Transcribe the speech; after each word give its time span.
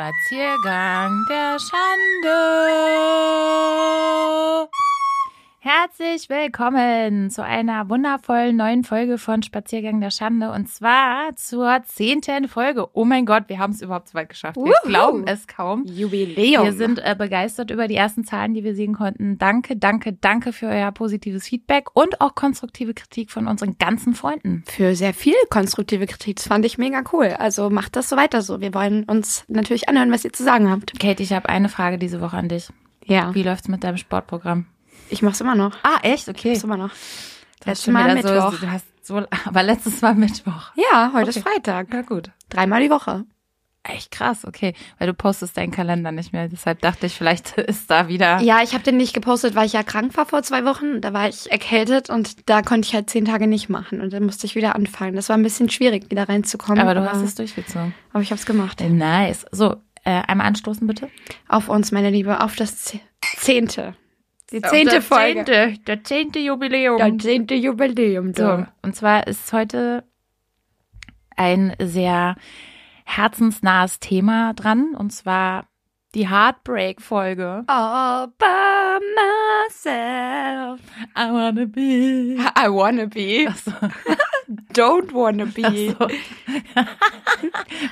Spaziergang 0.00 1.26
der 1.28 1.58
Schande. 1.60 2.70
Herzlich 5.62 6.30
willkommen 6.30 7.28
zu 7.28 7.44
einer 7.44 7.90
wundervollen 7.90 8.56
neuen 8.56 8.82
Folge 8.82 9.18
von 9.18 9.42
Spaziergang 9.42 10.00
der 10.00 10.10
Schande 10.10 10.50
und 10.52 10.70
zwar 10.70 11.36
zur 11.36 11.82
zehnten 11.84 12.48
Folge. 12.48 12.88
Oh 12.94 13.04
mein 13.04 13.26
Gott, 13.26 13.44
wir 13.48 13.58
haben 13.58 13.72
es 13.72 13.82
überhaupt 13.82 14.08
so 14.08 14.14
weit 14.14 14.30
geschafft. 14.30 14.56
Wir 14.56 14.62
Wuhu. 14.62 14.88
glauben 14.88 15.26
es 15.26 15.46
kaum. 15.46 15.84
Jubiläum. 15.84 16.64
Wir 16.64 16.72
sind 16.72 16.98
äh, 17.00 17.14
begeistert 17.14 17.70
über 17.70 17.88
die 17.88 17.96
ersten 17.96 18.24
Zahlen, 18.24 18.54
die 18.54 18.64
wir 18.64 18.74
sehen 18.74 18.94
konnten. 18.94 19.36
Danke, 19.36 19.76
danke, 19.76 20.14
danke 20.14 20.54
für 20.54 20.64
euer 20.64 20.92
positives 20.92 21.46
Feedback 21.46 21.94
und 21.94 22.22
auch 22.22 22.34
konstruktive 22.34 22.94
Kritik 22.94 23.30
von 23.30 23.46
unseren 23.46 23.76
ganzen 23.76 24.14
Freunden. 24.14 24.64
für 24.66 24.96
sehr 24.96 25.12
viel 25.12 25.34
konstruktive 25.50 26.06
Kritik. 26.06 26.36
Das 26.36 26.48
fand 26.48 26.64
ich 26.64 26.78
mega 26.78 27.02
cool. 27.12 27.36
Also 27.38 27.68
macht 27.68 27.96
das 27.96 28.08
so 28.08 28.16
weiter 28.16 28.40
so. 28.40 28.62
Wir 28.62 28.72
wollen 28.72 29.04
uns 29.04 29.44
natürlich 29.48 29.90
anhören, 29.90 30.10
was 30.10 30.24
ihr 30.24 30.32
zu 30.32 30.42
sagen 30.42 30.70
habt. 30.70 30.98
Kate, 30.98 31.22
ich 31.22 31.34
habe 31.34 31.50
eine 31.50 31.68
Frage 31.68 31.98
diese 31.98 32.22
Woche 32.22 32.38
an 32.38 32.48
dich. 32.48 32.70
Ja. 33.04 33.34
Wie 33.34 33.42
läuft's 33.42 33.68
mit 33.68 33.84
deinem 33.84 33.98
Sportprogramm? 33.98 34.64
Ich 35.10 35.22
mach's 35.22 35.40
immer 35.40 35.54
noch. 35.54 35.72
Ah, 35.82 35.98
echt? 36.02 36.28
Okay. 36.28 36.50
Mach's 36.52 36.64
immer 36.64 36.76
noch. 36.76 36.90
Letztes 37.64 37.88
Mal 37.92 38.16
wieder 38.16 38.22
so, 38.22 38.28
Mittwoch. 38.50 38.60
du 38.60 38.70
hast 38.70 38.86
so, 39.02 39.22
aber 39.44 39.62
letztes 39.62 40.00
Mal 40.02 40.14
Mittwoch. 40.14 40.70
Ja, 40.76 41.10
heute 41.14 41.30
Okay. 41.30 41.38
ist 41.40 41.46
Freitag. 41.48 41.92
Ja, 41.92 42.02
gut. 42.02 42.30
Dreimal 42.48 42.80
die 42.82 42.90
Woche. 42.90 43.24
Echt 43.82 44.10
krass, 44.10 44.44
okay. 44.46 44.74
Weil 44.98 45.06
du 45.06 45.14
postest 45.14 45.56
deinen 45.56 45.70
Kalender 45.70 46.12
nicht 46.12 46.34
mehr. 46.34 46.48
Deshalb 46.48 46.82
dachte 46.82 47.06
ich, 47.06 47.14
vielleicht 47.14 47.52
ist 47.58 47.90
da 47.90 48.08
wieder. 48.08 48.40
Ja, 48.40 48.62
ich 48.62 48.74
habe 48.74 48.84
den 48.84 48.98
nicht 48.98 49.14
gepostet, 49.14 49.54
weil 49.54 49.64
ich 49.66 49.72
ja 49.72 49.82
krank 49.82 50.14
war 50.18 50.26
vor 50.26 50.42
zwei 50.42 50.64
Wochen. 50.66 51.00
Da 51.00 51.14
war 51.14 51.28
ich 51.28 51.50
erkältet 51.50 52.10
und 52.10 52.48
da 52.50 52.60
konnte 52.60 52.86
ich 52.88 52.94
halt 52.94 53.08
zehn 53.08 53.24
Tage 53.24 53.46
nicht 53.46 53.70
machen. 53.70 54.00
Und 54.02 54.12
dann 54.12 54.24
musste 54.24 54.46
ich 54.46 54.54
wieder 54.54 54.74
anfangen. 54.74 55.16
Das 55.16 55.28
war 55.30 55.36
ein 55.36 55.42
bisschen 55.42 55.70
schwierig, 55.70 56.10
wieder 56.10 56.28
reinzukommen. 56.28 56.78
aber 56.80 56.94
du 56.94 57.10
hast 57.10 57.22
es 57.22 57.34
durchgezogen. 57.34 57.94
Aber 58.12 58.22
ich 58.22 58.30
habe 58.30 58.38
es 58.38 58.44
gemacht. 58.46 58.80
Nice. 58.86 59.46
So, 59.50 59.76
äh, 60.04 60.22
einmal 60.26 60.46
anstoßen 60.48 60.86
bitte. 60.86 61.08
Auf 61.48 61.68
uns, 61.70 61.90
meine 61.90 62.10
Liebe, 62.10 62.42
auf 62.42 62.56
das 62.56 62.76
Ze- 62.84 63.00
Zehnte. 63.36 63.94
Die 64.52 64.60
zehnte 64.60 64.90
der 64.90 65.02
Folge. 65.02 65.44
Zehnte, 65.44 65.74
der 65.86 66.04
zehnte 66.04 66.38
Jubiläum. 66.40 66.98
Das 66.98 67.24
zehnte 67.24 67.54
Jubiläum. 67.54 68.34
so, 68.34 68.42
du. 68.42 68.66
und 68.82 68.96
zwar 68.96 69.26
ist 69.26 69.52
heute 69.52 70.04
ein 71.36 71.74
sehr 71.80 72.34
herzensnahes 73.04 74.00
Thema 74.00 74.52
dran. 74.54 74.94
Und 74.96 75.10
zwar 75.10 75.66
die 76.14 76.28
Heartbreak-Folge. 76.28 77.64
All 77.68 78.28
by 78.38 78.98
myself. 79.68 80.80
I 81.16 81.30
wanna 81.30 81.66
be. 81.66 82.36
I 82.56 82.68
wanna 82.68 83.06
be. 83.06 83.46
Achso. 83.48 83.70
Don't 84.72 85.12
wanna 85.12 85.46
be. 85.46 85.94
Ach 85.96 86.08
so. 86.08 86.08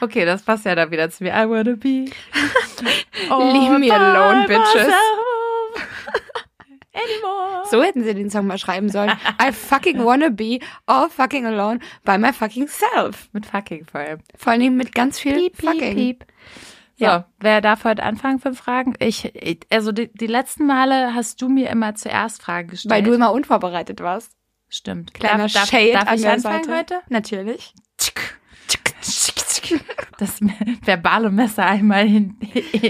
okay, 0.04 0.24
das 0.24 0.42
passt 0.42 0.64
ja 0.64 0.74
da 0.74 0.90
wieder 0.90 1.08
zu 1.10 1.22
mir. 1.22 1.30
I 1.32 1.48
wanna 1.48 1.76
be. 1.76 2.10
Leave 3.28 3.78
me 3.78 3.90
alone, 3.92 4.46
bitches. 4.48 4.74
myself 4.74 5.27
Anymore. 6.98 7.64
So 7.70 7.82
hätten 7.82 8.02
sie 8.04 8.14
den 8.14 8.30
Song 8.30 8.46
mal 8.46 8.58
schreiben 8.58 8.88
sollen. 8.88 9.12
I 9.42 9.52
fucking 9.52 10.04
wanna 10.04 10.30
be 10.30 10.58
all 10.86 11.08
fucking 11.08 11.46
alone 11.46 11.80
by 12.04 12.18
my 12.18 12.32
fucking 12.32 12.68
self. 12.68 13.28
Mit 13.32 13.46
fucking 13.46 13.86
vor 13.86 14.00
allem. 14.00 14.20
Vor 14.36 14.52
allem 14.52 14.76
mit 14.76 14.94
ganz 14.94 15.18
viel 15.20 15.50
fucking. 15.54 16.18
So, 16.96 17.04
Ja. 17.04 17.26
wer 17.38 17.60
darf 17.60 17.84
heute 17.84 18.02
anfangen 18.02 18.40
für 18.40 18.54
Fragen? 18.54 18.94
Ich, 18.98 19.24
ich- 19.36 19.60
also 19.70 19.92
die, 19.92 20.10
die 20.12 20.26
letzten 20.26 20.66
Male 20.66 21.14
hast 21.14 21.40
du 21.40 21.48
mir 21.48 21.70
immer 21.70 21.94
zuerst 21.94 22.42
Fragen 22.42 22.68
gestellt. 22.68 22.92
Weil 22.92 23.02
du 23.04 23.12
immer 23.12 23.32
unvorbereitet 23.32 24.00
warst. 24.00 24.32
Stimmt. 24.68 25.14
Kleiner 25.14 25.44
darf, 25.44 25.52
darf, 25.52 25.70
Shade 25.70 25.92
darf 25.92 26.08
an 26.08 26.18
ich 26.18 26.28
anfangen 26.28 26.64
Seite. 26.64 26.76
heute? 26.78 27.00
Natürlich. 27.08 27.72
Das 30.18 30.40
verbale 30.84 31.30
Messer 31.30 31.64
einmal 31.64 32.06
in, 32.06 32.36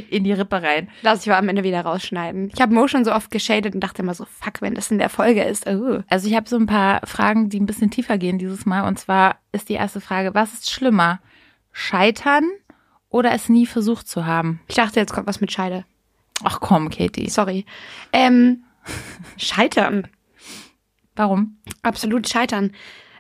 in 0.09 0.25
die 0.25 0.33
Rippe 0.33 0.63
rein. 0.63 0.89
Lass 1.03 1.23
ich 1.23 1.31
aber 1.31 1.39
am 1.39 1.49
Ende 1.49 1.63
wieder 1.63 1.83
rausschneiden. 1.83 2.51
Ich 2.55 2.61
habe 2.61 2.75
Mo 2.75 2.89
schon 2.89 3.05
so 3.05 3.13
oft 3.13 3.31
geschadet 3.31 3.75
und 3.75 3.81
dachte 3.81 4.01
immer 4.01 4.15
so, 4.15 4.25
fuck, 4.25 4.63
wenn 4.63 4.75
das 4.75 4.91
in 4.91 4.99
der 4.99 5.11
Folge 5.11 5.45
ist. 5.45 5.67
Oh. 5.67 6.03
Also 6.09 6.27
ich 6.27 6.35
habe 6.35 6.49
so 6.49 6.57
ein 6.57 6.65
paar 6.65 7.07
Fragen, 7.07 7.51
die 7.51 7.61
ein 7.61 7.67
bisschen 7.67 7.91
tiefer 7.91 8.17
gehen 8.17 8.39
dieses 8.39 8.65
Mal. 8.65 8.89
Und 8.89 8.99
zwar 8.99 9.37
ist 9.53 9.69
die 9.69 9.75
erste 9.75 10.01
Frage, 10.01 10.35
was 10.35 10.55
ist 10.55 10.71
schlimmer? 10.71 11.21
Scheitern 11.71 12.45
oder 13.11 13.33
es 13.33 13.49
nie 13.49 13.67
versucht 13.67 14.09
zu 14.09 14.25
haben? 14.25 14.61
Ich 14.67 14.77
dachte, 14.77 14.99
jetzt 14.99 15.13
kommt 15.13 15.27
was 15.27 15.41
mit 15.43 15.53
Scheide. 15.53 15.85
Ach 16.45 16.61
komm, 16.61 16.89
Katie. 16.89 17.29
Sorry. 17.29 17.67
Ähm, 18.13 18.65
scheitern. 19.37 20.09
Warum? 21.15 21.59
Absolut 21.83 22.29
scheitern. 22.29 22.73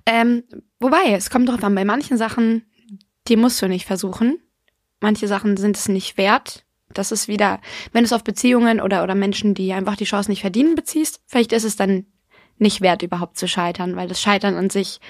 Ähm, 0.07 0.45
wobei, 0.81 1.13
es 1.13 1.31
kommt 1.31 1.49
drauf 1.49 1.63
an, 1.63 1.75
bei 1.75 1.85
manchen 1.85 2.17
Sachen, 2.17 2.63
die 3.29 3.37
musst 3.37 3.61
du 3.63 3.69
nicht 3.69 3.87
versuchen. 3.87 4.39
Manche 5.01 5.29
Sachen 5.29 5.57
sind 5.57 5.77
es 5.77 5.89
nicht 5.89 6.17
wert. 6.17 6.65
Das 6.93 7.13
ist 7.13 7.29
wieder, 7.29 7.61
wenn 7.93 8.03
du 8.03 8.07
es 8.07 8.13
auf 8.13 8.25
Beziehungen 8.25 8.81
oder, 8.81 9.03
oder 9.03 9.15
Menschen, 9.15 9.55
die 9.55 9.73
einfach 9.73 9.97
die 9.97 10.05
Chance 10.05 10.31
nicht 10.31 10.41
verdienen, 10.41 10.75
beziehst, 10.75 11.21
vielleicht 11.27 11.53
ist 11.53 11.65
es 11.65 11.77
dann 11.77 12.07
nicht 12.57 12.81
wert, 12.81 13.03
überhaupt 13.03 13.39
zu 13.39 13.47
scheitern, 13.47 13.95
weil 13.97 14.09
das 14.09 14.21
Scheitern 14.21 14.57
an 14.57 14.71
sich 14.71 15.01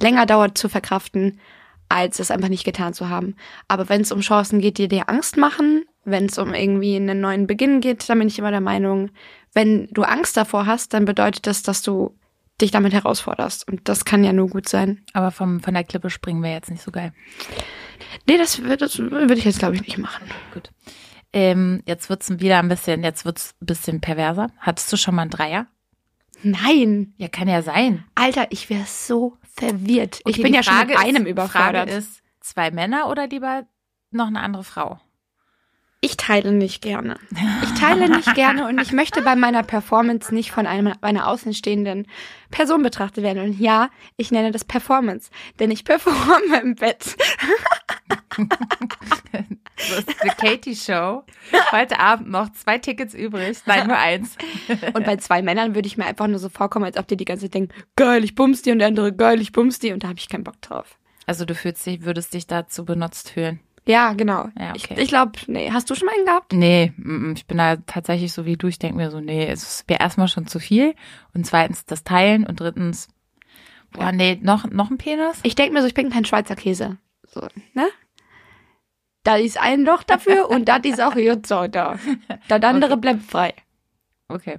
länger 0.00 0.26
dauert 0.26 0.58
zu 0.58 0.68
verkraften, 0.68 1.40
als 1.88 2.18
es 2.18 2.30
einfach 2.30 2.48
nicht 2.48 2.64
getan 2.64 2.94
zu 2.94 3.08
haben. 3.08 3.34
Aber 3.66 3.88
wenn 3.88 4.02
es 4.02 4.12
um 4.12 4.20
Chancen 4.20 4.60
geht, 4.60 4.78
die 4.78 4.88
dir 4.88 5.08
Angst 5.08 5.36
machen, 5.36 5.84
wenn 6.04 6.26
es 6.26 6.38
um 6.38 6.54
irgendwie 6.54 6.96
einen 6.96 7.20
neuen 7.20 7.46
Beginn 7.46 7.80
geht, 7.80 8.08
dann 8.08 8.18
bin 8.18 8.28
ich 8.28 8.38
immer 8.38 8.50
der 8.50 8.60
Meinung, 8.60 9.10
wenn 9.52 9.88
du 9.90 10.02
Angst 10.02 10.36
davor 10.36 10.66
hast, 10.66 10.94
dann 10.94 11.04
bedeutet 11.04 11.46
das, 11.46 11.62
dass 11.62 11.82
du 11.82 12.16
dich 12.60 12.70
damit 12.70 12.92
herausforderst. 12.92 13.68
Und 13.68 13.88
das 13.88 14.04
kann 14.04 14.24
ja 14.24 14.32
nur 14.32 14.48
gut 14.48 14.68
sein. 14.68 15.04
Aber 15.12 15.30
vom, 15.30 15.60
von 15.60 15.74
der 15.74 15.84
Klippe 15.84 16.10
springen 16.10 16.42
wir 16.42 16.52
jetzt 16.52 16.70
nicht 16.70 16.82
so 16.82 16.90
geil. 16.90 17.12
Nee, 18.28 18.38
das, 18.38 18.60
das 18.78 18.98
würde 18.98 19.34
ich 19.34 19.44
jetzt, 19.44 19.58
glaube 19.58 19.74
ich, 19.76 19.82
nicht 19.82 19.98
machen. 19.98 20.26
Gut. 20.52 20.70
Ähm, 21.32 21.82
jetzt 21.86 22.08
wird's 22.08 22.30
wieder 22.38 22.58
ein 22.58 22.68
bisschen, 22.68 23.02
jetzt 23.02 23.24
wird's 23.24 23.54
ein 23.60 23.66
bisschen 23.66 24.00
perverser. 24.00 24.48
Hattest 24.58 24.92
du 24.92 24.96
schon 24.96 25.14
mal 25.14 25.22
einen 25.22 25.30
Dreier? 25.30 25.66
Nein. 26.42 27.14
Ja, 27.18 27.28
kann 27.28 27.48
ja 27.48 27.62
sein. 27.62 28.04
Alter, 28.14 28.46
ich 28.50 28.70
wäre 28.70 28.84
so 28.86 29.36
verwirrt. 29.42 30.20
ich 30.24 30.34
Okay, 30.34 30.42
bin 30.42 30.52
die 30.52 30.56
ja 30.56 30.62
schon 30.62 30.74
Frage 30.74 30.90
mit 30.90 30.98
einem 30.98 31.26
ist, 31.26 31.30
überfordert. 31.30 31.88
Frage 31.88 31.92
ist, 31.92 32.22
zwei 32.40 32.70
Männer 32.70 33.08
oder 33.08 33.26
lieber 33.26 33.66
noch 34.10 34.28
eine 34.28 34.40
andere 34.40 34.64
Frau? 34.64 35.00
Ich 36.00 36.16
teile 36.16 36.52
nicht 36.52 36.82
gerne. 36.82 37.18
Ich 37.64 37.80
teile 37.80 38.08
nicht 38.08 38.34
gerne 38.34 38.68
und 38.68 38.80
ich 38.80 38.92
möchte 38.92 39.22
bei 39.22 39.34
meiner 39.34 39.62
Performance 39.62 40.34
nicht 40.34 40.50
von 40.52 40.66
einem, 40.66 40.92
einer 41.00 41.26
außenstehenden 41.26 42.06
Person 42.50 42.82
betrachtet 42.82 43.24
werden. 43.24 43.42
Und 43.42 43.58
ja, 43.58 43.90
ich 44.16 44.30
nenne 44.30 44.52
das 44.52 44.64
Performance, 44.64 45.30
denn 45.58 45.70
ich 45.70 45.84
performe 45.84 46.60
im 46.62 46.74
Bett. 46.74 47.16
Das 49.76 49.98
ist 49.98 50.08
die 50.24 50.28
Katie 50.28 50.74
Show. 50.74 51.22
Heute 51.70 51.98
Abend 51.98 52.30
noch 52.30 52.50
zwei 52.52 52.78
Tickets 52.78 53.12
übrig. 53.12 53.58
Nein, 53.66 53.86
nur 53.86 53.96
eins. 53.96 54.36
Und 54.94 55.04
bei 55.04 55.16
zwei 55.16 55.42
Männern 55.42 55.74
würde 55.74 55.86
ich 55.86 55.98
mir 55.98 56.06
einfach 56.06 56.26
nur 56.26 56.38
so 56.38 56.48
vorkommen, 56.48 56.86
als 56.86 56.96
ob 56.96 57.06
die 57.06 57.16
die 57.16 57.26
ganze 57.26 57.44
Zeit 57.44 57.54
denken, 57.54 57.74
geil, 57.94 58.24
ich 58.24 58.34
bums 58.34 58.62
die 58.62 58.72
und 58.72 58.78
der 58.78 58.88
andere, 58.88 59.12
geil, 59.12 59.40
ich 59.40 59.52
bums 59.52 59.78
die 59.78 59.92
und 59.92 60.02
da 60.02 60.08
habe 60.08 60.18
ich 60.18 60.28
keinen 60.28 60.44
Bock 60.44 60.60
drauf. 60.62 60.98
Also 61.26 61.44
du 61.44 61.54
fühlst 61.54 61.84
dich, 61.84 62.02
würdest 62.02 62.32
dich 62.32 62.46
dazu 62.46 62.84
benutzt 62.84 63.30
fühlen. 63.30 63.60
Ja, 63.86 64.12
genau. 64.14 64.48
Ja, 64.58 64.70
okay. 64.70 64.94
Ich, 64.94 64.98
ich 64.98 65.08
glaube, 65.08 65.32
nee. 65.46 65.70
Hast 65.70 65.88
du 65.88 65.94
schon 65.94 66.06
mal 66.06 66.14
einen 66.16 66.26
gehabt? 66.26 66.52
Nee, 66.52 66.92
mm, 66.96 67.34
ich 67.36 67.46
bin 67.46 67.58
da 67.58 67.76
tatsächlich 67.76 68.32
so 68.32 68.44
wie 68.44 68.56
du. 68.56 68.66
Ich 68.66 68.78
denke 68.78 68.96
mir 68.96 69.10
so, 69.10 69.20
nee, 69.20 69.46
es 69.46 69.84
wäre 69.86 70.00
erstmal 70.00 70.28
schon 70.28 70.46
zu 70.48 70.58
viel. 70.58 70.94
Und 71.34 71.46
zweitens 71.46 71.84
das 71.84 72.02
Teilen 72.02 72.44
und 72.44 72.58
drittens, 72.58 73.08
boah, 73.92 74.10
nee, 74.10 74.38
noch, 74.42 74.68
noch 74.70 74.90
ein 74.90 74.98
Penis? 74.98 75.38
Ich 75.44 75.54
denke 75.54 75.72
mir 75.72 75.82
so, 75.82 75.86
ich 75.86 75.94
bin 75.94 76.10
kein 76.10 76.24
Schweizer 76.24 76.56
Käse. 76.56 76.98
So, 77.28 77.46
ne? 77.74 77.86
Da 79.22 79.36
ist 79.36 79.60
ein 79.60 79.84
Loch 79.84 80.02
dafür 80.02 80.50
und 80.50 80.66
das 80.66 80.80
ist 80.84 81.00
auch 81.00 81.14
jetzt 81.14 81.48
so 81.48 81.66
da. 81.68 81.98
Das 82.48 82.62
andere 82.62 82.92
Okay. 82.92 83.00
bleibt 83.00 83.22
frei. 83.22 83.54
Okay. 84.28 84.58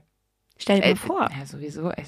Stell 0.57 0.77
dir 0.77 0.85
Ey, 0.85 0.93
mal 0.93 0.99
vor. 0.99 1.29
Ja, 1.37 1.45
sowieso. 1.45 1.91
Ich, 1.91 2.07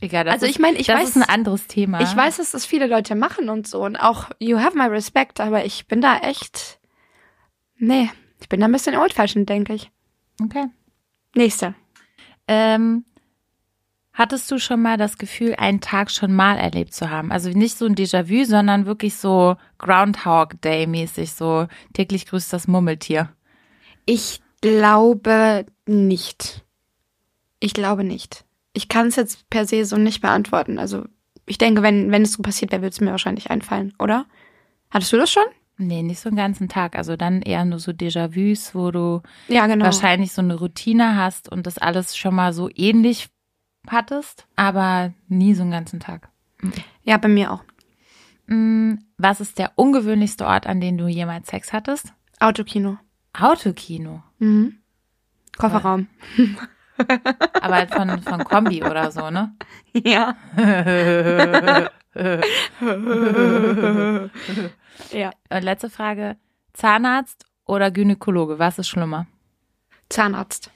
egal, 0.00 0.24
das 0.24 0.34
Also 0.34 0.46
ich 0.46 0.58
meine, 0.58 0.78
ich 0.78 0.86
das 0.86 1.00
weiß, 1.00 1.08
ist 1.10 1.16
ein 1.16 1.28
anderes 1.28 1.66
Thema. 1.66 2.00
ich 2.00 2.14
weiß, 2.14 2.38
dass 2.38 2.50
das 2.50 2.66
viele 2.66 2.86
Leute 2.86 3.14
machen 3.14 3.48
und 3.48 3.66
so 3.66 3.84
und 3.84 3.96
auch 3.96 4.30
you 4.38 4.58
have 4.58 4.76
my 4.76 4.86
respect, 4.86 5.40
aber 5.40 5.64
ich 5.64 5.86
bin 5.86 6.00
da 6.00 6.18
echt, 6.18 6.80
nee, 7.78 8.10
ich 8.40 8.48
bin 8.48 8.60
da 8.60 8.66
ein 8.66 8.72
bisschen 8.72 8.96
old-fashioned, 8.96 9.48
denke 9.48 9.74
ich. 9.74 9.90
Okay. 10.42 10.66
Nächste. 11.34 11.74
Ähm, 12.46 13.04
hattest 14.12 14.50
du 14.50 14.58
schon 14.58 14.82
mal 14.82 14.96
das 14.96 15.18
Gefühl, 15.18 15.54
einen 15.56 15.80
Tag 15.80 16.10
schon 16.10 16.34
mal 16.34 16.56
erlebt 16.56 16.94
zu 16.94 17.10
haben? 17.10 17.30
Also 17.30 17.50
nicht 17.50 17.76
so 17.76 17.86
ein 17.86 17.94
Déjà-vu, 17.94 18.44
sondern 18.44 18.86
wirklich 18.86 19.16
so 19.16 19.56
Groundhog 19.78 20.60
Day-mäßig, 20.62 21.32
so 21.32 21.68
täglich 21.92 22.26
grüßt 22.26 22.52
das 22.52 22.66
Murmeltier. 22.66 23.30
Ich 24.06 24.40
glaube 24.60 25.66
nicht. 25.86 26.64
Ich 27.60 27.74
glaube 27.74 28.04
nicht. 28.04 28.44
Ich 28.72 28.88
kann 28.88 29.08
es 29.08 29.16
jetzt 29.16 29.48
per 29.50 29.66
se 29.66 29.84
so 29.84 29.96
nicht 29.96 30.20
beantworten. 30.20 30.78
Also 30.78 31.04
ich 31.46 31.58
denke, 31.58 31.82
wenn, 31.82 32.10
wenn 32.12 32.22
es 32.22 32.32
so 32.32 32.42
passiert 32.42 32.70
wäre, 32.72 32.82
würde 32.82 32.92
es 32.92 33.00
mir 33.00 33.10
wahrscheinlich 33.10 33.50
einfallen, 33.50 33.94
oder? 33.98 34.26
Hattest 34.90 35.12
du 35.12 35.16
das 35.16 35.30
schon? 35.30 35.44
Nee, 35.78 36.02
nicht 36.02 36.20
so 36.20 36.28
einen 36.28 36.36
ganzen 36.36 36.68
Tag. 36.68 36.96
Also 36.96 37.16
dann 37.16 37.40
eher 37.42 37.64
nur 37.64 37.78
so 37.78 37.92
Déjà-vus, 37.92 38.74
wo 38.74 38.90
du 38.90 39.22
Ja, 39.48 39.66
genau. 39.66 39.84
wahrscheinlich 39.84 40.32
so 40.32 40.42
eine 40.42 40.56
Routine 40.56 41.16
hast 41.16 41.48
und 41.50 41.66
das 41.66 41.78
alles 41.78 42.16
schon 42.16 42.34
mal 42.34 42.52
so 42.52 42.68
ähnlich 42.74 43.28
hattest, 43.88 44.46
aber 44.56 45.12
nie 45.28 45.54
so 45.54 45.62
einen 45.62 45.70
ganzen 45.70 46.00
Tag. 46.00 46.28
Ja, 47.04 47.16
bei 47.16 47.28
mir 47.28 47.52
auch. 47.52 47.64
Mm, 48.46 48.94
Was 49.18 49.40
ist 49.40 49.58
der 49.58 49.72
ungewöhnlichste 49.76 50.46
Ort, 50.46 50.66
an 50.66 50.80
dem 50.80 50.98
du 50.98 51.06
jemals 51.06 51.48
Sex 51.48 51.72
hattest? 51.72 52.12
Autokino. 52.40 52.98
Autokino. 53.32 54.22
Mhm. 54.38 54.78
Kofferraum. 55.56 56.08
Aber 57.60 57.74
halt 57.74 57.92
von, 57.94 58.22
von 58.22 58.44
Kombi 58.44 58.82
oder 58.82 59.10
so, 59.10 59.30
ne? 59.30 59.54
Ja. 59.92 60.36
ja. 65.10 65.30
Und 65.50 65.62
letzte 65.62 65.90
Frage. 65.90 66.36
Zahnarzt 66.72 67.46
oder 67.66 67.90
Gynäkologe? 67.90 68.58
Was 68.58 68.78
ist 68.78 68.88
schlimmer? 68.88 69.26
Zahnarzt. 70.08 70.70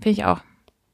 Finde 0.00 0.10
ich 0.10 0.24
auch. 0.24 0.40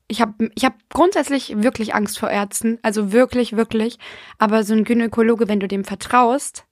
Ich 0.09 0.21
habe 0.21 0.51
ich 0.55 0.65
hab 0.65 0.75
grundsätzlich 0.91 1.63
wirklich 1.63 1.95
Angst 1.95 2.19
vor 2.19 2.31
Ärzten. 2.31 2.79
Also 2.83 3.13
wirklich, 3.13 3.57
wirklich. 3.57 3.99
Aber 4.39 4.65
so 4.65 4.75
ein 4.75 4.85
Gynäkologe, 4.85 5.49
wenn 5.49 5.61
du 5.61 5.69
dem 5.69 5.85
vertraust, 5.85 6.67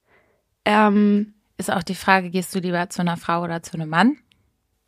ähm, 0.65 1.35
Ist 1.56 1.73
auch 1.73 1.83
die 1.83 1.95
Frage, 1.97 2.31
gehst 2.31 2.55
du 2.55 2.61
lieber 2.61 2.89
zu 2.91 3.00
einer 3.00 3.17
Frau 3.17 3.43
oder 3.43 3.62
zu 3.62 3.75
einem 3.75 3.89
Mann? 3.89 4.19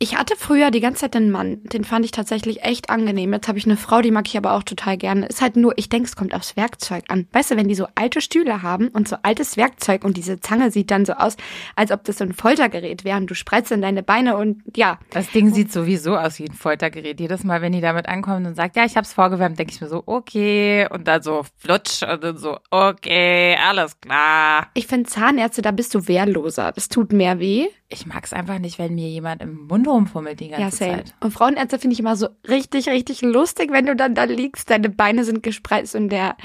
Ich 0.03 0.17
hatte 0.17 0.33
früher 0.35 0.71
die 0.71 0.79
ganze 0.79 1.01
Zeit 1.01 1.15
einen 1.15 1.29
Mann. 1.29 1.61
Den 1.61 1.83
fand 1.83 2.05
ich 2.05 2.09
tatsächlich 2.09 2.63
echt 2.63 2.89
angenehm. 2.89 3.33
Jetzt 3.33 3.47
habe 3.47 3.59
ich 3.59 3.65
eine 3.65 3.77
Frau, 3.77 4.01
die 4.01 4.09
mag 4.09 4.27
ich 4.27 4.35
aber 4.35 4.53
auch 4.53 4.63
total 4.63 4.97
gerne. 4.97 5.27
Ist 5.27 5.43
halt 5.43 5.55
nur, 5.55 5.77
ich 5.77 5.89
denke, 5.89 6.07
es 6.07 6.15
kommt 6.15 6.33
aufs 6.33 6.57
Werkzeug 6.57 7.03
an. 7.09 7.27
Weißt 7.33 7.51
du, 7.51 7.55
wenn 7.55 7.67
die 7.67 7.75
so 7.75 7.85
alte 7.93 8.19
Stühle 8.19 8.63
haben 8.63 8.87
und 8.87 9.07
so 9.07 9.17
altes 9.21 9.57
Werkzeug 9.57 10.03
und 10.03 10.17
diese 10.17 10.39
Zange 10.39 10.71
sieht 10.71 10.89
dann 10.89 11.05
so 11.05 11.13
aus, 11.13 11.37
als 11.75 11.91
ob 11.91 12.03
das 12.03 12.17
so 12.17 12.23
ein 12.23 12.33
Foltergerät 12.33 13.03
wäre 13.03 13.17
und 13.17 13.27
du 13.27 13.35
spreizt 13.35 13.71
in 13.71 13.83
deine 13.83 14.01
Beine 14.01 14.37
und 14.37 14.63
ja. 14.75 14.97
Das 15.11 15.29
Ding 15.29 15.53
sieht 15.53 15.71
sowieso 15.71 16.17
aus 16.17 16.39
wie 16.39 16.45
ein 16.45 16.53
Foltergerät. 16.53 17.19
Jedes 17.19 17.43
Mal, 17.43 17.61
wenn 17.61 17.73
die 17.73 17.81
damit 17.81 18.07
ankommt 18.07 18.47
und 18.47 18.55
sagt, 18.55 18.77
ja, 18.77 18.85
ich 18.85 18.97
hab's 18.97 19.13
vorgewärmt, 19.13 19.59
denke 19.59 19.71
ich 19.71 19.81
mir 19.81 19.87
so, 19.87 20.01
okay. 20.07 20.87
Und 20.89 21.07
dann 21.07 21.21
so 21.21 21.45
flutsch 21.57 22.01
und 22.01 22.23
dann 22.23 22.37
so, 22.39 22.57
okay, 22.71 23.55
alles 23.63 24.01
klar. 24.01 24.65
Ich 24.73 24.87
finde 24.87 25.07
Zahnärzte, 25.07 25.61
da 25.61 25.69
bist 25.69 25.93
du 25.93 26.07
wehrloser. 26.07 26.71
Das 26.71 26.89
tut 26.89 27.13
mehr 27.13 27.37
weh. 27.37 27.67
Ich 27.93 28.05
mag's 28.05 28.31
einfach 28.31 28.57
nicht, 28.57 28.79
wenn 28.79 28.95
mir 28.95 29.09
jemand 29.09 29.41
im 29.41 29.67
Mund 29.67 29.87
rumfummelt 29.87 30.39
die 30.39 30.49
ganze 30.49 30.63
Ja, 30.63 30.71
same. 30.71 31.03
Zeit. 31.03 31.15
Und 31.19 31.31
Frauenärzte 31.31 31.77
finde 31.77 31.93
ich 31.93 31.99
immer 31.99 32.15
so 32.15 32.29
richtig, 32.47 32.87
richtig 32.87 33.21
lustig, 33.21 33.71
wenn 33.71 33.85
du 33.85 33.95
dann 33.95 34.15
da 34.15 34.23
liegst, 34.23 34.69
deine 34.69 34.89
Beine 34.89 35.25
sind 35.25 35.43
gespreizt 35.43 35.95
und 35.95 36.09
der 36.09 36.37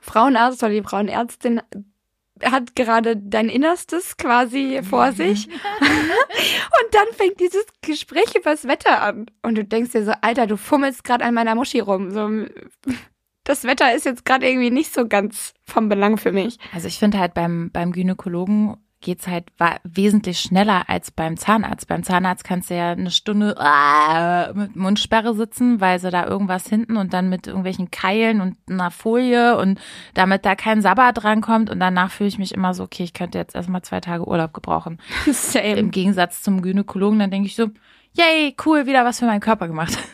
Frauenarzt 0.00 0.62
oder 0.62 0.72
die 0.72 0.82
Frauenärztin 0.82 1.60
hat 2.42 2.76
gerade 2.76 3.16
dein 3.16 3.48
Innerstes 3.48 4.16
quasi 4.16 4.80
vor 4.82 5.12
sich. 5.12 5.48
und 5.80 6.94
dann 6.94 7.06
fängt 7.12 7.40
dieses 7.40 7.66
Gespräch 7.82 8.34
über 8.34 8.50
das 8.50 8.68
Wetter 8.68 9.02
an. 9.02 9.26
Und 9.42 9.56
du 9.56 9.64
denkst 9.64 9.92
dir 9.92 10.04
so, 10.04 10.12
Alter, 10.20 10.46
du 10.46 10.56
fummelst 10.56 11.02
gerade 11.02 11.24
an 11.24 11.34
meiner 11.34 11.54
Muschi 11.54 11.80
rum. 11.80 12.10
So, 12.10 12.46
das 13.44 13.64
Wetter 13.64 13.94
ist 13.94 14.04
jetzt 14.04 14.24
gerade 14.24 14.46
irgendwie 14.46 14.70
nicht 14.70 14.92
so 14.92 15.06
ganz 15.06 15.54
vom 15.64 15.88
Belang 15.88 16.18
für 16.18 16.32
mich. 16.32 16.58
Also 16.74 16.88
ich 16.88 16.98
finde 16.98 17.18
halt 17.18 17.34
beim, 17.34 17.70
beim 17.72 17.92
Gynäkologen 17.92 18.76
geht's 19.02 19.28
halt 19.28 19.44
wa- 19.58 19.76
wesentlich 19.84 20.40
schneller 20.40 20.88
als 20.88 21.10
beim 21.10 21.36
Zahnarzt. 21.36 21.86
Beim 21.86 22.02
Zahnarzt 22.02 22.44
kannst 22.44 22.70
du 22.70 22.74
ja 22.76 22.90
eine 22.92 23.10
Stunde 23.10 23.54
äh, 23.58 24.52
mit 24.54 24.74
Mundsperre 24.74 25.34
sitzen, 25.34 25.80
weil 25.80 25.98
sie 26.00 26.10
da 26.10 26.26
irgendwas 26.26 26.66
hinten 26.66 26.96
und 26.96 27.12
dann 27.12 27.28
mit 27.28 27.46
irgendwelchen 27.46 27.90
Keilen 27.90 28.40
und 28.40 28.56
einer 28.68 28.90
Folie 28.90 29.56
und 29.58 29.78
damit 30.14 30.44
da 30.44 30.54
kein 30.56 30.80
Sabbat 30.82 31.22
drankommt 31.22 31.70
und 31.70 31.78
danach 31.78 32.10
fühle 32.10 32.28
ich 32.28 32.38
mich 32.38 32.52
immer 32.54 32.74
so, 32.74 32.82
okay, 32.84 33.04
ich 33.04 33.12
könnte 33.14 33.38
jetzt 33.38 33.54
erstmal 33.54 33.82
zwei 33.82 34.00
Tage 34.00 34.26
Urlaub 34.26 34.52
gebrauchen. 34.54 34.98
Same. 35.30 35.76
Im 35.76 35.90
Gegensatz 35.90 36.42
zum 36.42 36.62
Gynäkologen, 36.62 37.18
dann 37.18 37.30
denke 37.30 37.46
ich 37.48 37.54
so, 37.54 37.68
yay, 38.14 38.56
cool, 38.64 38.86
wieder 38.86 39.04
was 39.04 39.18
für 39.20 39.26
meinen 39.26 39.40
Körper 39.40 39.68
gemacht. 39.68 39.96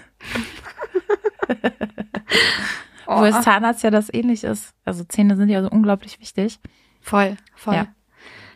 Oh, 3.07 3.21
Wo 3.21 3.25
es 3.25 3.41
Zahnarzt 3.43 3.83
ja 3.83 3.91
das 3.91 4.15
ähnlich 4.15 4.45
ist. 4.45 4.75
Also 4.85 5.03
Zähne 5.05 5.37
sind 5.37 5.49
ja 5.49 5.61
so 5.61 5.69
unglaublich 5.69 6.21
wichtig. 6.21 6.61
voll, 7.01 7.37
voll. 7.57 7.75
Ja. 7.75 7.87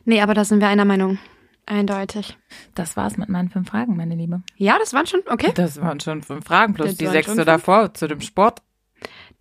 Nee, 0.06 0.22
aber 0.22 0.32
da 0.34 0.44
sind 0.44 0.60
wir 0.60 0.68
einer 0.68 0.84
Meinung. 0.84 1.18
Eindeutig. 1.66 2.38
Das 2.74 2.96
war's 2.96 3.16
mit 3.16 3.28
meinen 3.28 3.50
fünf 3.50 3.68
Fragen, 3.68 3.96
meine 3.96 4.14
Liebe. 4.14 4.42
Ja, 4.56 4.78
das 4.78 4.94
waren 4.94 5.06
schon, 5.06 5.20
okay. 5.28 5.50
Das 5.54 5.80
waren 5.80 5.98
schon 5.98 6.22
fünf 6.22 6.44
Fragen 6.46 6.74
plus 6.74 6.90
Das 6.90 6.96
die 6.96 7.08
sechste 7.08 7.44
davor 7.44 7.92
zu 7.92 8.06
dem 8.06 8.20
Sport. 8.20 8.62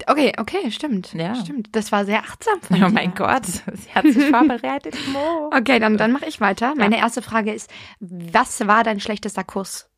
Okay, 0.07 0.33
okay, 0.39 0.71
stimmt. 0.71 1.13
Ja. 1.13 1.35
Stimmt. 1.35 1.73
Das 1.75 1.91
war 1.91 2.03
sehr 2.03 2.19
achtsam 2.19 2.59
von 2.61 2.83
Oh 2.83 2.87
dir. 2.87 2.93
mein 2.93 3.13
Gott, 3.13 3.45
sie 3.45 3.93
hat 3.93 4.03
sich 4.05 4.25
vorbereitet. 4.25 4.95
Mo. 5.13 5.51
Okay, 5.55 5.79
dann, 5.79 5.97
dann 5.97 6.11
mache 6.11 6.25
ich 6.25 6.41
weiter. 6.41 6.73
Meine 6.75 6.97
erste 6.97 7.21
Frage 7.21 7.53
ist, 7.53 7.71
was 7.99 8.67
war 8.67 8.83
dein 8.83 8.99
schlechtester 8.99 9.43
Kuss? 9.43 9.89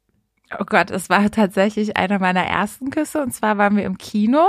Oh 0.60 0.66
Gott, 0.66 0.92
es 0.92 1.10
war 1.10 1.30
tatsächlich 1.31 1.98
einer 1.98 2.20
meiner 2.20 2.44
ersten 2.46 2.90
Küsse 2.90 3.22
und 3.24 3.34
zwar 3.34 3.58
waren 3.58 3.75
wir 3.75 3.86
im 3.86 3.98
Kino 3.98 4.46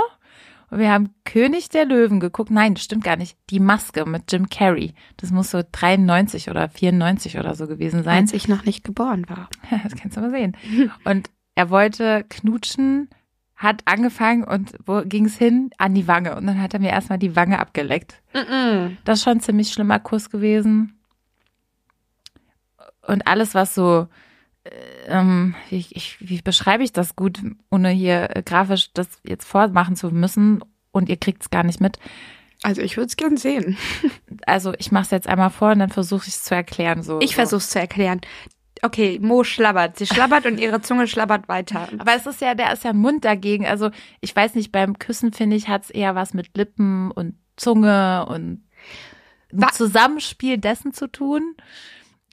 und 0.71 0.79
wir 0.79 0.91
haben 0.91 1.13
König 1.25 1.69
der 1.69 1.85
Löwen 1.85 2.19
geguckt. 2.19 2.51
Nein, 2.51 2.75
das 2.75 2.83
stimmt 2.83 3.03
gar 3.03 3.15
nicht. 3.15 3.37
Die 3.49 3.59
Maske 3.59 4.05
mit 4.05 4.31
Jim 4.31 4.49
Carrey. 4.49 4.93
Das 5.17 5.31
muss 5.31 5.51
so 5.51 5.61
93 5.71 6.49
oder 6.49 6.69
94 6.69 7.39
oder 7.39 7.55
so 7.55 7.67
gewesen 7.67 8.03
sein. 8.03 8.23
Als 8.23 8.33
ich 8.33 8.47
noch 8.47 8.65
nicht 8.65 8.83
geboren 8.83 9.25
war. 9.27 9.49
Das 9.83 9.95
kannst 9.95 10.17
du 10.17 10.21
mal 10.21 10.29
sehen. 10.31 10.55
Und 11.05 11.29
er 11.55 11.69
wollte 11.69 12.25
knutschen, 12.29 13.09
hat 13.55 13.81
angefangen 13.85 14.43
und 14.43 14.73
wo 14.85 15.01
ging's 15.03 15.37
hin? 15.37 15.71
An 15.77 15.93
die 15.93 16.07
Wange. 16.07 16.35
Und 16.35 16.47
dann 16.47 16.61
hat 16.61 16.73
er 16.73 16.79
mir 16.79 16.91
erstmal 16.91 17.19
die 17.19 17.35
Wange 17.35 17.59
abgeleckt. 17.59 18.21
Das 19.03 19.19
ist 19.19 19.23
schon 19.23 19.37
ein 19.37 19.41
ziemlich 19.41 19.69
schlimmer 19.69 19.99
Kuss 19.99 20.29
gewesen. 20.29 20.97
Und 23.05 23.27
alles, 23.27 23.55
was 23.55 23.73
so, 23.75 24.07
ähm, 25.07 25.55
wie, 25.69 25.85
ich, 25.89 26.17
wie 26.19 26.41
beschreibe 26.41 26.83
ich 26.83 26.91
das 26.93 27.15
gut, 27.15 27.39
ohne 27.71 27.89
hier 27.89 28.35
äh, 28.35 28.43
grafisch 28.43 28.91
das 28.93 29.07
jetzt 29.25 29.45
vormachen 29.45 29.95
zu 29.95 30.11
müssen 30.11 30.63
und 30.91 31.09
ihr 31.09 31.17
kriegt's 31.17 31.49
gar 31.49 31.63
nicht 31.63 31.81
mit. 31.81 31.97
Also 32.61 32.81
ich 32.81 32.97
würde 32.97 33.07
es 33.07 33.17
gern 33.17 33.37
sehen. 33.37 33.77
Also 34.45 34.73
ich 34.79 34.91
mache 34.91 35.03
es 35.03 35.11
jetzt 35.11 35.27
einmal 35.27 35.49
vor 35.49 35.71
und 35.73 35.79
dann 35.79 35.89
versuche 35.89 36.23
ich 36.27 36.33
es 36.35 36.43
zu 36.43 36.55
erklären. 36.55 37.03
So, 37.03 37.19
Ich 37.19 37.31
so. 37.31 37.35
versuche 37.35 37.57
es 37.57 37.69
zu 37.69 37.79
erklären. 37.79 38.21
Okay, 38.81 39.19
Mo 39.21 39.43
schlabbert. 39.43 39.97
Sie 39.97 40.07
schlabbert 40.07 40.45
und 40.45 40.59
ihre 40.59 40.81
Zunge 40.81 41.07
schlabbert 41.07 41.49
weiter. 41.49 41.89
Aber 41.99 42.15
es 42.15 42.25
ist 42.25 42.39
ja, 42.41 42.55
der 42.55 42.71
ist 42.71 42.83
ja 42.85 42.91
ein 42.91 42.97
Mund 42.97 43.25
dagegen. 43.25 43.65
Also 43.67 43.91
ich 44.21 44.33
weiß 44.35 44.55
nicht, 44.55 44.71
beim 44.71 44.97
Küssen 44.97 45.33
finde 45.33 45.57
ich, 45.57 45.67
hat's 45.67 45.89
eher 45.89 46.15
was 46.15 46.33
mit 46.33 46.55
Lippen 46.57 47.11
und 47.11 47.35
Zunge 47.57 48.25
und 48.27 48.63
Wa- 49.51 49.71
Zusammenspiel 49.73 50.57
dessen 50.57 50.93
zu 50.93 51.07
tun. 51.07 51.55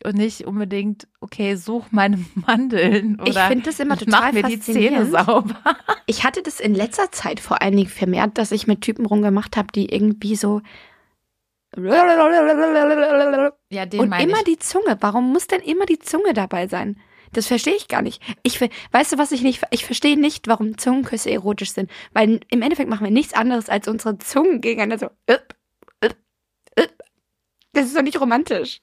Und 0.04 0.16
nicht 0.16 0.46
unbedingt, 0.46 1.08
okay, 1.20 1.56
such 1.56 1.86
meine 1.90 2.18
Mandeln 2.34 3.18
oder 3.20 3.30
Ich 3.30 3.38
finde 3.38 3.64
das 3.64 3.80
immer 3.80 3.94
mach 3.94 4.02
total 4.02 4.32
mir 4.32 4.42
die 4.44 4.60
Zähne 4.60 5.06
sauber. 5.06 5.56
Ich 6.08 6.22
hatte 6.22 6.40
das 6.40 6.60
in 6.60 6.72
letzter 6.72 7.10
Zeit 7.10 7.40
vor 7.40 7.62
allen 7.62 7.76
Dingen 7.76 7.88
vermehrt, 7.88 8.38
dass 8.38 8.52
ich 8.52 8.68
mit 8.68 8.82
Typen 8.82 9.06
rumgemacht 9.06 9.56
habe, 9.56 9.72
die 9.72 9.92
irgendwie 9.92 10.36
so 10.36 10.60
Ja, 11.76 12.06
den 13.86 14.00
und 14.00 14.12
immer 14.12 14.38
ich. 14.38 14.44
die 14.44 14.58
Zunge. 14.58 14.96
Warum 15.00 15.32
muss 15.32 15.48
denn 15.48 15.62
immer 15.62 15.84
die 15.84 15.98
Zunge 15.98 16.32
dabei 16.32 16.68
sein? 16.68 16.96
Das 17.32 17.48
verstehe 17.48 17.74
ich 17.74 17.88
gar 17.88 18.02
nicht. 18.02 18.22
Ich 18.44 18.60
weißt 18.60 19.12
du, 19.12 19.18
was 19.18 19.32
ich 19.32 19.42
nicht, 19.42 19.62
ich 19.70 19.84
verstehe 19.84 20.18
nicht, 20.18 20.46
warum 20.48 20.78
Zungenküsse 20.78 21.30
erotisch 21.30 21.72
sind, 21.72 21.90
weil 22.12 22.40
im 22.50 22.62
Endeffekt 22.62 22.88
machen 22.88 23.04
wir 23.04 23.10
nichts 23.10 23.34
anderes 23.34 23.68
als 23.68 23.88
unsere 23.88 24.16
Zungen 24.18 24.60
gegeneinander 24.60 24.98
so. 24.98 25.06
Üpp, 25.32 25.54
üpp, 26.04 26.16
üpp. 26.80 26.92
Das 27.72 27.86
ist 27.86 27.96
doch 27.96 28.02
nicht 28.02 28.20
romantisch. 28.20 28.80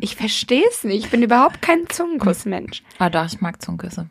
Ich 0.00 0.16
verstehe 0.16 0.64
es 0.70 0.84
nicht. 0.84 1.04
Ich 1.04 1.10
bin 1.10 1.22
überhaupt 1.22 1.62
kein 1.62 1.88
Zungenkussmensch. 1.88 2.82
Ah 2.98 3.10
doch, 3.10 3.26
ich 3.26 3.40
mag 3.40 3.60
Zungenküsse. 3.62 4.08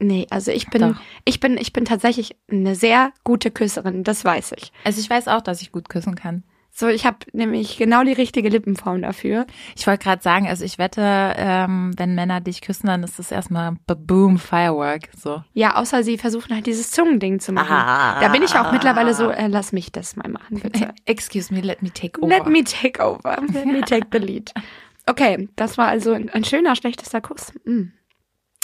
Nee, 0.00 0.26
also 0.30 0.50
ich 0.50 0.68
bin, 0.68 0.80
Doch. 0.80 1.00
ich 1.26 1.40
bin, 1.40 1.58
ich 1.58 1.74
bin 1.74 1.84
tatsächlich 1.84 2.34
eine 2.50 2.74
sehr 2.74 3.12
gute 3.22 3.50
Küsserin, 3.50 4.02
das 4.02 4.24
weiß 4.24 4.52
ich. 4.56 4.72
Also 4.82 4.98
ich 4.98 5.10
weiß 5.10 5.28
auch, 5.28 5.42
dass 5.42 5.60
ich 5.60 5.72
gut 5.72 5.90
küssen 5.90 6.14
kann. 6.14 6.42
So, 6.72 6.88
ich 6.88 7.04
habe 7.04 7.18
nämlich 7.32 7.76
genau 7.76 8.04
die 8.04 8.12
richtige 8.12 8.48
Lippenform 8.48 9.02
dafür. 9.02 9.46
Ich 9.76 9.86
wollte 9.86 10.04
gerade 10.04 10.22
sagen, 10.22 10.48
also 10.48 10.64
ich 10.64 10.78
wette, 10.78 11.02
ähm, 11.36 11.92
wenn 11.96 12.14
Männer 12.14 12.40
dich 12.40 12.62
küssen, 12.62 12.86
dann 12.86 13.02
ist 13.02 13.18
das 13.18 13.30
erstmal 13.30 13.74
Boom 13.86 14.38
Firework. 14.38 15.08
So. 15.14 15.42
Ja, 15.52 15.76
außer 15.76 16.02
sie 16.04 16.16
versuchen 16.16 16.54
halt 16.54 16.66
dieses 16.66 16.90
Zungending 16.90 17.40
zu 17.40 17.52
machen. 17.52 17.74
Ah. 17.74 18.20
Da 18.20 18.28
bin 18.28 18.42
ich 18.42 18.54
auch 18.54 18.72
mittlerweile 18.72 19.14
so, 19.14 19.30
äh, 19.30 19.48
lass 19.48 19.72
mich 19.72 19.92
das 19.92 20.16
mal 20.16 20.30
machen, 20.30 20.60
bitte. 20.60 20.94
Excuse 21.04 21.52
me, 21.52 21.60
let 21.60 21.82
me 21.82 21.90
take 21.90 22.18
over. 22.20 22.28
Let 22.28 22.46
me 22.46 22.64
take 22.64 23.02
over. 23.02 23.36
Let 23.52 23.66
me 23.66 23.80
take 23.82 24.06
the 24.12 24.18
lead. 24.18 24.52
Okay, 25.06 25.48
das 25.56 25.78
war 25.78 25.88
also 25.88 26.12
ein, 26.12 26.28
ein 26.30 26.44
schöner, 26.44 26.76
schlechtester 26.76 27.20
Kuss. 27.20 27.52
Mm. 27.64 27.88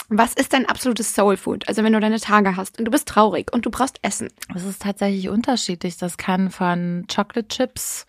Was 0.09 0.33
ist 0.33 0.53
dein 0.53 0.65
absolutes 0.65 1.13
Soul 1.13 1.35
Food? 1.35 1.67
Also 1.67 1.83
wenn 1.83 1.91
du 1.91 1.99
deine 1.99 2.19
Tage 2.19 2.55
hast 2.55 2.79
und 2.79 2.85
du 2.85 2.91
bist 2.91 3.09
traurig 3.09 3.51
und 3.53 3.65
du 3.65 3.69
brauchst 3.69 3.99
Essen. 4.03 4.29
Es 4.55 4.63
ist 4.63 4.81
tatsächlich 4.81 5.27
unterschiedlich. 5.27 5.97
Das 5.97 6.17
kann 6.17 6.49
von 6.49 7.05
Chocolate 7.13 7.49
Chips, 7.49 8.05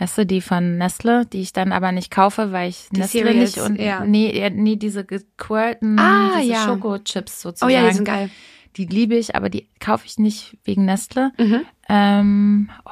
weißt 0.00 0.18
du, 0.18 0.26
die 0.26 0.40
von 0.40 0.78
Nestle, 0.78 1.26
die 1.26 1.40
ich 1.42 1.52
dann 1.52 1.70
aber 1.70 1.92
nicht 1.92 2.10
kaufe, 2.10 2.50
weil 2.50 2.70
ich 2.70 2.88
Die 2.90 2.98
Nestle 3.00 3.20
Cereals, 3.22 3.56
nicht 3.56 3.64
und 3.64 3.78
ja. 3.78 4.04
nee, 4.04 4.50
nee, 4.52 4.74
diese 4.74 5.04
gequirlten, 5.04 5.96
Ah, 5.98 6.38
diese 6.40 6.52
ja. 6.54 6.64
Schokochips 6.64 7.44
Oh 7.44 7.48
sozusagen. 7.50 7.72
ja, 7.72 7.88
die 7.88 7.94
sind 7.94 8.04
geil. 8.04 8.30
Die 8.76 8.86
liebe 8.86 9.14
ich, 9.16 9.36
aber 9.36 9.48
die 9.48 9.68
kaufe 9.78 10.06
ich 10.06 10.18
nicht 10.18 10.58
wegen 10.64 10.84
Nestle. 10.86 11.30
Mhm. 11.38 11.60
Ähm, 11.88 12.70
oh, 12.84 12.90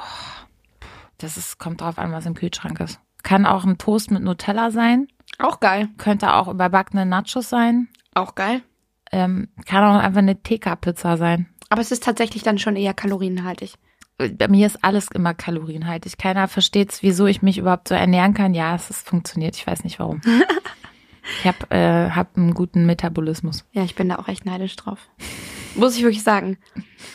das 1.18 1.36
ist, 1.36 1.58
kommt 1.58 1.80
drauf 1.80 1.98
an, 1.98 2.12
was 2.12 2.26
im 2.26 2.34
Kühlschrank 2.34 2.78
ist. 2.78 3.00
Kann 3.26 3.44
auch 3.44 3.64
ein 3.64 3.76
Toast 3.76 4.10
mit 4.12 4.22
Nutella 4.22 4.70
sein, 4.70 5.08
Auch 5.40 5.58
geil. 5.58 5.88
könnte 5.98 6.32
auch 6.34 6.46
überbackene 6.46 7.04
Nachos 7.04 7.48
sein, 7.48 7.88
Auch 8.14 8.36
geil. 8.36 8.62
ähm, 9.10 9.48
kann 9.66 9.82
auch 9.82 10.00
einfach 10.00 10.18
eine 10.20 10.40
TK-Pizza 10.40 11.16
sein. 11.16 11.48
Aber 11.68 11.80
es 11.80 11.90
ist 11.90 12.04
tatsächlich 12.04 12.44
dann 12.44 12.58
schon 12.58 12.76
eher 12.76 12.94
kalorienhaltig. 12.94 13.74
bei 14.18 14.46
mir 14.48 14.66
ist 14.66 14.84
alles 14.84 15.08
immer 15.10 15.34
kalorienhaltig. 15.34 16.16
Keiner 16.18 16.46
versteht 16.46 16.96
wieso 17.02 17.26
ich 17.26 17.42
mich 17.42 17.58
überhaupt 17.58 17.88
so 17.88 17.94
ernähren 17.96 18.32
kann. 18.34 18.54
Ja, 18.54 18.76
es 18.76 18.90
ist, 18.90 19.08
funktioniert. 19.08 19.56
Ich 19.56 19.66
weiß 19.66 19.82
nicht 19.84 19.98
warum. 19.98 20.20
Ich 21.40 21.44
habe 21.44 21.70
äh, 21.74 22.10
hab 22.12 22.36
einen 22.36 22.54
guten 22.54 22.86
Metabolismus. 22.86 23.64
Ja, 23.72 23.82
ich 23.82 23.96
bin 23.96 24.08
da 24.08 24.20
auch 24.20 24.28
echt 24.28 24.46
neidisch 24.46 24.76
drauf. 24.76 25.08
Muss 25.74 25.96
ich 25.96 26.04
wirklich 26.04 26.22
sagen. 26.22 26.56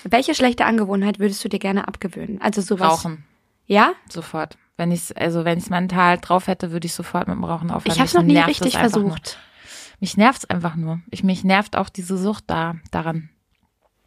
Welche 0.04 0.36
schlechte 0.36 0.66
Angewohnheit 0.66 1.18
würdest 1.20 1.42
du 1.46 1.48
dir 1.48 1.60
gerne 1.60 1.88
abgewöhnen? 1.88 2.42
Also 2.42 2.60
sowas. 2.60 2.90
Rauchen, 2.92 3.24
Ja? 3.68 3.94
sofort. 4.10 4.58
Wenn 4.82 4.92
ich 4.92 5.16
also 5.16 5.46
wenn 5.46 5.60
ich 5.60 5.70
mental 5.70 6.18
drauf 6.18 6.48
hätte, 6.48 6.72
würde 6.72 6.88
ich 6.88 6.96
sofort 6.96 7.28
mit 7.28 7.38
dem 7.38 7.44
Rauchen 7.44 7.70
aufhören. 7.70 7.94
Ich 7.94 8.00
habe 8.00 8.08
es 8.08 8.16
noch 8.16 8.24
nie 8.24 8.40
richtig 8.40 8.80
einfach 8.80 8.98
nur. 8.98 9.12
versucht. 9.12 9.38
Mich 10.00 10.18
nervt's 10.18 10.46
einfach 10.46 10.76
nur. 10.76 11.02
Ich, 11.12 11.24
mich 11.24 11.44
nervt 11.44 11.76
auch 11.76 11.88
diese 11.88 12.18
Sucht 12.18 12.46
da 12.48 12.78
daran. 12.90 13.30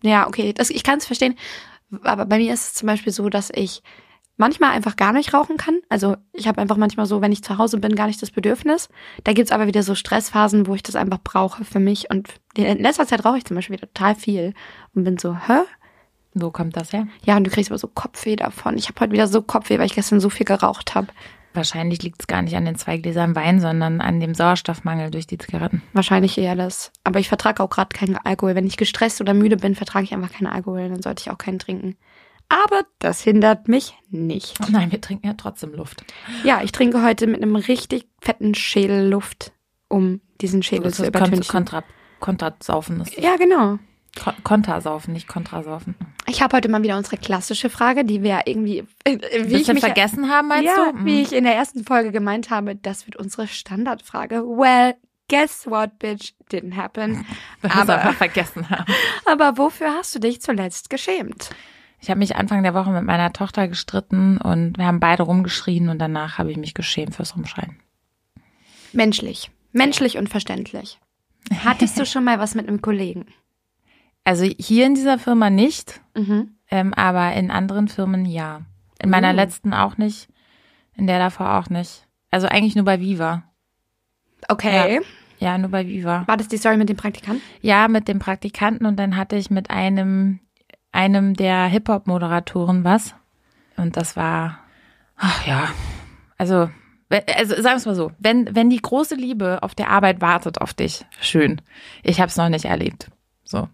Ja, 0.02 0.26
okay, 0.26 0.52
das, 0.52 0.70
ich 0.70 0.82
kann 0.82 0.98
es 0.98 1.06
verstehen. 1.06 1.36
Aber 2.02 2.26
bei 2.26 2.38
mir 2.38 2.52
ist 2.52 2.64
es 2.64 2.74
zum 2.74 2.88
Beispiel 2.88 3.12
so, 3.12 3.28
dass 3.28 3.50
ich 3.54 3.84
manchmal 4.36 4.72
einfach 4.72 4.96
gar 4.96 5.12
nicht 5.12 5.32
rauchen 5.32 5.58
kann. 5.58 5.78
Also 5.88 6.16
ich 6.32 6.48
habe 6.48 6.60
einfach 6.60 6.76
manchmal 6.76 7.06
so, 7.06 7.20
wenn 7.20 7.30
ich 7.30 7.44
zu 7.44 7.56
Hause 7.56 7.78
bin, 7.78 7.94
gar 7.94 8.08
nicht 8.08 8.20
das 8.20 8.32
Bedürfnis. 8.32 8.88
Da 9.22 9.32
gibt's 9.32 9.52
aber 9.52 9.68
wieder 9.68 9.84
so 9.84 9.94
Stressphasen, 9.94 10.66
wo 10.66 10.74
ich 10.74 10.82
das 10.82 10.96
einfach 10.96 11.20
brauche 11.22 11.64
für 11.64 11.78
mich. 11.78 12.10
Und 12.10 12.34
in 12.56 12.80
letzter 12.80 13.06
Zeit 13.06 13.24
rauche 13.24 13.38
ich 13.38 13.44
zum 13.44 13.54
Beispiel 13.54 13.76
wieder 13.76 13.86
total 13.86 14.16
viel 14.16 14.54
und 14.92 15.04
bin 15.04 15.18
so, 15.18 15.36
hä? 15.36 15.60
Wo 16.34 16.50
kommt 16.50 16.76
das 16.76 16.92
her? 16.92 17.06
Ja, 17.24 17.36
und 17.36 17.44
du 17.44 17.50
kriegst 17.50 17.70
aber 17.70 17.78
so 17.78 17.88
Kopfweh 17.88 18.36
davon. 18.36 18.76
Ich 18.76 18.88
habe 18.88 19.00
heute 19.00 19.12
wieder 19.12 19.28
so 19.28 19.40
Kopfweh, 19.42 19.78
weil 19.78 19.86
ich 19.86 19.94
gestern 19.94 20.20
so 20.20 20.28
viel 20.30 20.46
geraucht 20.46 20.94
habe. 20.94 21.08
Wahrscheinlich 21.54 22.02
liegt's 22.02 22.26
gar 22.26 22.42
nicht 22.42 22.56
an 22.56 22.64
den 22.64 22.74
zwei 22.74 22.96
Gläsern 22.96 23.36
Wein, 23.36 23.60
sondern 23.60 24.00
an 24.00 24.18
dem 24.18 24.34
Sauerstoffmangel 24.34 25.12
durch 25.12 25.28
die 25.28 25.38
Zigaretten. 25.38 25.82
Wahrscheinlich 25.92 26.36
eher 26.36 26.56
das. 26.56 26.90
Aber 27.04 27.20
ich 27.20 27.28
vertrage 27.28 27.62
auch 27.62 27.70
gerade 27.70 27.94
keinen 27.96 28.16
Alkohol. 28.16 28.56
Wenn 28.56 28.66
ich 28.66 28.76
gestresst 28.76 29.20
oder 29.20 29.34
müde 29.34 29.56
bin, 29.56 29.76
vertrage 29.76 30.04
ich 30.04 30.12
einfach 30.12 30.32
keinen 30.32 30.48
Alkohol. 30.48 30.88
Dann 30.88 31.00
sollte 31.02 31.20
ich 31.20 31.30
auch 31.30 31.38
keinen 31.38 31.60
trinken. 31.60 31.96
Aber 32.48 32.82
das 32.98 33.20
hindert 33.22 33.68
mich 33.68 33.94
nicht. 34.10 34.54
Oh 34.62 34.66
nein, 34.68 34.90
wir 34.90 35.00
trinken 35.00 35.28
ja 35.28 35.34
trotzdem 35.34 35.72
Luft. 35.74 36.04
Ja, 36.42 36.60
ich 36.62 36.72
trinke 36.72 37.02
heute 37.04 37.28
mit 37.28 37.40
einem 37.40 37.54
richtig 37.56 38.06
fetten 38.20 38.54
Schädel 38.56 39.08
Luft, 39.08 39.52
um 39.88 40.20
diesen 40.40 40.62
Schädel 40.62 40.84
Das 40.84 40.96
zu 40.96 41.06
übertünchen. 41.06 41.46
kontra, 41.46 41.84
Kontrasaufen 42.18 43.00
ist 43.00 43.16
ja, 43.16 43.36
genau. 43.36 43.78
Ko- 44.16 44.32
Kontersaufen, 44.44 45.12
nicht 45.12 45.26
Kontrasaufen. 45.28 45.94
Ich 46.28 46.40
habe 46.42 46.56
heute 46.56 46.68
mal 46.68 46.82
wieder 46.82 46.96
unsere 46.96 47.16
klassische 47.16 47.68
Frage, 47.68 48.04
die 48.04 48.22
wir 48.22 48.42
irgendwie, 48.46 48.84
äh, 49.04 49.18
wie 49.48 49.56
ich 49.56 49.68
mich 49.68 49.80
vergessen 49.80 50.30
haben, 50.30 50.48
meinst 50.48 50.66
ja, 50.66 50.92
du? 50.92 50.98
wie 51.04 51.16
Mhm. 51.16 51.22
ich 51.22 51.32
in 51.32 51.44
der 51.44 51.54
ersten 51.54 51.84
Folge 51.84 52.12
gemeint 52.12 52.50
habe, 52.50 52.76
das 52.76 53.06
wird 53.06 53.16
unsere 53.16 53.46
Standardfrage. 53.48 54.36
Well, 54.46 54.94
guess 55.28 55.66
what, 55.66 55.98
bitch, 55.98 56.32
didn't 56.50 56.76
happen. 56.76 57.26
Es 57.62 57.70
aber- 57.72 57.96
einfach 57.98 58.14
vergessen 58.14 58.70
haben. 58.70 58.84
Aber 59.26 59.58
wofür 59.58 59.88
hast 59.92 60.14
du 60.14 60.18
dich 60.20 60.40
zuletzt 60.40 60.90
geschämt? 60.90 61.50
Ich 62.00 62.10
habe 62.10 62.18
mich 62.18 62.36
Anfang 62.36 62.62
der 62.62 62.74
Woche 62.74 62.90
mit 62.90 63.04
meiner 63.04 63.32
Tochter 63.32 63.66
gestritten 63.66 64.36
und 64.38 64.76
wir 64.78 64.84
haben 64.86 65.00
beide 65.00 65.22
rumgeschrien 65.22 65.88
und 65.88 65.98
danach 65.98 66.36
habe 66.38 66.50
ich 66.50 66.56
mich 66.58 66.74
geschämt 66.74 67.14
fürs 67.16 67.34
Rumschreien. 67.34 67.80
Menschlich. 68.92 69.50
Menschlich 69.72 70.18
und 70.18 70.28
verständlich. 70.28 71.00
Hattest 71.64 71.98
du 71.98 72.06
schon 72.06 72.24
mal 72.24 72.38
was 72.38 72.54
mit 72.54 72.68
einem 72.68 72.80
Kollegen? 72.82 73.26
Also 74.24 74.44
hier 74.44 74.86
in 74.86 74.94
dieser 74.94 75.18
Firma 75.18 75.50
nicht, 75.50 76.00
Mhm. 76.14 76.56
ähm, 76.70 76.94
aber 76.94 77.32
in 77.34 77.50
anderen 77.50 77.88
Firmen 77.88 78.24
ja. 78.24 78.62
In 79.02 79.10
meiner 79.10 79.32
Uh. 79.32 79.36
letzten 79.36 79.74
auch 79.74 79.98
nicht, 79.98 80.28
in 80.94 81.06
der 81.06 81.18
davor 81.18 81.58
auch 81.58 81.68
nicht. 81.68 82.06
Also 82.30 82.46
eigentlich 82.48 82.74
nur 82.74 82.84
bei 82.86 83.00
Viva. 83.00 83.44
Okay. 84.48 85.00
Ja, 85.38 85.58
nur 85.58 85.70
bei 85.70 85.86
Viva. 85.86 86.24
War 86.26 86.36
das 86.36 86.48
die 86.48 86.56
Story 86.56 86.76
mit 86.76 86.88
dem 86.88 86.96
Praktikanten? 86.96 87.42
Ja, 87.60 87.88
mit 87.88 88.08
dem 88.08 88.18
Praktikanten 88.18 88.86
und 88.86 88.96
dann 88.96 89.16
hatte 89.16 89.36
ich 89.36 89.50
mit 89.50 89.70
einem, 89.70 90.40
einem 90.92 91.34
der 91.34 91.66
Hip-Hop-Moderatoren 91.66 92.84
was. 92.84 93.14
Und 93.76 93.96
das 93.96 94.16
war, 94.16 94.60
ach 95.16 95.46
ja, 95.46 95.68
also, 96.38 96.70
also 97.10 97.54
sagen 97.56 97.64
wir 97.64 97.76
es 97.76 97.86
mal 97.86 97.94
so, 97.94 98.12
wenn, 98.18 98.54
wenn 98.54 98.70
die 98.70 98.80
große 98.80 99.16
Liebe 99.16 99.62
auf 99.62 99.74
der 99.74 99.90
Arbeit 99.90 100.20
wartet 100.20 100.60
auf 100.60 100.72
dich, 100.72 101.04
schön. 101.20 101.60
Ich 102.02 102.20
habe 102.20 102.28
es 102.28 102.36
noch 102.36 102.48
nicht 102.48 102.64
erlebt. 102.64 103.10
So. 103.42 103.68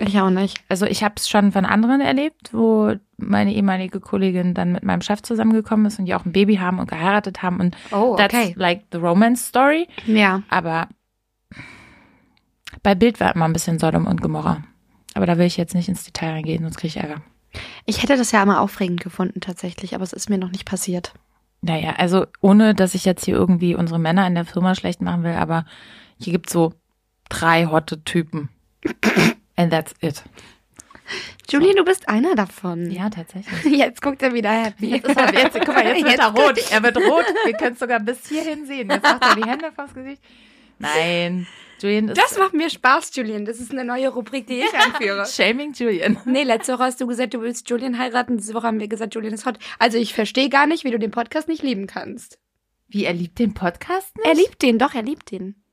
Ich 0.00 0.18
auch 0.20 0.30
nicht. 0.30 0.58
Also 0.68 0.86
ich 0.86 1.04
habe 1.04 1.14
es 1.16 1.28
schon 1.28 1.52
von 1.52 1.64
anderen 1.64 2.00
erlebt, 2.00 2.52
wo 2.52 2.94
meine 3.16 3.54
ehemalige 3.54 4.00
Kollegin 4.00 4.52
dann 4.54 4.72
mit 4.72 4.82
meinem 4.82 5.02
Chef 5.02 5.22
zusammengekommen 5.22 5.86
ist 5.86 5.98
und 5.98 6.06
die 6.06 6.14
auch 6.14 6.24
ein 6.24 6.32
Baby 6.32 6.56
haben 6.56 6.80
und 6.80 6.90
geheiratet 6.90 7.42
haben 7.42 7.60
und 7.60 7.76
Oh, 7.92 8.16
that's 8.16 8.34
okay. 8.34 8.54
like 8.56 8.84
the 8.90 8.98
romance 8.98 9.46
story. 9.46 9.86
Ja. 10.06 10.42
Aber 10.48 10.88
bei 12.82 12.94
Bild 12.94 13.20
war 13.20 13.34
immer 13.34 13.44
ein 13.44 13.52
bisschen 13.52 13.78
Sodom 13.78 14.06
und 14.06 14.20
Gomorra. 14.20 14.64
Aber 15.14 15.26
da 15.26 15.38
will 15.38 15.46
ich 15.46 15.56
jetzt 15.56 15.74
nicht 15.74 15.88
ins 15.88 16.04
Detail 16.04 16.32
reingehen, 16.32 16.62
sonst 16.64 16.76
kriege 16.76 16.88
ich 16.88 16.96
Ärger. 16.96 17.22
Ich 17.86 18.02
hätte 18.02 18.16
das 18.16 18.32
ja 18.32 18.42
immer 18.42 18.60
aufregend 18.60 19.00
gefunden 19.00 19.40
tatsächlich, 19.40 19.94
aber 19.94 20.02
es 20.02 20.12
ist 20.12 20.28
mir 20.28 20.38
noch 20.38 20.50
nicht 20.50 20.64
passiert. 20.64 21.14
Naja, 21.62 21.94
also 21.96 22.26
ohne, 22.40 22.74
dass 22.74 22.96
ich 22.96 23.04
jetzt 23.04 23.24
hier 23.24 23.34
irgendwie 23.36 23.76
unsere 23.76 24.00
Männer 24.00 24.26
in 24.26 24.34
der 24.34 24.44
Firma 24.44 24.74
schlecht 24.74 25.00
machen 25.00 25.22
will, 25.22 25.34
aber 25.34 25.64
hier 26.18 26.32
gibt's 26.32 26.52
so 26.52 26.74
drei 27.28 27.66
hotte 27.66 28.02
Typen. 28.02 28.48
And 29.56 29.72
that's 29.72 29.94
it. 30.00 30.22
Julie, 31.48 31.74
du 31.74 31.84
bist 31.84 32.08
einer 32.08 32.34
davon. 32.34 32.90
Ja, 32.90 33.10
tatsächlich. 33.10 33.64
Jetzt 33.78 34.00
guckt 34.00 34.22
er 34.22 34.32
wieder 34.32 34.50
happy. 34.50 34.86
Jetzt, 34.86 35.08
ist 35.08 35.16
er, 35.16 35.34
jetzt, 35.34 35.54
guck 35.54 35.74
mal, 35.74 35.86
jetzt 35.86 36.04
wird 36.04 36.18
er 36.18 36.34
rot. 36.34 36.58
Er 36.70 36.82
wird 36.82 36.96
rot. 36.96 37.24
Wir 37.44 37.52
können 37.52 37.74
es 37.74 37.78
sogar 37.78 38.00
bis 38.00 38.26
hierhin 38.26 38.66
sehen. 38.66 38.88
Jetzt 38.88 39.02
macht 39.02 39.22
er 39.22 39.36
die 39.36 39.44
Hände 39.44 39.70
vors 39.72 39.92
Gesicht. 39.92 40.22
Nein, 40.78 41.46
Julian 41.80 42.08
ist 42.08 42.18
Das 42.18 42.38
macht 42.38 42.54
mir 42.54 42.70
Spaß, 42.70 43.14
Julian. 43.14 43.44
Das 43.44 43.60
ist 43.60 43.70
eine 43.70 43.84
neue 43.84 44.08
Rubrik, 44.08 44.46
die 44.46 44.60
ich 44.60 44.74
einführe. 44.74 45.26
Shaming 45.30 45.72
Julian. 45.74 46.18
Nee, 46.24 46.42
letzte 46.42 46.72
Woche 46.72 46.84
hast 46.84 47.00
du 47.00 47.06
gesagt, 47.06 47.34
du 47.34 47.42
willst 47.42 47.68
Julian 47.68 47.98
heiraten. 47.98 48.38
Diese 48.38 48.54
Woche 48.54 48.66
haben 48.66 48.80
wir 48.80 48.88
gesagt, 48.88 49.14
Julian 49.14 49.34
ist 49.34 49.46
hot. 49.46 49.58
Also 49.78 49.98
ich 49.98 50.14
verstehe 50.14 50.48
gar 50.48 50.66
nicht, 50.66 50.84
wie 50.84 50.90
du 50.90 50.98
den 50.98 51.10
Podcast 51.10 51.48
nicht 51.48 51.62
lieben 51.62 51.86
kannst. 51.86 52.38
Wie, 52.88 53.04
er 53.04 53.12
liebt 53.12 53.38
den 53.38 53.54
Podcast 53.54 54.16
nicht? 54.16 54.26
Er 54.26 54.34
liebt 54.34 54.62
den, 54.62 54.78
doch, 54.78 54.94
er 54.94 55.02
liebt 55.02 55.30
den. 55.30 55.63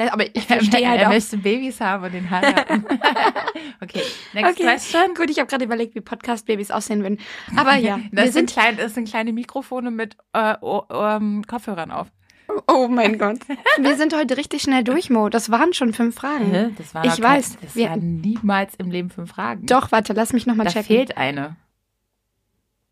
Der, 0.00 0.12
aber 0.14 0.24
ich 0.34 0.44
verstehe 0.46 0.80
er, 0.82 0.90
halt 0.90 1.00
er 1.02 1.08
auch. 1.08 1.12
möchte 1.12 1.36
Babys 1.36 1.80
haben 1.80 2.04
und 2.04 2.14
den 2.14 2.30
heiraten. 2.30 2.84
okay, 3.82 4.02
next 4.32 4.52
Okay, 4.52 4.62
question. 4.62 5.14
gut, 5.14 5.28
ich 5.30 5.38
habe 5.38 5.46
gerade 5.48 5.64
überlegt, 5.64 5.94
wie 5.94 6.00
Podcast-Babys 6.00 6.70
aussehen 6.70 7.02
würden. 7.02 7.18
Aber 7.56 7.76
ja, 7.76 8.00
Das 8.12 8.24
wir 8.26 8.32
sind, 8.32 8.50
sind... 8.50 8.58
klein, 8.60 8.76
das 8.78 8.94
sind 8.94 9.08
kleine 9.08 9.32
Mikrofone 9.32 9.90
mit 9.90 10.16
äh, 10.32 10.54
oh, 10.62 10.82
Kopfhörern 11.46 11.90
auf. 11.90 12.08
Oh 12.66 12.88
mein 12.88 13.16
Gott. 13.18 13.38
Wir 13.78 13.96
sind 13.96 14.12
heute 14.12 14.36
richtig 14.36 14.62
schnell 14.62 14.82
durch, 14.82 15.08
Mo. 15.08 15.28
Das 15.28 15.50
waren 15.52 15.72
schon 15.72 15.92
fünf 15.92 16.16
Fragen. 16.16 16.74
Das 16.78 16.94
war 16.96 17.04
Ich 17.04 17.20
weiß, 17.22 17.58
Das 17.60 17.76
wir- 17.76 17.90
war 17.90 17.96
niemals 17.96 18.74
im 18.76 18.90
Leben 18.90 19.08
fünf 19.10 19.30
Fragen. 19.30 19.66
Doch, 19.66 19.92
warte, 19.92 20.14
lass 20.14 20.32
mich 20.32 20.46
nochmal 20.46 20.66
da 20.66 20.72
checken. 20.72 20.86
fehlt 20.86 21.16
eine. 21.16 21.54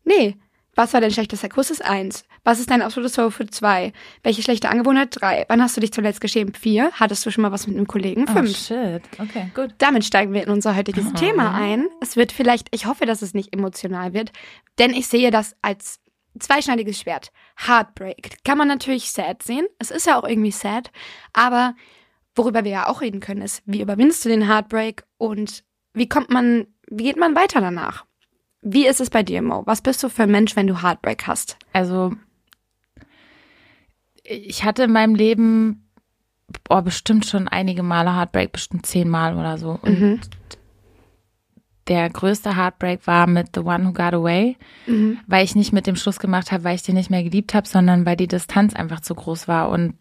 Nee. 0.05 0.37
Was 0.75 0.93
war 0.93 1.01
dein 1.01 1.11
schlechtester 1.11 1.49
Kuss? 1.49 1.71
Ist 1.71 1.83
eins. 1.83 2.23
Was 2.43 2.59
ist 2.59 2.69
dein 2.69 2.81
absolutes 2.81 3.15
Food? 3.15 3.53
Zwei. 3.53 3.91
Welche 4.23 4.41
schlechte 4.41 4.69
Angewohnheit? 4.69 5.09
Drei. 5.19 5.45
Wann 5.49 5.61
hast 5.61 5.75
du 5.75 5.81
dich 5.81 5.91
zuletzt 5.91 6.21
geschämt? 6.21 6.57
Vier. 6.57 6.91
Hattest 6.93 7.25
du 7.25 7.31
schon 7.31 7.41
mal 7.41 7.51
was 7.51 7.67
mit 7.67 7.75
einem 7.75 7.87
Kollegen? 7.87 8.25
Oh, 8.29 8.33
Fünf. 8.33 8.55
shit. 8.57 9.01
Okay, 9.17 9.51
gut. 9.53 9.75
Damit 9.79 10.05
steigen 10.05 10.33
wir 10.33 10.43
in 10.43 10.49
unser 10.49 10.75
heutiges 10.75 11.05
Mhm. 11.05 11.15
Thema 11.15 11.53
ein. 11.53 11.87
Es 12.01 12.15
wird 12.15 12.31
vielleicht, 12.31 12.67
ich 12.73 12.85
hoffe, 12.85 13.05
dass 13.05 13.21
es 13.21 13.33
nicht 13.33 13.53
emotional 13.53 14.13
wird, 14.13 14.31
denn 14.77 14.91
ich 14.93 15.07
sehe 15.07 15.31
das 15.31 15.55
als 15.61 15.99
zweischneidiges 16.39 16.99
Schwert. 16.99 17.31
Heartbreak. 17.67 18.37
Kann 18.45 18.57
man 18.57 18.67
natürlich 18.69 19.11
sad 19.11 19.43
sehen. 19.43 19.65
Es 19.79 19.91
ist 19.91 20.05
ja 20.07 20.17
auch 20.17 20.27
irgendwie 20.27 20.51
sad. 20.51 20.91
Aber 21.33 21.75
worüber 22.35 22.63
wir 22.63 22.71
ja 22.71 22.87
auch 22.87 23.01
reden 23.01 23.19
können, 23.19 23.41
ist, 23.41 23.63
wie 23.65 23.81
überwindest 23.81 24.23
du 24.23 24.29
den 24.29 24.47
Heartbreak 24.47 25.03
und 25.17 25.63
wie 25.93 26.07
kommt 26.07 26.29
man, 26.29 26.67
wie 26.89 27.03
geht 27.03 27.17
man 27.17 27.35
weiter 27.35 27.59
danach? 27.59 28.05
Wie 28.61 28.87
ist 28.87 28.99
es 28.99 29.09
bei 29.09 29.23
dir, 29.23 29.41
Mo? 29.41 29.63
Was 29.65 29.81
bist 29.81 30.03
du 30.03 30.09
für 30.09 30.23
ein 30.23 30.31
Mensch, 30.31 30.55
wenn 30.55 30.67
du 30.67 30.81
Heartbreak 30.81 31.27
hast? 31.27 31.57
Also, 31.73 32.13
ich 34.23 34.63
hatte 34.63 34.83
in 34.83 34.91
meinem 34.91 35.15
Leben 35.15 35.89
oh, 36.69 36.81
bestimmt 36.81 37.25
schon 37.25 37.47
einige 37.47 37.83
Male 37.83 38.15
Heartbreak, 38.15 38.51
bestimmt 38.51 38.85
zehnmal 38.85 39.37
oder 39.37 39.57
so. 39.57 39.79
Und 39.81 39.99
Mhm. 39.99 40.19
der 41.87 42.09
größte 42.09 42.55
Heartbreak 42.55 43.05
war 43.07 43.27
mit 43.27 43.49
The 43.55 43.61
One 43.61 43.85
Who 43.87 43.93
Got 43.93 44.13
Away, 44.13 44.57
Mhm. 44.87 45.19
weil 45.27 45.43
ich 45.45 45.55
nicht 45.55 45.73
mit 45.73 45.87
dem 45.87 45.95
Schluss 45.95 46.19
gemacht 46.19 46.51
habe, 46.51 46.63
weil 46.63 46.75
ich 46.75 46.83
den 46.83 46.95
nicht 46.95 47.09
mehr 47.09 47.23
geliebt 47.23 47.53
habe, 47.53 47.67
sondern 47.67 48.05
weil 48.05 48.15
die 48.17 48.27
Distanz 48.27 48.73
einfach 48.75 48.99
zu 48.99 49.15
groß 49.15 49.47
war 49.47 49.69
und 49.69 49.95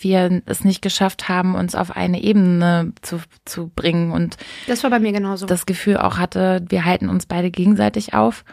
wir 0.00 0.42
es 0.46 0.64
nicht 0.64 0.82
geschafft 0.82 1.28
haben, 1.28 1.54
uns 1.54 1.74
auf 1.74 1.94
eine 1.94 2.22
Ebene 2.22 2.92
zu, 3.02 3.20
zu 3.44 3.68
bringen 3.68 4.12
und 4.12 4.36
Das 4.66 4.82
war 4.82 4.90
bei 4.90 4.98
mir 4.98 5.12
genauso. 5.12 5.46
das 5.46 5.66
Gefühl 5.66 5.98
auch 5.98 6.18
hatte, 6.18 6.64
wir 6.68 6.84
halten 6.84 7.08
uns 7.08 7.26
beide 7.26 7.50
gegenseitig 7.50 8.14
auf. 8.14 8.44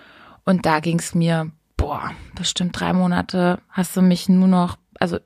Und 0.43 0.65
da 0.65 0.79
ging 0.79 0.99
es 0.99 1.15
mir, 1.15 1.51
boah, 1.77 2.11
bestimmt 2.35 2.79
drei 2.79 2.93
Monate 2.93 3.59
hast 3.69 3.97
du 3.97 4.01
mich 4.01 4.29
nur 4.29 4.47
noch, 4.47 4.77
also 4.99 5.17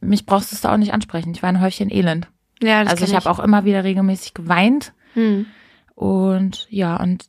mich 0.00 0.26
brauchst 0.26 0.50
du 0.50 0.56
es 0.56 0.62
da 0.62 0.72
auch 0.72 0.78
nicht 0.78 0.92
ansprechen. 0.92 1.32
Ich 1.32 1.42
war 1.42 1.48
ein 1.48 1.60
Häufchen 1.60 1.90
Elend. 1.90 2.28
ja, 2.62 2.82
das 2.82 2.92
also 2.92 3.04
ich 3.04 3.10
kenn 3.10 3.20
habe 3.20 3.30
auch 3.30 3.38
immer 3.38 3.64
wieder 3.64 3.84
regelmäßig 3.84 4.34
geweint. 4.34 4.92
Hm. 5.12 5.46
Und 5.94 6.66
ja, 6.70 6.96
und 6.96 7.26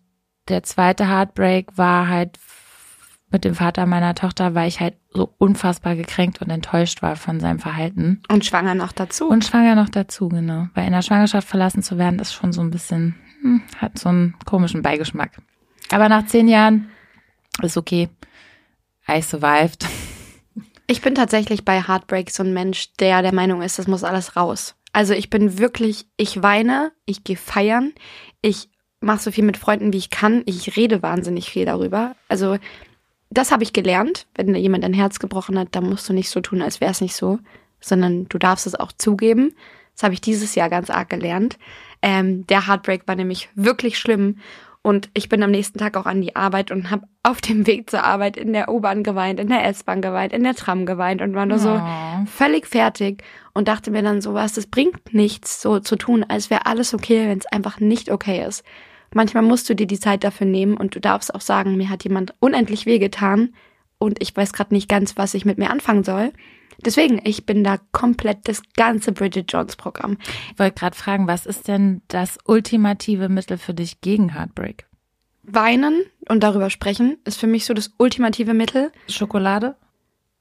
der 0.48 0.64
zweite 0.64 1.08
Heartbreak 1.08 1.78
war 1.78 2.08
halt 2.08 2.40
mit 3.36 3.44
dem 3.44 3.54
Vater 3.54 3.86
meiner 3.86 4.16
Tochter, 4.16 4.56
weil 4.56 4.70
ich 4.70 4.80
halt 4.80 4.96
so 5.12 5.34
unfassbar 5.40 5.98
gekränkt 5.98 6.42
und 6.42 6.50
enttäuscht 6.50 7.02
war 7.02 7.18
von 7.18 7.42
seinem 7.42 7.60
Verhalten. 7.60 8.22
Und 8.32 8.46
schwanger 8.46 8.76
noch 8.76 8.94
dazu. 8.94 9.28
Und 9.28 9.44
schwanger 9.44 9.76
noch 9.76 9.90
dazu, 9.90 10.30
genau. 10.30 10.70
Weil 10.74 10.86
in 10.86 10.94
der 10.94 11.02
Schwangerschaft 11.02 11.46
verlassen 11.46 11.84
zu 11.84 11.98
werden, 11.98 12.20
ist 12.20 12.34
schon 12.34 12.54
so 12.54 12.62
ein 12.62 12.72
bisschen, 12.72 13.16
hm, 13.42 13.62
hat 13.78 14.00
so 14.00 14.08
einen 14.08 14.36
komischen 14.46 14.82
Beigeschmack. 14.82 15.32
Aber 15.92 16.08
nach 16.08 16.28
zehn 16.28 16.48
Jahren 16.48 16.88
ist 17.62 17.76
okay. 17.76 18.08
I 19.10 19.22
survived. 19.22 19.86
Ich 20.88 21.02
bin 21.02 21.16
tatsächlich 21.16 21.66
bei 21.66 21.82
Heartbreak 21.82 22.30
so 22.30 22.44
ein 22.44 22.54
Mensch, 22.54 22.94
der 23.00 23.24
der 23.24 23.34
Meinung 23.34 23.64
ist, 23.64 23.80
das 23.80 23.88
muss 23.88 24.04
alles 24.04 24.36
raus. 24.36 24.76
Also 24.94 25.16
ich 25.16 25.32
bin 25.32 25.58
wirklich, 25.58 26.06
ich 26.16 26.44
weine, 26.44 26.92
ich 27.08 27.24
gehe 27.24 27.38
feiern, 27.38 27.92
ich 28.44 28.70
mache 29.02 29.18
so 29.18 29.32
viel 29.32 29.44
mit 29.44 29.58
Freunden, 29.58 29.94
wie 29.94 29.98
ich 29.98 30.12
kann, 30.12 30.44
ich 30.46 30.78
rede 30.78 31.02
wahnsinnig 31.02 31.50
viel 31.50 31.66
darüber. 31.66 32.16
Also 32.30 32.60
das 33.38 33.52
habe 33.52 33.64
ich 33.64 33.74
gelernt. 33.74 34.26
Wenn 34.36 34.54
jemand 34.56 34.84
ein 34.84 34.94
Herz 34.94 35.20
gebrochen 35.20 35.58
hat, 35.60 35.70
dann 35.72 35.88
musst 35.90 36.08
du 36.10 36.14
nicht 36.14 36.30
so 36.30 36.42
tun, 36.42 36.62
als 36.62 36.82
wäre 36.82 36.92
es 36.92 37.02
nicht 37.02 37.16
so, 37.16 37.40
sondern 37.80 38.28
du 38.30 38.38
darfst 38.38 38.66
es 38.68 38.76
auch 38.76 38.92
zugeben. 38.92 39.54
Das 39.94 40.04
habe 40.04 40.14
ich 40.14 40.22
dieses 40.22 40.56
Jahr 40.56 40.70
ganz 40.70 40.90
arg 40.90 41.10
gelernt. 41.10 41.58
Ähm, 42.02 42.46
der 42.48 42.68
Heartbreak 42.68 43.08
war 43.08 43.16
nämlich 43.16 43.50
wirklich 43.56 43.98
schlimm. 43.98 44.40
Und 44.82 45.10
ich 45.16 45.30
bin 45.30 45.42
am 45.42 45.50
nächsten 45.50 45.80
Tag 45.80 45.98
auch 45.98 46.06
an 46.06 46.22
die 46.22 46.36
Arbeit 46.36 46.70
und 46.70 46.92
habe 46.92 47.08
auf 47.24 47.42
dem 47.42 47.66
Weg 47.66 47.90
zur 47.90 48.04
Arbeit 48.04 48.38
in 48.38 48.54
der 48.54 48.70
U-Bahn 48.70 49.02
geweint, 49.02 49.40
in 49.40 49.48
der 49.50 49.66
S-Bahn 49.66 50.00
geweint, 50.02 50.32
in 50.32 50.44
der 50.44 50.54
Tram 50.54 50.86
geweint 50.86 51.24
und 51.24 51.34
war 51.34 51.48
nur 51.48 51.58
so 51.58 51.72
Oh. 51.72 52.26
völlig 52.28 52.68
fertig 52.68 53.24
und 53.54 53.68
dachte 53.68 53.90
mir 53.90 54.04
dann 54.04 54.22
so 54.22 54.36
was, 54.36 54.54
das 54.54 54.68
bringt 54.68 55.12
nichts, 55.12 55.60
so 55.60 55.80
zu 55.80 55.96
tun, 55.96 56.24
als 56.28 56.52
wäre 56.52 56.68
alles 56.68 56.94
okay, 56.94 57.28
wenn 57.28 57.40
es 57.40 57.48
einfach 57.48 57.80
nicht 57.80 58.12
okay 58.12 58.46
ist. 58.48 58.64
Manchmal 59.14 59.44
musst 59.44 59.70
du 59.70 59.76
dir 59.76 59.88
die 59.88 60.00
Zeit 60.00 60.24
dafür 60.24 60.48
nehmen 60.48 60.76
und 60.78 60.96
du 60.96 61.00
darfst 61.00 61.34
auch 61.34 61.42
sagen, 61.42 61.78
mir 61.78 61.90
hat 61.90 62.04
jemand 62.04 62.34
unendlich 62.40 62.86
wehgetan 62.86 63.54
und 63.98 64.22
ich 64.22 64.36
weiß 64.36 64.54
gerade 64.54 64.74
nicht 64.74 64.90
ganz, 64.90 65.18
was 65.18 65.34
ich 65.34 65.46
mit 65.46 65.58
mir 65.58 65.70
anfangen 65.70 66.04
soll. 66.04 66.34
Deswegen, 66.84 67.22
ich 67.24 67.46
bin 67.46 67.64
da 67.64 67.78
komplett 67.92 68.48
das 68.48 68.62
ganze 68.76 69.12
Bridget 69.12 69.52
Jones 69.52 69.76
Programm. 69.76 70.18
Ich 70.52 70.60
wollte 70.60 70.76
gerade 70.76 70.96
fragen, 70.96 71.28
was 71.28 71.46
ist 71.46 71.68
denn 71.68 72.02
das 72.08 72.38
ultimative 72.46 73.30
Mittel 73.30 73.58
für 73.58 73.74
dich 73.74 74.02
gegen 74.02 74.34
Heartbreak? 74.34 74.86
Weinen 75.44 76.04
und 76.28 76.44
darüber 76.44 76.70
sprechen 76.70 77.18
ist 77.24 77.40
für 77.40 77.48
mich 77.48 77.66
so 77.66 77.74
das 77.74 77.92
ultimative 77.98 78.54
Mittel. 78.54 78.92
Schokolade? 79.08 79.76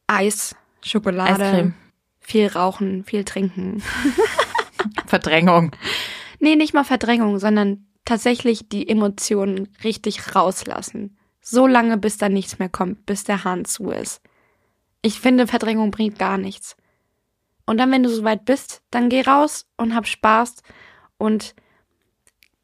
Eis, 0.07 0.57
Schokolade, 0.83 1.45
Eiscreme. 1.45 1.75
viel 2.21 2.47
rauchen, 2.49 3.05
viel 3.05 3.25
trinken. 3.25 3.83
Verdrängung. 5.07 5.73
Nee, 6.41 6.57
nicht 6.57 6.75
mal 6.75 6.85
Verdrängung, 6.85 7.39
sondern 7.39 7.87
tatsächlich 8.05 8.69
die 8.69 8.89
Emotionen 8.89 9.69
richtig 9.83 10.35
rauslassen. 10.35 11.17
So 11.41 11.67
lange, 11.67 11.99
bis 11.99 12.17
da 12.19 12.29
nichts 12.29 12.59
mehr 12.59 12.69
kommt, 12.69 13.07
bis 13.07 13.25
der 13.25 13.45
Hahn 13.45 13.65
zu 13.65 13.91
ist. 13.91 14.23
Ich 15.03 15.21
finde, 15.21 15.47
Verdrängung 15.47 15.91
bringt 15.91 16.19
gar 16.19 16.39
nichts. 16.39 16.77
Und 17.67 17.79
dann, 17.79 17.91
wenn 17.93 18.03
du 18.03 18.09
soweit 18.09 18.45
bist, 18.45 18.83
dann 18.91 19.09
geh 19.09 19.23
raus 19.23 19.67
und 19.77 19.95
hab 19.95 20.07
Spaß 20.07 20.63
und 21.19 21.55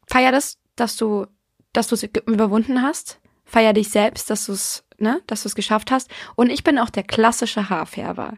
feier 0.07 0.31
das, 0.31 0.57
dass 0.75 0.95
du, 0.95 1.27
dass 1.73 1.87
du 1.87 1.95
es 1.95 2.03
überwunden 2.03 2.81
hast. 2.81 3.19
Feier 3.45 3.73
dich 3.73 3.89
selbst, 3.89 4.29
dass 4.29 4.45
du 4.45 4.53
es, 4.53 4.83
ne, 4.97 5.21
dass 5.27 5.43
du 5.43 5.49
es 5.49 5.55
geschafft 5.55 5.91
hast. 5.91 6.09
Und 6.35 6.49
ich 6.49 6.63
bin 6.63 6.79
auch 6.79 6.89
der 6.89 7.03
klassische 7.03 7.69
Haarfärber. 7.69 8.37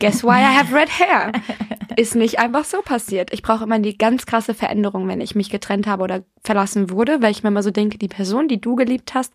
Guess 0.00 0.24
why 0.24 0.40
I 0.40 0.56
have 0.56 0.74
red 0.74 0.88
hair? 0.88 1.32
Ist 1.96 2.16
nicht 2.16 2.40
einfach 2.40 2.64
so 2.64 2.82
passiert. 2.82 3.32
Ich 3.32 3.42
brauche 3.42 3.62
immer 3.62 3.78
die 3.78 3.96
ganz 3.96 4.26
krasse 4.26 4.52
Veränderung, 4.52 5.06
wenn 5.06 5.20
ich 5.20 5.36
mich 5.36 5.50
getrennt 5.50 5.86
habe 5.86 6.02
oder 6.02 6.24
verlassen 6.42 6.90
wurde, 6.90 7.22
weil 7.22 7.30
ich 7.30 7.44
mir 7.44 7.50
immer 7.50 7.62
so 7.62 7.70
denke, 7.70 7.98
die 7.98 8.08
Person, 8.08 8.48
die 8.48 8.60
du 8.60 8.74
geliebt 8.74 9.14
hast, 9.14 9.32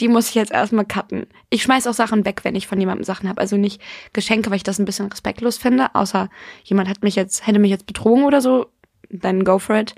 die 0.00 0.08
muss 0.08 0.28
ich 0.28 0.34
jetzt 0.34 0.50
erstmal 0.50 0.84
cutten. 0.84 1.26
Ich 1.48 1.62
schmeiß 1.62 1.86
auch 1.86 1.94
Sachen 1.94 2.24
weg, 2.24 2.40
wenn 2.42 2.56
ich 2.56 2.66
von 2.66 2.80
jemandem 2.80 3.04
Sachen 3.04 3.28
habe. 3.28 3.40
Also 3.40 3.56
nicht 3.56 3.80
Geschenke, 4.12 4.50
weil 4.50 4.56
ich 4.56 4.64
das 4.64 4.80
ein 4.80 4.84
bisschen 4.84 5.06
respektlos 5.06 5.58
finde, 5.58 5.94
außer 5.94 6.28
jemand 6.64 6.88
hat 6.88 7.04
mich 7.04 7.14
jetzt, 7.14 7.46
hätte 7.46 7.60
mich 7.60 7.70
jetzt 7.70 7.86
betrogen 7.86 8.24
oder 8.24 8.40
so, 8.40 8.66
dann 9.10 9.44
go 9.44 9.60
for 9.60 9.76
it. 9.76 9.94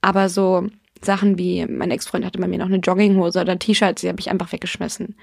Aber 0.00 0.28
so 0.28 0.66
Sachen 1.04 1.38
wie, 1.38 1.66
mein 1.66 1.92
Ex-Freund 1.92 2.24
hatte 2.24 2.40
bei 2.40 2.48
mir 2.48 2.58
noch 2.58 2.66
eine 2.66 2.78
Jogginghose 2.78 3.40
oder 3.40 3.58
T-Shirts, 3.58 4.02
die 4.02 4.08
habe 4.08 4.20
ich 4.20 4.30
einfach 4.30 4.50
weggeschmissen. 4.50 5.16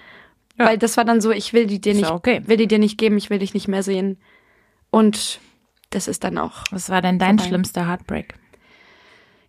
Ja. 0.60 0.66
Weil 0.66 0.78
das 0.78 0.98
war 0.98 1.06
dann 1.06 1.22
so, 1.22 1.32
ich 1.32 1.54
will 1.54 1.66
die 1.66 1.80
dir 1.82 1.94
Ist 1.94 2.02
nicht, 2.02 2.12
okay. 2.12 2.42
will 2.46 2.58
die 2.58 2.68
dir 2.68 2.80
nicht 2.80 2.98
geben, 2.98 3.18
ich 3.18 3.30
will 3.30 3.40
dich 3.40 3.54
nicht 3.54 3.68
mehr 3.68 3.82
sehen. 3.84 4.18
Und 4.92 5.40
das 5.92 6.08
ist 6.08 6.24
dann 6.24 6.38
auch. 6.38 6.64
Was 6.72 6.90
war 6.90 7.02
denn 7.02 7.18
dein 7.18 7.38
Vorbei. 7.40 7.48
schlimmster 7.50 7.88
Heartbreak? 7.88 8.34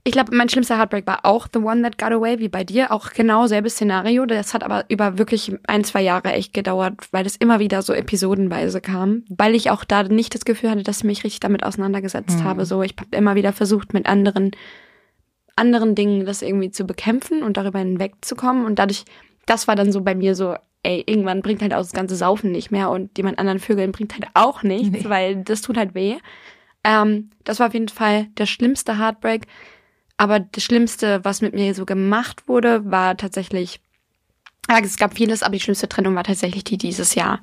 Ich 0.03 0.13
glaube, 0.13 0.35
mein 0.35 0.49
schlimmster 0.49 0.79
Heartbreak 0.79 1.07
war 1.07 1.27
auch 1.27 1.47
The 1.53 1.59
One 1.59 1.83
That 1.83 1.99
Got 1.99 2.13
Away, 2.13 2.39
wie 2.39 2.49
bei 2.49 2.65
dir. 2.65 2.91
Auch 2.91 3.11
genau 3.13 3.47
selbes 3.47 3.75
Szenario. 3.75 4.25
Das 4.25 4.55
hat 4.55 4.63
aber 4.63 4.87
über 4.89 5.19
wirklich 5.19 5.53
ein, 5.67 5.85
zwei 5.85 6.01
Jahre 6.01 6.33
echt 6.33 6.55
gedauert, 6.55 6.95
weil 7.11 7.27
es 7.27 7.37
immer 7.37 7.59
wieder 7.59 7.83
so 7.83 7.93
episodenweise 7.93 8.81
kam. 8.81 9.25
Weil 9.29 9.55
ich 9.55 9.71
auch 9.71 9.85
da 9.85 10.03
nicht 10.05 10.35
das 10.35 10.47
Gefühl 10.47 10.71
hatte, 10.71 10.83
dass 10.85 10.99
ich 10.99 11.05
mich 11.05 11.23
richtig 11.23 11.41
damit 11.41 11.65
auseinandergesetzt 11.65 12.39
Hm. 12.39 12.45
habe. 12.45 12.65
So, 12.65 12.83
ich 12.83 12.95
habe 12.99 13.15
immer 13.15 13.35
wieder 13.35 13.53
versucht, 13.53 13.93
mit 13.93 14.07
anderen, 14.07 14.53
anderen 15.55 15.95
Dingen 15.95 16.25
das 16.25 16.41
irgendwie 16.41 16.71
zu 16.71 16.87
bekämpfen 16.87 17.43
und 17.43 17.59
darüber 17.59 17.81
hinwegzukommen. 17.81 18.65
Und 18.65 18.79
dadurch, 18.79 19.05
das 19.45 19.69
war 19.69 19.77
dann 19.77 19.93
so 19.93 20.01
bei 20.01 20.15
mir 20.15 20.35
so, 20.35 20.55
ey, 20.83 21.03
irgendwann 21.07 21.43
bringt 21.43 21.63
halt 21.63 21.75
auch 21.75 21.79
das 21.81 21.93
ganze 21.93 22.17
Saufen 22.17 22.53
nicht 22.53 22.71
mehr 22.71 22.91
und 22.91 23.17
jemand 23.19 23.39
anderen 23.39 23.59
Vögeln 23.59 23.93
bringt 23.93 24.15
halt 24.15 24.27
auch 24.35 24.63
nichts, 24.63 24.91
Nee. 25.05 25.09
weil 25.09 25.37
das 25.45 25.61
tut 25.63 25.77
halt 25.77 25.95
weh. 25.95 26.17
Ähm, 26.85 27.31
das 27.45 27.61
war 27.61 27.67
auf 27.69 27.75
jeden 27.75 27.89
Fall 27.89 28.27
der 28.39 28.47
schlimmste 28.47 28.99
Heartbreak. 28.99 29.47
Aber 30.17 30.41
das 30.41 30.63
Schlimmste, 30.65 31.25
was 31.25 31.41
mit 31.43 31.55
mir 31.55 31.75
so 31.75 31.85
gemacht 31.87 32.47
wurde, 32.49 32.91
war 32.91 33.17
tatsächlich, 33.17 33.81
es 34.69 34.97
gab 34.99 35.15
vieles, 35.15 35.43
aber 35.43 35.53
die 35.55 35.61
schlimmste 35.61 35.89
Trennung 35.89 36.15
war 36.15 36.25
tatsächlich 36.25 36.65
die 36.65 36.77
dieses 36.79 37.15
Jahr. 37.15 37.41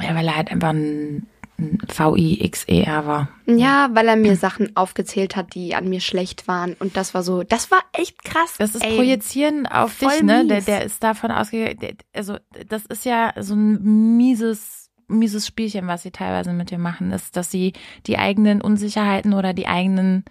Ja, 0.00 0.14
weil 0.14 0.26
er 0.26 0.36
halt 0.36 0.50
einfach 0.50 0.70
ein, 0.70 1.16
ein 1.16 1.26
VIXER 1.58 3.06
war. 3.06 3.28
Ja, 3.46 3.88
weil 3.92 4.08
er 4.08 4.16
mir 4.16 4.36
Sachen 4.36 4.76
aufgezählt 4.76 5.36
hat, 5.36 5.54
die 5.54 5.74
an 5.74 5.88
mir 5.88 6.00
schlecht 6.00 6.48
waren. 6.48 6.74
Und 6.74 6.96
das 6.96 7.14
war 7.14 7.22
so, 7.22 7.42
das 7.42 7.70
war 7.70 7.80
echt 7.92 8.22
krass. 8.24 8.54
Das 8.58 8.74
ist 8.74 8.84
ey. 8.84 8.96
Projizieren 8.96 9.66
auf 9.66 9.92
voll 9.92 10.10
dich, 10.10 10.22
ne? 10.22 10.46
Der, 10.46 10.60
der 10.60 10.84
ist 10.84 11.02
davon 11.02 11.30
ausgegangen, 11.30 11.96
also 12.12 12.36
das 12.68 12.84
ist 12.86 13.04
ja 13.04 13.32
so 13.38 13.54
ein 13.54 14.16
mieses, 14.16 14.90
mieses 15.08 15.46
Spielchen, 15.46 15.86
was 15.86 16.02
sie 16.02 16.10
teilweise 16.10 16.52
mit 16.52 16.70
dir 16.70 16.78
machen, 16.78 17.12
ist, 17.12 17.36
dass 17.36 17.50
sie 17.50 17.72
die 18.06 18.18
eigenen 18.18 18.60
Unsicherheiten 18.60 19.32
oder 19.32 19.54
die 19.54 19.66
eigenen, 19.66 20.24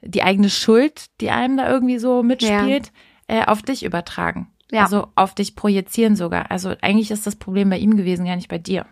die 0.00 0.22
eigene 0.22 0.50
Schuld, 0.50 1.06
die 1.20 1.30
einem 1.30 1.56
da 1.56 1.68
irgendwie 1.68 1.98
so 1.98 2.22
mitspielt, 2.22 2.92
äh, 3.26 3.44
auf 3.44 3.62
dich 3.62 3.84
übertragen. 3.84 4.48
Ja. 4.70 4.82
Also 4.82 5.08
auf 5.16 5.34
dich 5.34 5.56
projizieren 5.56 6.16
sogar. 6.16 6.50
Also 6.50 6.74
eigentlich 6.80 7.10
ist 7.10 7.26
das 7.26 7.36
Problem 7.36 7.68
bei 7.68 7.78
ihm 7.78 7.96
gewesen, 7.96 8.24
gar 8.24 8.36
nicht 8.36 8.48
bei 8.48 8.58
dir. 8.58 8.86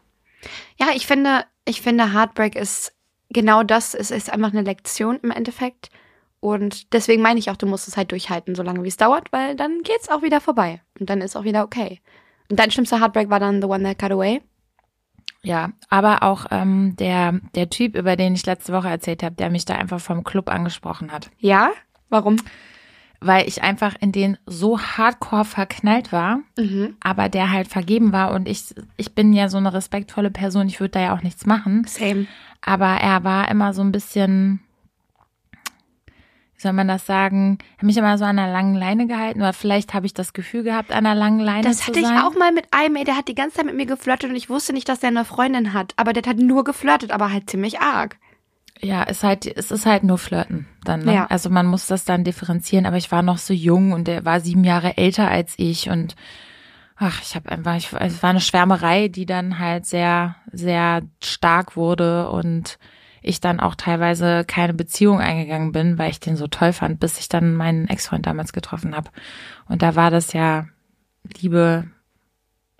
Ja, 0.79 0.89
ich 0.95 1.07
finde, 1.07 1.45
ich 1.65 1.83
finde, 1.83 2.13
Heartbreak 2.13 2.57
ist 2.57 2.95
genau 3.29 3.63
das. 3.63 3.95
Es 3.95 4.11
ist 4.11 4.33
einfach 4.33 4.53
eine 4.53 4.63
Lektion 4.63 5.19
im 5.23 5.31
Endeffekt. 5.31 5.91
Und 6.41 6.93
deswegen 6.95 7.23
meine 7.23 7.39
ich 7.39 7.51
auch, 7.51 7.57
du 7.57 7.67
musst 7.67 7.87
es 7.87 7.97
halt 7.97 8.13
durchhalten, 8.13 8.55
solange 8.55 8.83
wie 8.83 8.89
es 8.89 8.97
dauert, 8.97 9.31
weil 9.31 9.57
dann 9.57 9.83
geht's 9.83 10.09
auch 10.09 10.23
wieder 10.23 10.41
vorbei. 10.41 10.81
Und 10.99 11.11
dann 11.11 11.21
ist 11.21 11.37
auch 11.37 11.45
wieder 11.45 11.65
okay. 11.65 12.01
Und 12.51 12.59
dein 12.59 12.71
schlimmster 12.71 13.01
Heartbreak 13.01 13.31
war 13.31 13.41
dann 13.41 13.61
The 13.61 13.69
One 13.69 13.85
That 13.85 13.99
Got 13.99 14.13
Away. 14.13 14.41
Ja, 15.43 15.71
aber 15.89 16.23
auch 16.23 16.47
ähm, 16.51 16.97
der, 16.97 17.41
der 17.55 17.71
Typ, 17.71 17.95
über 17.97 18.17
den 18.17 18.35
ich 18.35 18.45
letzte 18.45 18.73
Woche 18.73 18.89
erzählt 18.89 19.23
habe, 19.23 19.37
der 19.37 19.51
mich 19.51 19.65
da 19.65 19.75
einfach 19.75 20.01
vom 20.01 20.25
Club 20.25 20.51
angesprochen 20.51 21.13
hat. 21.13 21.31
Ja? 21.39 21.71
Warum? 22.09 22.37
Weil 23.23 23.47
ich 23.47 23.63
einfach 23.63 23.95
in 24.01 24.13
den 24.13 24.39
so 24.47 24.81
hardcore 24.81 25.45
verknallt 25.45 26.11
war, 26.11 26.41
Mhm. 26.59 26.97
aber 27.01 27.29
der 27.29 27.51
halt 27.53 27.69
vergeben 27.69 28.13
war 28.13 28.33
und 28.33 28.49
ich, 28.49 28.75
ich 28.97 29.15
bin 29.15 29.35
ja 29.35 29.49
so 29.51 29.59
eine 29.59 29.75
respektvolle 29.75 30.31
Person, 30.31 30.69
ich 30.69 30.81
würde 30.81 30.93
da 30.93 31.01
ja 31.01 31.15
auch 31.15 31.23
nichts 31.23 31.45
machen. 31.45 31.85
Same. 31.87 32.27
Aber 32.63 32.87
er 32.87 33.23
war 33.23 33.51
immer 33.51 33.75
so 33.75 33.83
ein 33.83 33.93
bisschen, 33.93 34.61
wie 36.57 36.63
soll 36.63 36.73
man 36.73 36.89
das 36.89 37.07
sagen, 37.07 37.59
hat 37.77 37.83
mich 37.85 37.97
immer 37.97 38.19
so 38.19 38.25
an 38.25 38.39
einer 38.39 38.53
langen 38.53 38.75
Leine 38.75 39.07
gehalten 39.07 39.41
oder 39.41 39.53
vielleicht 39.53 39.95
habe 39.95 40.05
ich 40.07 40.13
das 40.15 40.33
Gefühl 40.33 40.63
gehabt, 40.63 40.91
an 40.91 41.07
einer 41.07 41.15
langen 41.15 41.41
Leine 41.41 41.63
Das 41.63 41.79
zu 41.79 41.87
hatte 41.89 42.01
ich 42.01 42.07
sein. 42.07 42.19
auch 42.19 42.35
mal 42.37 42.53
mit 42.53 42.67
einem, 42.71 42.97
ey, 42.97 43.05
der 43.05 43.17
hat 43.17 43.29
die 43.29 43.35
ganze 43.35 43.57
Zeit 43.59 43.67
mit 43.67 43.77
mir 43.77 43.87
geflirtet 43.87 44.31
und 44.31 44.37
ich 44.37 44.49
wusste 44.51 44.73
nicht, 44.73 44.89
dass 44.89 45.01
der 45.01 45.09
eine 45.09 45.25
Freundin 45.25 45.73
hat. 45.73 45.93
Aber 45.97 46.13
der 46.13 46.23
hat 46.23 46.39
nur 46.39 46.65
geflirtet, 46.65 47.13
aber 47.13 47.31
halt 47.33 47.49
ziemlich 47.51 47.81
arg. 47.81 48.17
Ja, 48.83 49.03
ist 49.03 49.23
halt, 49.25 49.47
es 49.47 49.71
ist 49.71 49.85
halt 49.87 50.05
nur 50.05 50.17
Flirten 50.19 50.67
dann. 50.85 51.05
Ne? 51.05 51.15
Ja. 51.15 51.27
Also 51.27 51.51
man 51.51 51.67
muss 51.67 51.87
das 51.87 52.05
dann 52.05 52.25
differenzieren, 52.25 52.87
aber 52.87 52.97
ich 52.97 53.13
war 53.13 53.23
noch 53.23 53.39
so 53.39 53.53
jung 53.53 53.93
und 53.93 54.09
der 54.09 54.25
war 54.25 54.41
sieben 54.41 54.65
Jahre 54.65 54.97
älter 54.97 55.29
als 55.31 55.55
ich 55.59 55.91
und 55.91 56.17
ach, 56.97 57.21
ich 57.23 57.35
habe 57.35 57.51
einfach, 57.53 57.77
ich, 57.77 57.93
es 57.93 58.23
war 58.23 58.31
eine 58.31 58.41
Schwärmerei, 58.41 59.09
die 59.09 59.27
dann 59.27 59.59
halt 59.59 59.87
sehr, 59.87 60.37
sehr 60.53 61.03
stark 61.23 61.77
wurde 61.77 62.29
und 62.31 62.79
ich 63.23 63.41
dann 63.41 63.61
auch 63.61 63.75
teilweise 63.75 64.45
keine 64.47 64.73
Beziehung 64.73 65.21
eingegangen 65.21 65.73
bin, 65.73 65.99
weil 65.99 66.11
ich 66.11 66.21
den 66.21 66.37
so 66.37 66.47
toll 66.47 66.73
fand, 66.73 67.01
bis 67.01 67.19
ich 67.19 67.29
dann 67.29 67.55
meinen 67.55 67.87
Ex-Freund 67.89 68.27
damals 68.27 68.53
getroffen 68.55 68.97
habe. 68.97 69.11
Und 69.69 69.83
da 69.83 69.95
war 69.95 70.11
das 70.11 70.33
ja 70.33 70.67
Liebe 71.41 71.85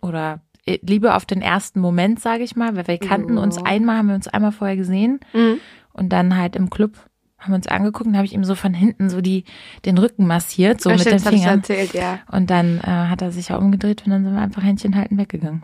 oder 0.01 0.41
äh, 0.65 0.79
Liebe 0.83 1.15
auf 1.15 1.27
den 1.27 1.43
ersten 1.43 1.81
Moment, 1.81 2.21
sage 2.21 2.43
ich 2.43 2.57
mal, 2.57 2.75
weil 2.77 2.87
wir 2.89 2.99
kannten 2.99 3.37
uns 3.39 3.59
Oh. 3.59 3.65
einmal, 3.65 3.99
haben 3.99 4.09
wir 4.09 4.15
uns 4.15 4.29
einmal 4.29 4.53
vorher 4.53 4.77
gesehen 4.77 5.21
Mhm. 5.35 5.61
Und 5.93 6.11
dann 6.11 6.37
halt 6.37 6.57
im 6.57 6.71
Club 6.71 6.93
haben 7.39 7.53
wir 7.53 7.57
uns 7.57 7.67
angeguckt 7.69 8.07
und 8.07 8.17
habe 8.17 8.27
ich 8.27 8.35
ihm 8.35 8.45
so 8.45 8.55
von 8.55 8.75
hinten 8.75 9.09
so 9.09 9.21
die 9.23 9.45
den 9.87 9.97
Rücken 9.97 10.27
massiert, 10.27 10.81
so 10.83 10.91
Ja, 10.91 10.97
mit 10.97 11.07
den 11.07 11.19
Fingern. 11.19 11.59
erzählt, 11.61 11.95
ja. 11.95 12.19
Und 12.31 12.51
dann 12.51 12.79
äh, 12.81 12.83
hat 12.83 13.23
er 13.23 13.33
sich 13.33 13.49
ja 13.49 13.57
umgedreht 13.57 14.03
und 14.05 14.11
dann 14.11 14.25
sind 14.25 14.35
wir 14.35 14.43
einfach 14.43 14.63
Händchen 14.63 14.95
halten 14.95 15.17
weggegangen. 15.17 15.63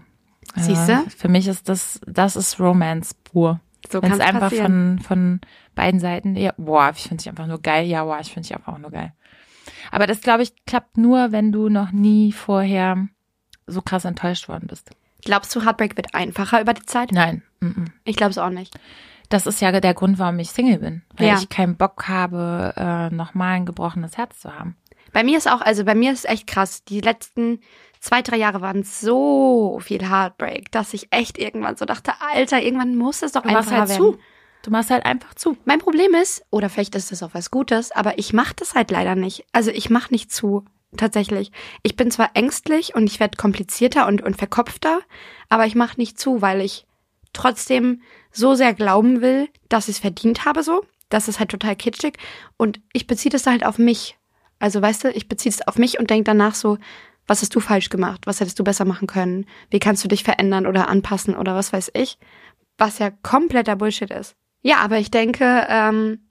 Also, 0.55 0.75
Siehste? 0.75 1.05
Für 1.15 1.29
mich 1.29 1.47
ist 1.49 1.69
das, 1.69 2.01
das 2.07 2.35
ist 2.37 2.59
Romance 2.59 3.15
pur. 3.25 3.61
So 3.91 4.03
Wenn 4.03 4.13
es 4.13 4.21
einfach 4.21 4.41
passieren. 4.51 4.99
von, 4.99 5.05
von 5.05 5.41
beiden 5.75 6.01
Seiten, 6.01 6.35
ja, 6.35 6.53
boah, 6.57 6.93
ich 6.97 7.03
finde 7.03 7.23
dich 7.23 7.29
einfach 7.29 7.47
nur 7.47 7.61
geil, 7.61 7.87
ja, 7.87 8.05
boah, 8.05 8.19
ich 8.21 8.33
finde 8.33 8.49
dich 8.49 8.57
einfach 8.57 8.73
auch 8.73 8.79
nur 8.79 8.91
geil. 8.91 9.13
Aber 9.91 10.07
das, 10.07 10.21
glaube 10.23 10.43
ich, 10.43 10.53
klappt 10.65 10.97
nur, 10.97 11.31
wenn 11.31 11.53
du 11.53 11.69
noch 11.69 11.93
nie 11.93 12.33
vorher 12.33 13.07
so 13.67 13.83
krass 13.83 14.05
enttäuscht 14.05 14.49
worden 14.49 14.67
bist. 14.67 14.91
Glaubst 15.23 15.55
du, 15.55 15.65
Heartbreak 15.65 15.97
wird 15.97 16.15
einfacher 16.15 16.61
über 16.61 16.73
die 16.73 16.87
Zeit? 16.87 17.13
Nein. 17.13 17.43
mm, 17.61 17.67
mm. 17.67 17.93
Ich 18.05 18.17
glaube 18.17 18.31
es 18.31 18.39
auch 18.39 18.51
nicht. 18.51 18.75
Das 19.29 19.47
ist 19.47 19.61
ja 19.61 19.73
der 19.81 19.95
Grund, 19.95 20.19
warum 20.19 20.39
ich 20.39 20.51
Single 20.51 20.79
bin. 20.79 21.03
Weil 21.17 21.29
Ja. 21.29 21.39
ich 21.39 21.49
keinen 21.49 21.77
Bock 21.77 22.09
habe, 22.09 22.73
äh, 22.77 23.11
nochmal 23.15 23.55
ein 23.57 23.67
gebrochenes 23.67 24.17
Herz 24.17 24.41
zu 24.41 24.55
haben. 24.55 24.77
Bei 25.13 25.25
mir 25.25 25.39
ist 25.39 25.51
auch, 25.51 25.61
also 25.61 25.85
bei 25.85 25.95
mir 25.95 26.13
ist 26.13 26.29
echt 26.29 26.47
krass. 26.47 26.85
Die 26.85 27.01
letzten 27.01 27.61
zwei, 28.01 28.23
drei 28.23 28.37
Jahre 28.37 28.61
waren 28.61 28.83
so 28.83 29.81
viel 29.83 30.09
Heartbreak, 30.09 30.71
dass 30.73 30.93
ich 30.95 31.09
echt 31.11 31.39
irgendwann 31.39 31.77
so 31.77 31.85
dachte, 31.87 32.13
Alter, 32.35 32.61
irgendwann 32.63 32.97
muss 32.97 33.23
es 33.23 33.33
doch 33.33 33.43
Du 33.43 33.49
machst 33.51 33.69
einfacher 33.73 33.81
halt 33.81 33.89
werden. 33.91 34.15
zu. 34.15 34.19
Du 34.63 34.71
machst 34.71 34.91
halt 34.91 35.07
einfach 35.07 35.35
zu. 35.35 35.57
Mein 35.65 35.79
Problem 35.79 36.15
ist, 36.15 36.45
oder 36.51 36.69
vielleicht 36.69 36.95
ist 36.97 37.13
das 37.13 37.23
auch 37.23 37.35
was 37.35 37.51
Gutes, 37.51 37.93
aber 37.93 38.19
ich 38.19 38.33
mache 38.33 38.55
das 38.57 38.75
halt 38.75 38.91
leider 38.91 39.15
nicht. 39.15 39.45
Also 39.53 39.71
ich 39.71 39.91
mache 39.91 40.13
nicht 40.13 40.33
zu, 40.33 40.65
tatsächlich. 40.97 41.53
Ich 41.83 41.95
bin 41.97 42.11
zwar 42.11 42.31
ängstlich 42.35 42.95
und 42.95 43.07
ich 43.07 43.21
werde 43.21 43.37
komplizierter 43.37 44.07
und, 44.09 44.23
und 44.23 44.37
verkopfter, 44.37 45.01
aber 45.49 45.67
ich 45.67 45.75
mache 45.77 45.99
nicht 45.99 46.19
zu, 46.19 46.43
weil 46.43 46.61
ich 46.61 46.85
trotzdem 47.37 48.03
so 48.33 48.55
sehr 48.55 48.75
glauben 48.75 49.21
will, 49.21 49.49
dass 49.69 49.89
ich 49.89 49.97
es 49.97 50.01
verdient 50.01 50.45
habe 50.45 50.63
so. 50.63 50.85
Das 51.09 51.29
ist 51.29 51.39
halt 51.39 51.51
total 51.51 51.77
kitschig. 51.77 52.19
Und 52.57 52.81
ich 52.93 53.07
beziehe 53.07 53.31
das 53.31 53.47
halt 53.47 53.65
auf 53.65 53.79
mich. 53.79 54.17
Also 54.59 54.83
weißt 54.83 55.05
du, 55.05 55.11
ich 55.11 55.29
beziehe 55.29 55.53
es 55.53 55.67
auf 55.67 55.79
mich 55.79 55.99
und 55.99 56.11
denke 56.11 56.25
danach 56.25 56.55
so, 56.55 56.79
was 57.27 57.43
hast 57.43 57.55
du 57.55 57.61
falsch 57.61 57.89
gemacht? 57.89 58.23
Was 58.27 58.41
hättest 58.41 58.59
du 58.59 58.65
besser 58.65 58.85
machen 58.85 59.07
können? 59.07 59.47
Wie 59.71 59.79
kannst 59.79 60.03
du 60.05 60.09
dich 60.09 60.25
verändern 60.25 60.67
oder 60.67 60.89
anpassen 60.89 61.37
oder 61.37 61.55
was 61.55 61.73
weiß 61.73 61.91
ich? 61.95 62.19
Was 62.79 62.99
ja 62.99 63.11
kompletter 63.11 63.77
Bullshit 63.77 64.11
ist. 64.11 64.37
Ja, 64.63 64.79
aber 64.79 64.99
ich 64.99 65.11
denke, 65.11 65.67
ähm, 65.69 66.29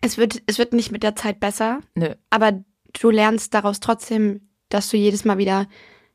es 0.00 0.18
wird, 0.18 0.42
es 0.46 0.58
wird 0.58 0.72
nicht 0.72 0.92
mit 0.92 1.02
der 1.02 1.16
Zeit 1.16 1.40
besser, 1.40 1.80
Nö. 1.94 2.14
aber 2.30 2.64
du 3.00 3.10
lernst 3.10 3.54
daraus 3.54 3.80
trotzdem, 3.80 4.48
dass 4.68 4.88
du 4.88 4.96
jedes 4.96 5.24
Mal 5.24 5.38
wieder 5.38 5.66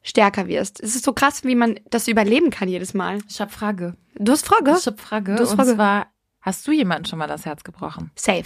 stärker 0.07 0.47
wirst. 0.47 0.81
Es 0.81 0.95
ist 0.95 1.03
so 1.03 1.13
krass, 1.13 1.43
wie 1.43 1.55
man 1.55 1.79
das 1.89 2.07
überleben 2.07 2.49
kann 2.49 2.69
jedes 2.69 2.93
Mal. 2.93 3.19
Ich 3.29 3.41
hab 3.41 3.51
Frage. 3.51 3.95
Du 4.15 4.31
hast 4.31 4.45
Frage? 4.45 4.75
Ich 4.79 4.87
hab 4.87 4.99
Frage. 4.99 5.35
Du 5.35 5.43
hast 5.43 5.51
Und 5.51 5.57
Frage. 5.57 5.75
zwar, 5.75 6.07
hast 6.41 6.67
du 6.67 6.71
jemanden 6.71 7.05
schon 7.05 7.19
mal 7.19 7.27
das 7.27 7.45
Herz 7.45 7.63
gebrochen? 7.63 8.11
Safe. 8.15 8.45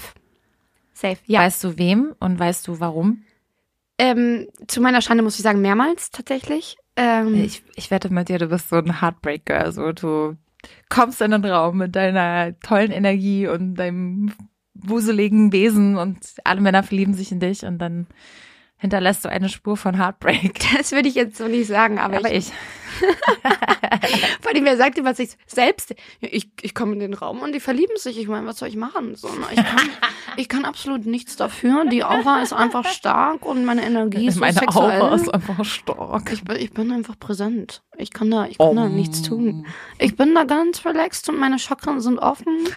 Safe, 0.94 1.18
ja. 1.26 1.42
Weißt 1.42 1.64
du 1.64 1.78
wem 1.78 2.14
und 2.20 2.40
weißt 2.40 2.68
du 2.68 2.80
warum? 2.80 3.24
Ähm, 3.98 4.48
zu 4.68 4.82
meiner 4.82 5.02
Schande 5.02 5.24
muss 5.24 5.36
ich 5.36 5.44
sagen, 5.44 5.62
mehrmals 5.62 6.10
tatsächlich. 6.12 6.78
Ähm, 6.96 7.36
Ich, 7.36 7.64
ich 7.76 7.92
wette 7.92 8.12
mit 8.12 8.30
dir, 8.30 8.40
du 8.40 8.48
bist 8.48 8.70
so 8.70 8.78
ein 8.78 9.00
Heartbreaker. 9.02 9.72
So, 9.72 9.92
du 9.92 10.36
kommst 10.90 11.22
in 11.22 11.32
den 11.32 11.46
Raum 11.46 11.78
mit 11.78 11.96
deiner 11.96 12.60
tollen 12.60 12.92
Energie 12.92 13.48
und 13.48 13.76
deinem 13.76 14.34
wuseligen 14.74 15.52
Wesen 15.52 15.98
und 15.98 16.18
alle 16.44 16.62
Männer 16.62 16.82
verlieben 16.84 17.14
sich 17.14 17.32
in 17.32 17.40
dich 17.40 17.64
und 17.66 17.78
dann 17.78 18.08
hinterlässt 18.82 19.24
du 19.24 19.30
eine 19.30 19.48
Spur 19.48 19.78
von 19.78 19.96
Heartbreak. 19.96 20.60
das 20.78 20.92
würde 20.92 21.08
ich 21.08 21.16
jetzt 21.16 21.38
so 21.38 21.48
nicht 21.48 21.68
sagen, 21.68 22.00
aber, 22.00 22.18
Aber 22.18 22.32
ich, 22.32 22.48
ich, 22.48 22.52
vor 24.42 24.52
allem, 24.52 24.66
wer 24.66 24.76
sagt 24.76 25.02
was 25.04 25.20
ich 25.20 25.30
selbst, 25.46 25.92
ja, 26.20 26.30
ich, 26.32 26.50
ich 26.62 26.74
komme 26.74 26.94
in 26.94 27.00
den 27.00 27.14
Raum 27.14 27.42
und 27.42 27.54
die 27.54 27.60
verlieben 27.60 27.96
sich. 27.98 28.18
Ich 28.18 28.28
meine, 28.28 28.48
was 28.48 28.58
soll 28.58 28.70
ich 28.70 28.76
machen? 28.76 29.16
So, 29.16 29.28
ne? 29.28 29.46
ich, 29.52 29.58
kann, 29.58 29.90
ich 30.38 30.50
kann 30.50 30.66
absolut 30.66 31.06
nichts 31.06 31.36
dafür. 31.36 31.86
Die 31.86 32.04
Aura 32.04 32.42
ist 32.42 32.54
einfach 32.54 32.86
stark 32.86 33.46
und 33.46 33.66
meine 33.66 33.86
Energie 33.86 34.28
ist 34.28 34.36
so 34.36 34.40
meine 34.40 34.54
sexuell. 34.54 35.00
Aura 35.00 35.16
ist 35.16 35.32
einfach 35.32 35.64
stark. 35.64 36.32
Ich 36.34 36.44
bin, 36.44 36.56
ich 36.58 36.74
bin 36.74 36.92
einfach 36.92 37.20
präsent. 37.20 37.84
Ich 37.98 38.12
kann 38.12 38.32
da, 38.32 38.48
ich 38.48 38.58
kann 38.58 38.76
da 38.76 38.86
Om. 38.86 38.96
nichts 38.96 39.22
tun. 39.22 39.68
Ich 40.00 40.16
bin 40.16 40.34
da 40.34 40.44
ganz 40.46 40.84
relaxed 40.86 41.30
und 41.30 41.38
meine 41.38 41.60
Chakren 41.60 42.02
sind 42.02 42.18
offen. 42.18 42.68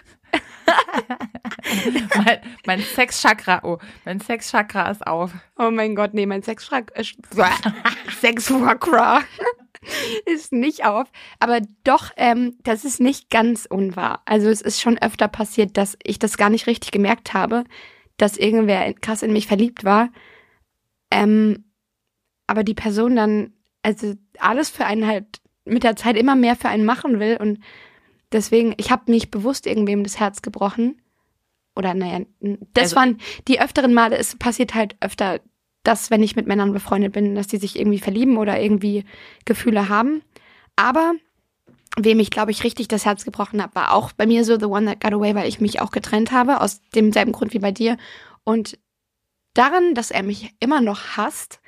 mein, 2.15 2.39
mein 2.65 2.81
Sexchakra, 2.81 3.61
oh, 3.63 3.77
mein 4.05 4.19
Sexchakra 4.19 4.89
ist 4.89 5.05
auf. 5.05 5.31
Oh 5.57 5.71
mein 5.71 5.95
Gott, 5.95 6.13
nee, 6.13 6.25
mein 6.25 6.41
Sexchakra, 6.41 6.95
äh, 6.95 7.03
Sexchakra 8.19 9.23
ist 10.25 10.51
nicht 10.51 10.85
auf. 10.85 11.11
Aber 11.39 11.61
doch, 11.83 12.11
ähm, 12.17 12.57
das 12.63 12.85
ist 12.85 12.99
nicht 12.99 13.29
ganz 13.29 13.65
unwahr. 13.65 14.21
Also 14.25 14.49
es 14.49 14.61
ist 14.61 14.81
schon 14.81 14.97
öfter 14.97 15.27
passiert, 15.27 15.77
dass 15.77 15.97
ich 16.03 16.19
das 16.19 16.37
gar 16.37 16.49
nicht 16.49 16.67
richtig 16.67 16.91
gemerkt 16.91 17.33
habe, 17.33 17.63
dass 18.17 18.37
irgendwer 18.37 18.93
krass 18.93 19.21
in 19.23 19.33
mich 19.33 19.47
verliebt 19.47 19.83
war. 19.83 20.09
Ähm, 21.11 21.65
aber 22.47 22.63
die 22.63 22.73
Person 22.73 23.15
dann, 23.15 23.53
also 23.81 24.13
alles 24.39 24.69
für 24.69 24.85
einen 24.85 25.07
halt 25.07 25.41
mit 25.65 25.83
der 25.83 25.95
Zeit 25.95 26.15
immer 26.15 26.35
mehr 26.35 26.55
für 26.55 26.69
einen 26.69 26.85
machen 26.85 27.19
will 27.19 27.37
und 27.37 27.59
deswegen, 28.35 28.73
ich 28.77 28.91
habe 28.91 29.09
nicht 29.11 29.31
bewusst 29.31 29.65
irgendwem 29.65 30.03
das 30.03 30.19
Herz 30.19 30.41
gebrochen. 30.43 31.01
Oder 31.75 31.93
naja, 31.93 32.21
das 32.73 32.83
Also- 32.83 32.95
waren 32.97 33.17
die 33.47 33.59
öfteren 33.59 33.93
Male, 33.93 34.17
es 34.17 34.35
passiert 34.37 34.75
halt 34.75 34.95
öfter, 35.01 35.39
dass 35.83 36.09
wenn 36.11 36.23
ich 36.23 36.35
mit 36.35 36.47
Männern 36.47 36.71
befreundet 36.73 37.13
bin, 37.13 37.35
dass 37.35 37.47
die 37.47 37.57
sich 37.57 37.77
irgendwie 37.77 37.99
verlieben 37.99 38.37
oder 38.37 38.59
irgendwie 38.61 39.03
Gefühle 39.45 39.89
haben. 39.89 40.21
Aber 40.75 41.13
wem 41.97 42.19
ich, 42.19 42.31
glaube 42.31 42.51
ich, 42.51 42.63
richtig 42.63 42.87
das 42.87 43.05
Herz 43.05 43.23
gebrochen 43.25 43.61
habe, 43.61 43.75
war 43.75 43.93
auch 43.93 44.11
bei 44.13 44.25
mir 44.25 44.43
so 44.45 44.57
The 44.59 44.65
One 44.65 44.85
That 44.87 45.01
Got 45.01 45.13
Away, 45.13 45.35
weil 45.35 45.47
ich 45.47 45.59
mich 45.61 45.81
auch 45.81 45.91
getrennt 45.91 46.31
habe, 46.31 46.61
aus 46.61 46.81
demselben 46.95 47.31
Grund 47.33 47.53
wie 47.53 47.59
bei 47.59 47.71
dir. 47.71 47.97
Und 48.43 48.77
daran, 49.53 49.93
dass 49.95 50.11
er 50.11 50.23
mich 50.23 50.53
immer 50.59 50.81
noch 50.81 51.17
hasst 51.17 51.59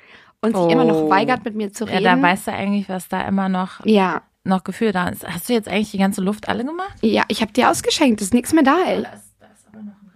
und 0.42 0.56
sich 0.56 0.68
immer 0.70 0.84
noch 0.84 1.02
Oh. 1.02 1.10
weigert, 1.10 1.44
mit 1.44 1.54
mir 1.54 1.72
zu 1.72 1.84
Ja, 1.84 1.92
reden. 1.92 2.04
da 2.04 2.22
weißt 2.22 2.46
du 2.48 2.52
eigentlich, 2.52 2.88
was 2.88 3.08
da 3.08 3.22
immer 3.22 3.48
noch, 3.48 3.84
ja, 3.86 4.22
noch 4.48 4.64
Gefühl 4.64 4.92
da 4.92 5.08
ist. 5.08 5.26
Hast 5.26 5.48
du 5.48 5.52
jetzt 5.52 5.68
eigentlich 5.68 5.90
die 5.90 5.98
ganze 5.98 6.20
Luft 6.20 6.48
alle 6.48 6.64
gemacht? 6.64 6.94
ja, 7.02 7.24
ich 7.28 7.40
habe 7.42 7.52
dir 7.52 7.70
ausgeschenkt, 7.70 8.20
ist 8.20 8.34
nichts 8.34 8.52
mehr 8.52 8.64
da, 8.64 8.78
ey. 8.86 9.04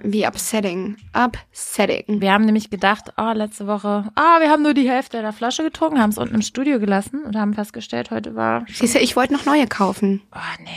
Wie 0.05 0.27
upsetting. 0.27 0.97
Upsetting. 1.13 2.21
Wir 2.21 2.33
haben 2.33 2.45
nämlich 2.45 2.71
gedacht, 2.71 3.13
oh, 3.17 3.31
letzte 3.33 3.69
Woche, 3.69 4.11
ah, 4.17 4.41
wir 4.41 4.51
haben 4.51 4.63
nur 4.65 4.75
die 4.75 4.91
Hälfte 4.91 5.21
der 5.23 5.33
Flasche 5.33 5.63
getrunken, 5.63 6.01
haben 6.01 6.11
es 6.11 6.19
unten 6.19 6.35
im 6.35 6.43
Studio 6.43 6.81
gelassen 6.81 7.23
und 7.25 7.37
haben 7.37 7.55
festgestellt, 7.55 8.11
heute 8.11 8.35
war, 8.35 8.65
Siehst 8.69 8.97
du, 8.97 8.99
ich 8.99 9.15
wollte 9.15 9.33
noch 9.33 9.45
neue 9.45 9.69
kaufen. 9.69 10.23
oh, 10.35 10.63
nee. 10.65 10.71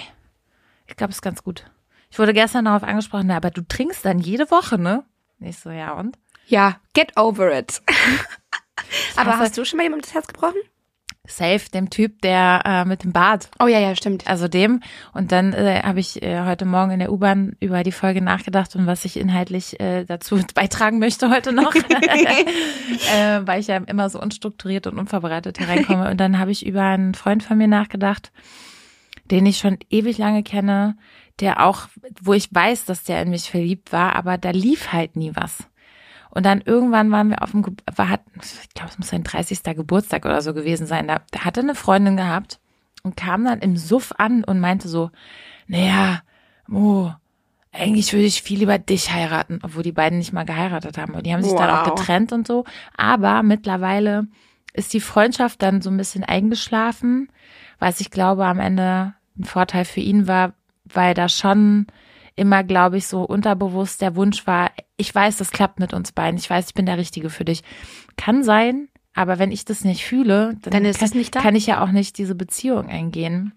Ich 0.86 0.96
glaube, 0.96 1.10
es 1.10 1.18
ist 1.18 1.22
ganz 1.24 1.44
gut. 1.44 1.66
Ich 2.12 2.20
wurde 2.20 2.34
gestern 2.34 2.66
darauf 2.66 2.84
angesprochen, 2.84 3.26
na, 3.28 3.38
aber 3.38 3.50
du 3.50 3.62
trinkst 3.64 4.06
dann 4.06 4.20
jede 4.20 4.52
Woche, 4.52 4.78
ne? 4.78 5.04
Ich 5.40 5.58
so, 5.58 5.72
ja, 5.72 5.94
und? 5.94 6.20
Ja, 6.46 6.78
get 6.94 7.18
over 7.18 7.58
it. 7.58 7.82
Aber 9.16 9.40
hast 9.40 9.58
du 9.58 9.66
schon 9.66 9.78
mal 9.78 9.84
jemandem 9.84 10.04
das 10.04 10.14
Herz 10.14 10.28
gebrochen? 10.28 10.60
Safe, 11.28 11.62
dem 11.74 11.90
Typ, 11.90 12.22
der 12.22 12.62
äh, 12.66 12.86
mit 12.86 13.04
dem 13.04 13.12
Bart. 13.12 13.50
Oh 13.60 13.68
ja, 13.68 13.80
ja, 13.80 13.96
stimmt. 13.96 14.28
Also 14.28 14.48
dem. 14.48 14.82
Und 15.14 15.32
dann 15.32 15.54
äh, 15.54 15.82
habe 15.84 16.00
ich 16.00 16.22
äh, 16.22 16.44
heute 16.46 16.66
Morgen 16.66 16.92
in 16.92 17.00
der 17.00 17.12
U-Bahn 17.12 17.56
über 17.60 17.84
die 17.84 17.92
Folge 17.92 18.22
nachgedacht 18.22 18.76
und 18.76 18.88
was 18.88 19.06
ich 19.06 19.18
inhaltlich 19.18 19.80
äh, 19.80 20.06
dazu 20.06 20.40
beitragen 20.54 21.00
möchte 21.00 21.30
heute 21.30 21.52
noch. 21.52 21.74
äh, 23.16 23.42
weil 23.42 23.60
ich 23.60 23.68
ja 23.68 23.78
immer 23.78 24.10
so 24.10 24.22
unstrukturiert 24.22 24.88
und 24.88 25.00
unvorbereitet 25.00 25.60
hereinkomme. 25.60 26.10
Und 26.10 26.18
dann 26.18 26.40
habe 26.40 26.52
ich 26.52 26.66
über 26.66 26.84
einen 26.84 27.14
Freund 27.14 27.44
von 27.44 27.58
mir 27.58 27.68
nachgedacht, 27.68 28.32
den 29.32 29.46
ich 29.46 29.58
schon 29.58 29.78
ewig 29.90 30.18
lange 30.18 30.44
kenne, 30.44 30.98
der 31.40 31.66
auch, 31.66 31.88
wo 32.22 32.34
ich 32.34 32.54
weiß, 32.54 32.86
dass 32.86 33.04
der 33.04 33.22
in 33.22 33.30
mich 33.30 33.50
verliebt 33.50 33.92
war, 33.92 34.16
aber 34.16 34.38
da 34.38 34.52
lief 34.52 34.94
halt 34.94 35.16
nie 35.16 35.32
was. 35.36 35.68
Und 36.36 36.46
dann 36.46 36.62
irgendwann 36.62 37.10
waren 37.12 37.30
wir 37.30 37.42
auf 37.42 37.52
dem, 37.52 37.64
Ge- 37.64 37.74
war, 37.96 38.10
hat, 38.10 38.22
ich 38.36 38.70
glaube, 38.76 38.92
es 38.92 39.00
muss 39.00 39.08
sein 39.08 39.24
30. 39.24 39.64
Geburtstag 39.76 40.26
oder 40.26 40.42
so 40.42 40.54
gewesen 40.54 40.86
sein. 40.86 41.08
Da, 41.08 41.22
da 41.32 41.40
hatte 41.46 41.62
eine 41.62 41.74
Freundin 41.76 42.18
gehabt 42.18 42.60
und 43.04 43.16
kam 43.18 43.44
dann 43.46 43.60
im 43.60 43.78
Suff 43.78 44.14
an 44.18 44.44
und 44.44 44.60
meinte 44.60 44.88
so, 44.88 45.10
naja, 45.68 46.22
Mo, 46.68 47.14
eigentlich 47.72 48.14
würde 48.14 48.26
ich 48.26 48.42
viel 48.44 48.60
lieber 48.60 48.78
dich 48.78 49.12
heiraten, 49.12 49.60
obwohl 49.64 49.84
die 49.84 49.92
beiden 49.92 50.20
nicht 50.20 50.34
mal 50.34 50.46
geheiratet 50.46 50.98
haben. 50.98 51.14
Und 51.16 51.26
die 51.26 51.34
haben 51.34 51.42
sich 51.44 51.56
dann 51.56 51.70
auch 51.70 51.86
Wow. 51.86 51.96
getrennt 51.96 52.32
und 52.32 52.46
so. 52.48 52.66
Aber 52.98 53.42
mittlerweile 53.44 54.28
ist 54.74 54.94
die 54.94 55.02
Freundschaft 55.02 55.62
dann 55.62 55.82
so 55.82 55.90
ein 55.90 55.98
bisschen 55.98 56.24
eingeschlafen, 56.24 57.30
was 57.80 58.00
ich 58.02 58.12
glaube 58.12 58.46
am 58.46 58.60
Ende 58.60 59.14
ein 59.38 59.44
Vorteil 59.46 59.86
für 59.86 60.02
ihn 60.02 60.28
war, 60.28 60.54
weil 60.86 61.14
da 61.14 61.30
schon 61.30 61.88
immer, 62.36 62.64
glaube 62.64 62.98
ich, 62.98 63.08
so 63.08 63.24
unterbewusst 63.24 64.02
der 64.02 64.16
Wunsch 64.16 64.46
war, 64.48 64.72
ich 64.98 65.14
weiß, 65.14 65.38
das 65.38 65.52
klappt 65.52 65.80
mit 65.80 65.94
uns 65.94 66.12
beiden, 66.12 66.38
ich 66.38 66.50
weiß, 66.50 66.68
ich 66.68 66.74
bin 66.74 66.86
der 66.86 66.98
Richtige 66.98 67.30
für 67.30 67.46
dich. 67.46 67.64
Kann 68.18 68.44
sein, 68.44 68.88
aber 69.14 69.40
wenn 69.40 69.52
ich 69.52 69.66
das 69.66 69.84
nicht 69.84 70.06
fühle, 70.06 70.58
dann, 70.62 70.72
Dann 70.72 70.86
ist 70.86 71.00
kann, 71.00 71.08
es 71.08 71.14
nicht 71.16 71.36
da. 71.36 71.42
kann 71.42 71.56
ich 71.56 71.66
ja 71.66 71.84
auch 71.84 71.92
nicht 71.92 72.18
diese 72.18 72.36
Beziehung 72.36 72.88
eingehen. 72.88 73.54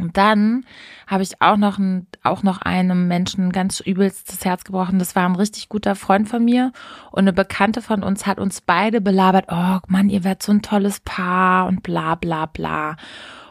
Und 0.00 0.16
dann 0.16 0.64
habe 1.08 1.24
ich 1.24 1.40
auch 1.40 1.56
noch, 1.56 1.78
ein, 1.78 2.06
auch 2.22 2.44
noch 2.44 2.62
einem 2.62 3.08
Menschen 3.08 3.50
ganz 3.50 3.80
übelst 3.80 4.28
das 4.28 4.44
Herz 4.44 4.62
gebrochen. 4.62 5.00
Das 5.00 5.16
war 5.16 5.24
ein 5.24 5.34
richtig 5.34 5.68
guter 5.68 5.96
Freund 5.96 6.28
von 6.28 6.44
mir 6.44 6.72
und 7.10 7.20
eine 7.20 7.32
Bekannte 7.32 7.82
von 7.82 8.04
uns 8.04 8.24
hat 8.26 8.38
uns 8.38 8.60
beide 8.60 9.00
belabert. 9.00 9.46
Oh 9.50 9.78
Mann, 9.88 10.08
ihr 10.08 10.22
werdet 10.22 10.42
so 10.42 10.52
ein 10.52 10.62
tolles 10.62 11.00
Paar 11.00 11.66
und 11.66 11.82
bla 11.82 12.14
bla 12.14 12.46
bla. 12.46 12.96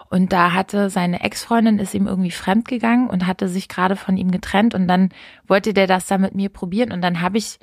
Und 0.10 0.32
da 0.32 0.54
hatte 0.54 0.90
seine 0.90 1.22
Ex-Freundin 1.22 1.80
ist 1.80 1.94
ihm 1.94 2.08
irgendwie 2.08 2.32
fremd 2.32 2.68
gegangen 2.68 3.10
und 3.10 3.28
hatte 3.28 3.50
sich 3.50 3.68
gerade 3.68 3.96
von 3.96 4.18
ihm 4.18 4.32
getrennt 4.32 4.74
und 4.74 4.88
dann 4.88 5.10
wollte 5.48 5.74
der 5.74 5.88
das 5.88 6.08
da 6.08 6.18
mit 6.18 6.34
mir 6.34 6.50
probieren 6.50 6.92
und 6.92 7.02
dann 7.02 7.22
habe 7.22 7.38
ich 7.38 7.60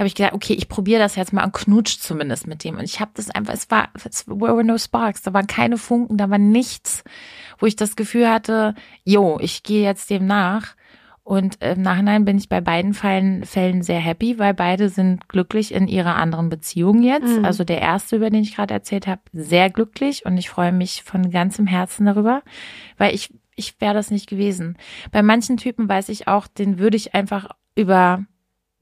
habe 0.00 0.06
ich 0.06 0.14
gedacht, 0.14 0.32
okay, 0.32 0.54
ich 0.54 0.66
probiere 0.66 0.98
das 0.98 1.14
jetzt 1.14 1.34
mal 1.34 1.44
und 1.44 1.52
knutsch 1.52 1.98
zumindest 2.00 2.46
mit 2.46 2.64
dem. 2.64 2.78
Und 2.78 2.84
ich 2.84 3.00
habe 3.00 3.10
das 3.12 3.28
einfach, 3.28 3.52
es 3.52 3.70
war, 3.70 3.90
es 4.02 4.26
were 4.26 4.64
no 4.64 4.78
sparks, 4.78 5.20
da 5.20 5.34
waren 5.34 5.46
keine 5.46 5.76
Funken, 5.76 6.16
da 6.16 6.30
war 6.30 6.38
nichts, 6.38 7.04
wo 7.58 7.66
ich 7.66 7.76
das 7.76 7.96
Gefühl 7.96 8.30
hatte, 8.30 8.74
jo, 9.04 9.38
ich 9.42 9.62
gehe 9.62 9.84
jetzt 9.84 10.08
dem 10.08 10.26
nach. 10.26 10.74
Und 11.22 11.62
im 11.62 11.82
Nachhinein 11.82 12.24
bin 12.24 12.38
ich 12.38 12.48
bei 12.48 12.60
beiden 12.60 12.94
Fällen, 12.94 13.44
Fällen 13.44 13.82
sehr 13.82 14.00
happy, 14.00 14.38
weil 14.38 14.54
beide 14.54 14.88
sind 14.88 15.28
glücklich 15.28 15.72
in 15.72 15.86
ihrer 15.86 16.16
anderen 16.16 16.48
Beziehung 16.48 17.02
jetzt. 17.02 17.38
Mhm. 17.38 17.44
Also 17.44 17.62
der 17.62 17.80
erste, 17.80 18.16
über 18.16 18.30
den 18.30 18.42
ich 18.42 18.56
gerade 18.56 18.74
erzählt 18.74 19.06
habe, 19.06 19.20
sehr 19.32 19.70
glücklich 19.70 20.24
und 20.26 20.36
ich 20.38 20.50
freue 20.50 20.72
mich 20.72 21.02
von 21.04 21.30
ganzem 21.30 21.66
Herzen 21.66 22.06
darüber, 22.06 22.42
weil 22.98 23.14
ich, 23.14 23.32
ich 23.54 23.80
wäre 23.80 23.94
das 23.94 24.10
nicht 24.10 24.28
gewesen. 24.28 24.76
Bei 25.12 25.22
manchen 25.22 25.56
Typen 25.56 25.88
weiß 25.88 26.08
ich 26.08 26.26
auch, 26.26 26.46
den 26.46 26.78
würde 26.78 26.96
ich 26.96 27.14
einfach 27.14 27.50
über 27.76 28.24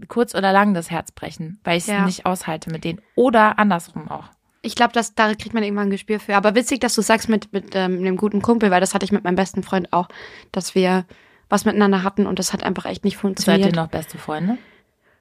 kurz 0.07 0.35
oder 0.35 0.53
lang 0.53 0.75
das 0.75 0.91
Herz 0.91 1.11
brechen, 1.13 1.61
weil 1.65 1.77
ich 1.77 1.85
es 1.85 1.89
Ja. 1.89 2.07
nicht 2.07 2.25
aushalte 2.25 2.71
mit 2.71 2.85
denen. 2.85 3.01
Oder 3.17 3.59
andersrum 3.59 4.09
auch. 4.09 4.29
Ich 4.63 4.75
glaube, 4.75 4.93
dass 4.93 5.15
da 5.15 5.35
kriegt 5.35 5.55
man 5.55 5.63
irgendwann 5.65 5.89
ein 5.89 5.91
Gespür 5.91 6.21
für. 6.21 6.37
Aber 6.37 6.55
witzig, 6.55 6.81
dass 6.81 6.95
du 6.95 7.03
sagst 7.03 7.29
mit, 7.29 7.53
mit 7.53 7.75
ähm, 7.75 7.99
einem 7.99 8.17
guten 8.17 8.43
Kumpel, 8.43 8.71
weil 8.71 8.81
das 8.81 8.95
hatte 8.95 9.05
ich 9.05 9.13
mit 9.13 9.25
meinem 9.25 9.37
besten 9.37 9.63
Freund 9.63 9.93
auch, 9.93 10.09
dass 10.53 10.75
wir 10.75 11.05
was 11.49 11.65
miteinander 11.65 12.03
hatten 12.03 12.27
und 12.27 12.39
das 12.39 12.53
hat 12.53 12.63
einfach 12.63 12.85
echt 12.85 13.05
nicht 13.05 13.15
Seid 13.15 13.21
funktioniert. 13.21 13.75
ihr 13.75 13.81
noch 13.81 13.89
beste 13.89 14.19
Freunde? 14.19 14.59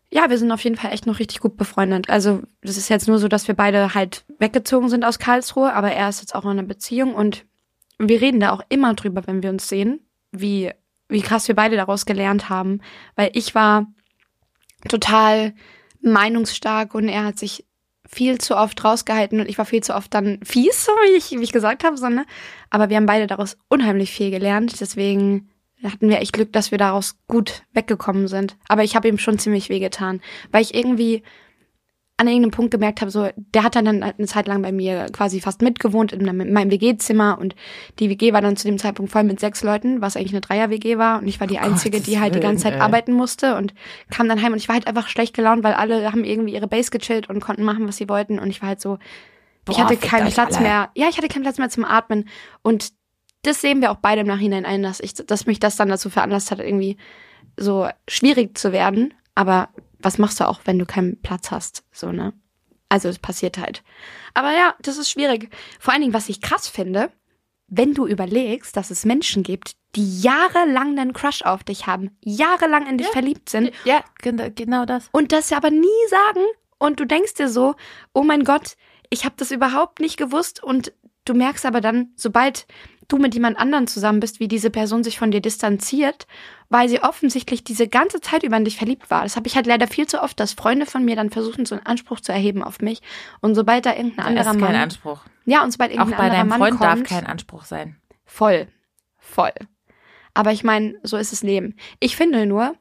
Ja, 0.09 0.29
wir 0.29 0.37
sind 0.37 0.51
auf 0.51 0.63
jeden 0.63 0.77
Fall 0.77 0.93
echt 0.93 1.05
noch 1.05 1.19
richtig 1.19 1.41
gut 1.41 1.57
befreundet. 1.57 2.09
Also 2.09 2.41
das 2.61 2.77
ist 2.77 2.89
jetzt 2.89 3.07
nur 3.07 3.19
so, 3.19 3.27
dass 3.27 3.47
wir 3.47 3.55
beide 3.55 3.93
halt 3.93 4.23
weggezogen 4.39 4.89
sind 4.89 5.03
aus 5.03 5.19
Karlsruhe, 5.19 5.73
aber 5.73 5.91
er 5.91 6.07
ist 6.07 6.21
jetzt 6.21 6.33
auch 6.33 6.45
in 6.45 6.51
einer 6.51 6.63
Beziehung 6.63 7.13
und 7.13 7.45
wir 7.99 8.21
reden 8.21 8.39
da 8.39 8.51
auch 8.51 8.61
immer 8.69 8.93
drüber, 8.93 9.25
wenn 9.25 9.43
wir 9.43 9.49
uns 9.49 9.67
sehen, 9.67 9.99
wie, 10.31 10.71
wie 11.09 11.21
krass 11.21 11.47
wir 11.47 11.55
beide 11.55 11.75
daraus 11.75 12.05
gelernt 12.05 12.47
haben. 12.49 12.79
Weil 13.15 13.31
ich 13.33 13.55
war 13.55 13.87
total 14.87 15.53
meinungsstark 16.01 16.93
und 16.93 17.09
er 17.09 17.25
hat 17.25 17.39
sich 17.39 17.65
viel 18.07 18.37
zu 18.37 18.55
oft 18.55 18.81
rausgehalten 18.83 19.41
und 19.41 19.49
ich 19.49 19.57
war 19.57 19.65
viel 19.65 19.83
zu 19.83 19.93
oft 19.93 20.13
dann 20.13 20.39
fies, 20.43 20.85
so 20.85 20.91
wie 20.93 21.17
ich, 21.17 21.31
wie 21.31 21.43
ich 21.43 21.51
gesagt 21.51 21.83
habe. 21.83 21.97
So, 21.97 22.07
ne? 22.07 22.25
Aber 22.69 22.89
wir 22.89 22.97
haben 22.97 23.05
beide 23.05 23.27
daraus 23.27 23.57
unheimlich 23.67 24.11
viel 24.11 24.31
gelernt. 24.31 24.79
Deswegen 24.79 25.49
hatten 25.83 26.09
wir 26.09 26.19
echt 26.19 26.33
Glück, 26.33 26.51
dass 26.53 26.71
wir 26.71 26.77
daraus 26.77 27.17
gut 27.27 27.63
weggekommen 27.73 28.27
sind. 28.27 28.57
Aber 28.67 28.83
ich 28.83 28.95
habe 28.95 29.07
ihm 29.07 29.17
schon 29.17 29.39
ziemlich 29.39 29.69
wehgetan, 29.69 30.21
weil 30.51 30.61
ich 30.63 30.73
irgendwie 30.73 31.23
an 32.19 32.27
irgendeinem 32.27 32.51
Punkt 32.51 32.71
gemerkt 32.71 33.01
habe, 33.01 33.11
so, 33.11 33.29
der 33.35 33.61
hat 33.61 33.75
dann 33.75 33.87
eine 33.87 34.25
Zeit 34.25 34.47
lang 34.47 34.63
bei 34.63 34.71
mir 34.71 35.05
quasi 35.11 35.39
fast 35.39 35.61
mitgewohnt 35.61 36.11
in 36.11 36.25
meinem, 36.25 36.41
in 36.41 36.53
meinem 36.53 36.71
WG-Zimmer 36.71 37.37
und 37.39 37.55
die 37.99 38.09
WG 38.09 38.33
war 38.33 38.41
dann 38.41 38.57
zu 38.57 38.67
dem 38.67 38.79
Zeitpunkt 38.79 39.11
voll 39.11 39.23
mit 39.23 39.39
sechs 39.39 39.61
Leuten, 39.63 40.01
was 40.01 40.17
eigentlich 40.17 40.31
eine 40.31 40.41
Dreier-WG 40.41 40.97
war 40.97 41.19
und 41.19 41.27
ich 41.27 41.39
war 41.39 41.45
die 41.45 41.57
Oh 41.57 41.65
Einzige, 41.65 41.97
Gottes 41.99 42.11
die 42.11 42.19
halt 42.19 42.33
die 42.33 42.39
ganze 42.39 42.63
Zeit 42.63 42.73
ey. 42.73 42.79
arbeiten 42.79 43.13
musste 43.13 43.55
und 43.55 43.75
kam 44.09 44.27
dann 44.27 44.41
heim 44.41 44.53
und 44.53 44.57
ich 44.57 44.67
war 44.67 44.73
halt 44.73 44.87
einfach 44.87 45.09
schlecht 45.09 45.35
gelaunt, 45.35 45.63
weil 45.63 45.73
alle 45.73 46.11
haben 46.11 46.23
irgendwie 46.23 46.55
ihre 46.55 46.67
Base 46.67 46.89
gechillt 46.89 47.29
und 47.29 47.39
konnten 47.39 47.63
machen, 47.63 47.87
was 47.87 47.97
sie 47.97 48.09
wollten 48.09 48.39
und 48.39 48.49
ich 48.49 48.63
war 48.63 48.69
halt 48.69 48.81
so, 48.81 48.97
ich 49.69 49.75
Boah, 49.75 49.83
hatte 49.83 49.93
fickt 49.93 50.09
keinen 50.09 50.31
Platz 50.31 50.55
alle. 50.55 50.65
mehr. 50.65 50.89
Ja, 50.95 51.09
ich 51.09 51.17
hatte 51.17 51.27
keinen 51.27 51.43
Platz 51.43 51.59
mehr 51.59 51.69
zum 51.69 51.85
Atmen 51.85 52.27
und 52.63 52.93
das 53.47 53.61
sehen 53.61 53.81
wir 53.81 53.91
auch 53.91 53.97
beide 53.97 54.21
im 54.21 54.27
Nachhinein 54.27 54.65
ein, 54.65 54.83
dass 54.83 54.99
ich, 54.99 55.13
dass 55.15 55.45
mich 55.45 55.59
das 55.59 55.75
dann 55.75 55.89
dazu 55.89 56.09
veranlasst 56.09 56.51
hat, 56.51 56.59
irgendwie 56.59 56.97
so 57.57 57.87
schwierig 58.07 58.57
zu 58.57 58.71
werden. 58.71 59.13
Aber 59.35 59.69
was 59.99 60.17
machst 60.17 60.39
du 60.39 60.47
auch, 60.47 60.61
wenn 60.65 60.77
du 60.79 60.85
keinen 60.85 61.21
Platz 61.21 61.49
hast? 61.51 61.83
So, 61.91 62.11
ne? 62.11 62.33
Also, 62.89 63.09
es 63.09 63.19
passiert 63.19 63.57
halt. 63.57 63.83
Aber 64.33 64.51
ja, 64.51 64.75
das 64.81 64.97
ist 64.97 65.09
schwierig. 65.09 65.49
Vor 65.79 65.93
allen 65.93 66.01
Dingen, 66.01 66.13
was 66.13 66.29
ich 66.29 66.39
krass 66.41 66.67
finde, 66.67 67.11
wenn 67.67 67.93
du 67.93 68.07
überlegst, 68.07 68.77
dass 68.77 68.91
es 68.91 69.03
Menschen 69.03 69.43
gibt, 69.43 69.73
die 69.95 70.21
jahrelang 70.21 70.97
einen 70.97 71.11
Crush 71.13 71.41
auf 71.41 71.63
dich 71.65 71.85
haben, 71.87 72.15
jahrelang 72.23 72.87
in 72.87 72.97
dich 72.97 73.07
Ja. 73.07 73.13
verliebt 73.13 73.49
sind 73.49 73.71
Ja, 73.83 74.03
gen- 74.21 74.53
genau 74.55 74.85
das. 74.85 75.09
und 75.11 75.31
das 75.33 75.51
aber 75.51 75.69
nie 75.69 75.87
sagen 76.09 76.45
und 76.77 76.99
du 76.99 77.05
denkst 77.05 77.33
dir 77.33 77.49
so, 77.49 77.75
oh 78.13 78.23
mein 78.23 78.43
Gott, 78.45 78.77
ich 79.09 79.25
habe 79.25 79.35
das 79.37 79.51
überhaupt 79.51 79.99
nicht 79.99 80.15
gewusst 80.17 80.63
und 80.63 80.93
du 81.25 81.33
merkst 81.33 81.65
aber 81.65 81.81
dann, 81.81 82.11
sobald 82.15 82.67
du 83.07 83.17
mit 83.17 83.33
jemand 83.33 83.57
anderen 83.57 83.87
zusammen 83.87 84.19
bist, 84.19 84.39
wie 84.39 84.47
diese 84.47 84.69
Person 84.69 85.03
sich 85.03 85.17
von 85.17 85.31
dir 85.31 85.41
distanziert, 85.41 86.27
weil 86.69 86.89
sie 86.89 87.01
offensichtlich 87.01 87.63
diese 87.63 87.87
ganze 87.87 88.19
Zeit 88.19 88.43
über 88.43 88.57
in 88.57 88.65
dich 88.65 88.77
verliebt 88.77 89.09
war. 89.09 89.23
Das 89.23 89.35
habe 89.35 89.47
ich 89.47 89.55
halt 89.55 89.65
leider 89.65 89.87
viel 89.87 90.07
zu 90.07 90.21
oft, 90.21 90.39
dass 90.39 90.53
Freunde 90.53 90.85
von 90.85 91.05
mir 91.05 91.15
dann 91.15 91.29
versuchen, 91.29 91.65
so 91.65 91.75
einen 91.75 91.85
Anspruch 91.85 92.19
zu 92.19 92.31
erheben 92.31 92.63
auf 92.63 92.79
mich 92.81 93.01
und 93.41 93.55
sobald 93.55 93.85
da 93.85 93.91
irgendein 93.91 94.17
Da 94.17 94.23
anderer 94.23 94.41
ist 94.41 94.51
kein 94.51 94.59
Mann, 94.59 94.75
Anspruch. 94.75 95.21
ja 95.45 95.63
und 95.63 95.71
sobald 95.71 95.91
Auch 95.91 95.99
irgendein 95.99 96.17
bei 96.17 96.23
anderer 96.23 96.37
deinem 96.37 96.49
Mann 96.49 96.59
Freund 96.59 96.79
kommt, 96.79 96.83
darf 96.83 97.03
kein 97.03 97.25
Anspruch 97.25 97.63
sein. 97.63 97.97
Voll. 98.25 98.67
Voll. 99.17 99.53
Aber 100.33 100.51
ich 100.51 100.63
meine, 100.63 100.95
so 101.03 101.17
ist 101.17 101.31
das 101.31 101.43
Leben. 101.43 101.75
Ich 101.99 102.15
finde 102.15 102.45
nur, 102.45 102.75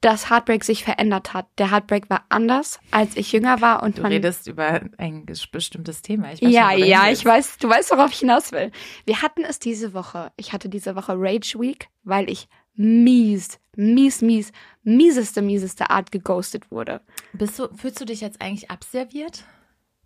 dass 0.00 0.30
Heartbreak 0.30 0.64
sich 0.64 0.84
verändert 0.84 1.34
hat. 1.34 1.46
Der 1.58 1.70
Heartbreak 1.70 2.08
war 2.10 2.24
anders, 2.28 2.78
als 2.90 3.16
ich 3.16 3.32
jünger 3.32 3.60
war 3.60 3.82
und 3.82 3.98
Du 3.98 4.02
man. 4.02 4.12
redest 4.12 4.46
über 4.46 4.80
ein 4.98 5.26
bestimmtes 5.26 6.02
Thema. 6.02 6.32
Ich 6.32 6.42
weiß 6.42 6.52
ja, 6.52 6.70
schon, 6.72 6.84
ja, 6.84 7.10
ich 7.10 7.24
weiß, 7.24 7.58
du 7.58 7.68
weißt, 7.68 7.90
worauf 7.92 8.12
ich 8.12 8.20
hinaus 8.20 8.52
will. 8.52 8.70
Wir 9.04 9.22
hatten 9.22 9.42
es 9.44 9.58
diese 9.58 9.94
Woche. 9.94 10.32
Ich 10.36 10.52
hatte 10.52 10.68
diese 10.68 10.96
Woche 10.96 11.14
Rage 11.16 11.58
Week, 11.58 11.88
weil 12.04 12.28
ich 12.30 12.48
mies, 12.74 13.58
mies, 13.74 14.20
mies, 14.22 14.52
mieseste, 14.82 15.42
mieseste 15.42 15.90
Art 15.90 16.12
geghostet 16.12 16.70
wurde. 16.70 17.00
Bist 17.32 17.58
du, 17.58 17.68
fühlst 17.74 18.00
du 18.00 18.04
dich 18.04 18.20
jetzt 18.20 18.40
eigentlich 18.42 18.70
abserviert? 18.70 19.44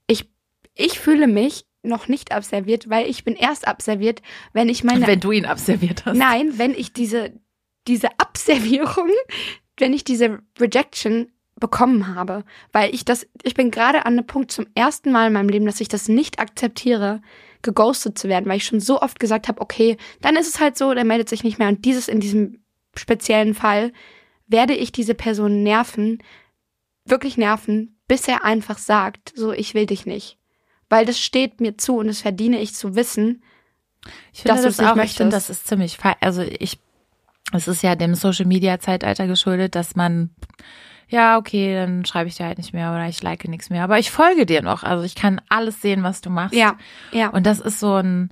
Ich, 0.06 0.30
ich 0.74 0.98
fühle 0.98 1.26
mich 1.26 1.66
noch 1.82 2.08
nicht 2.08 2.32
abserviert, 2.32 2.90
weil 2.90 3.08
ich 3.08 3.24
bin 3.24 3.34
erst 3.34 3.66
abserviert, 3.66 4.22
wenn 4.52 4.68
ich 4.68 4.84
meine 4.84 5.06
Wenn 5.06 5.20
du 5.20 5.32
ihn 5.32 5.46
abserviert 5.46 6.04
hast. 6.04 6.16
Nein, 6.16 6.58
wenn 6.58 6.72
ich 6.74 6.92
diese, 6.92 7.32
diese 7.88 8.08
Abservierung, 8.18 9.10
wenn 9.80 9.92
ich 9.92 10.04
diese 10.04 10.40
Rejection 10.58 11.30
bekommen 11.58 12.14
habe, 12.14 12.44
weil 12.72 12.94
ich 12.94 13.04
das, 13.04 13.26
ich 13.42 13.54
bin 13.54 13.70
gerade 13.70 14.06
an 14.06 14.14
einem 14.14 14.26
Punkt 14.26 14.50
zum 14.50 14.66
ersten 14.74 15.12
Mal 15.12 15.26
in 15.26 15.34
meinem 15.34 15.48
Leben, 15.48 15.66
dass 15.66 15.80
ich 15.80 15.88
das 15.88 16.08
nicht 16.08 16.38
akzeptiere, 16.38 17.20
geghostet 17.62 18.18
zu 18.18 18.28
werden, 18.28 18.46
weil 18.46 18.56
ich 18.56 18.64
schon 18.64 18.80
so 18.80 19.02
oft 19.02 19.20
gesagt 19.20 19.46
habe, 19.48 19.60
okay, 19.60 19.98
dann 20.22 20.36
ist 20.36 20.48
es 20.48 20.60
halt 20.60 20.78
so, 20.78 20.94
der 20.94 21.04
meldet 21.04 21.28
sich 21.28 21.44
nicht 21.44 21.58
mehr 21.58 21.68
und 21.68 21.84
dieses 21.84 22.08
in 22.08 22.20
diesem 22.20 22.62
speziellen 22.96 23.54
Fall 23.54 23.92
werde 24.46 24.74
ich 24.74 24.90
diese 24.90 25.14
Person 25.14 25.62
nerven, 25.62 26.22
wirklich 27.04 27.36
nerven, 27.36 27.98
bis 28.08 28.26
er 28.26 28.44
einfach 28.44 28.78
sagt, 28.78 29.32
so 29.36 29.52
ich 29.52 29.74
will 29.74 29.86
dich 29.86 30.06
nicht, 30.06 30.38
weil 30.88 31.04
das 31.04 31.20
steht 31.20 31.60
mir 31.60 31.76
zu 31.76 31.98
und 31.98 32.06
das 32.06 32.22
verdiene 32.22 32.60
ich 32.60 32.74
zu 32.74 32.96
wissen, 32.96 33.42
Ich 34.32 34.42
finde 34.42 34.62
dass 34.62 34.76
das 34.76 34.80
auch, 34.80 34.96
ich 34.96 35.14
finde, 35.14 35.26
möchtest. 35.26 35.32
das 35.32 35.50
ist 35.50 35.66
ziemlich. 35.66 35.98
Also 36.20 36.40
ich, 36.42 36.78
es 37.52 37.68
ist 37.68 37.82
ja 37.82 37.94
dem 37.94 38.14
Social 38.14 38.46
Media 38.46 38.78
Zeitalter 38.78 39.26
geschuldet, 39.26 39.74
dass 39.74 39.96
man, 39.96 40.30
ja, 41.08 41.38
okay, 41.38 41.74
dann 41.74 42.04
schreibe 42.04 42.28
ich 42.28 42.36
dir 42.36 42.46
halt 42.46 42.58
nicht 42.58 42.72
mehr 42.72 42.90
oder 42.90 43.08
ich 43.08 43.22
like 43.22 43.46
nichts 43.48 43.70
mehr. 43.70 43.84
Aber 43.84 43.98
ich 43.98 44.10
folge 44.10 44.46
dir 44.46 44.62
noch. 44.62 44.82
Also 44.82 45.04
ich 45.04 45.14
kann 45.14 45.40
alles 45.48 45.80
sehen, 45.80 46.02
was 46.02 46.20
du 46.20 46.30
machst. 46.30 46.54
ja, 46.54 46.76
ja. 47.12 47.28
Und 47.28 47.46
das 47.46 47.60
ist 47.60 47.80
so 47.80 47.94
ein, 47.94 48.30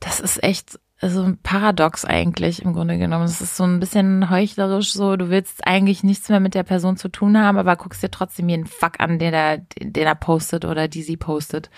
das 0.00 0.20
ist 0.20 0.42
echt 0.42 0.78
so 1.00 1.22
ein 1.22 1.38
Paradox 1.42 2.04
eigentlich 2.04 2.62
im 2.62 2.72
Grunde 2.72 2.98
genommen. 2.98 3.24
Es 3.24 3.40
ist 3.40 3.56
so 3.56 3.64
ein 3.64 3.80
bisschen 3.80 4.30
heuchlerisch 4.30 4.92
so, 4.92 5.16
du 5.16 5.28
willst 5.28 5.66
eigentlich 5.66 6.02
nichts 6.02 6.28
mehr 6.28 6.40
mit 6.40 6.54
der 6.54 6.62
Person 6.62 6.96
zu 6.96 7.08
tun 7.08 7.38
haben, 7.38 7.58
aber 7.58 7.76
guckst 7.76 8.02
dir 8.02 8.10
trotzdem 8.10 8.48
jeden 8.48 8.66
Fuck 8.66 9.00
an, 9.00 9.18
den 9.18 9.34
er, 9.34 9.58
den 9.58 10.06
er 10.06 10.14
postet 10.14 10.64
oder 10.64 10.88
die 10.88 11.02
sie 11.02 11.16
postet. 11.16 11.70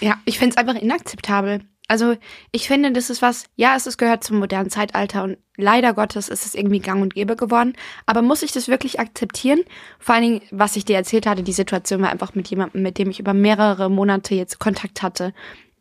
Ja, 0.00 0.16
ich 0.24 0.38
finde 0.38 0.54
es 0.54 0.56
einfach 0.56 0.80
inakzeptabel. 0.80 1.60
Also 1.86 2.16
ich 2.50 2.66
finde, 2.66 2.92
das 2.92 3.10
ist 3.10 3.20
was, 3.20 3.44
ja, 3.56 3.76
es 3.76 3.86
ist, 3.86 3.98
gehört 3.98 4.24
zum 4.24 4.38
modernen 4.38 4.70
Zeitalter 4.70 5.22
und 5.22 5.36
leider 5.56 5.92
Gottes 5.92 6.28
ist 6.30 6.46
es 6.46 6.54
irgendwie 6.54 6.80
gang 6.80 7.02
und 7.02 7.14
gäbe 7.14 7.36
geworden. 7.36 7.74
Aber 8.06 8.22
muss 8.22 8.42
ich 8.42 8.52
das 8.52 8.68
wirklich 8.68 9.00
akzeptieren? 9.00 9.60
Vor 9.98 10.14
allen 10.14 10.24
Dingen, 10.24 10.42
was 10.50 10.76
ich 10.76 10.86
dir 10.86 10.96
erzählt 10.96 11.26
hatte, 11.26 11.42
die 11.42 11.52
Situation 11.52 12.00
war 12.00 12.10
einfach 12.10 12.34
mit 12.34 12.48
jemandem, 12.48 12.82
mit 12.82 12.98
dem 12.98 13.10
ich 13.10 13.20
über 13.20 13.34
mehrere 13.34 13.90
Monate 13.90 14.34
jetzt 14.34 14.58
Kontakt 14.58 15.02
hatte, 15.02 15.34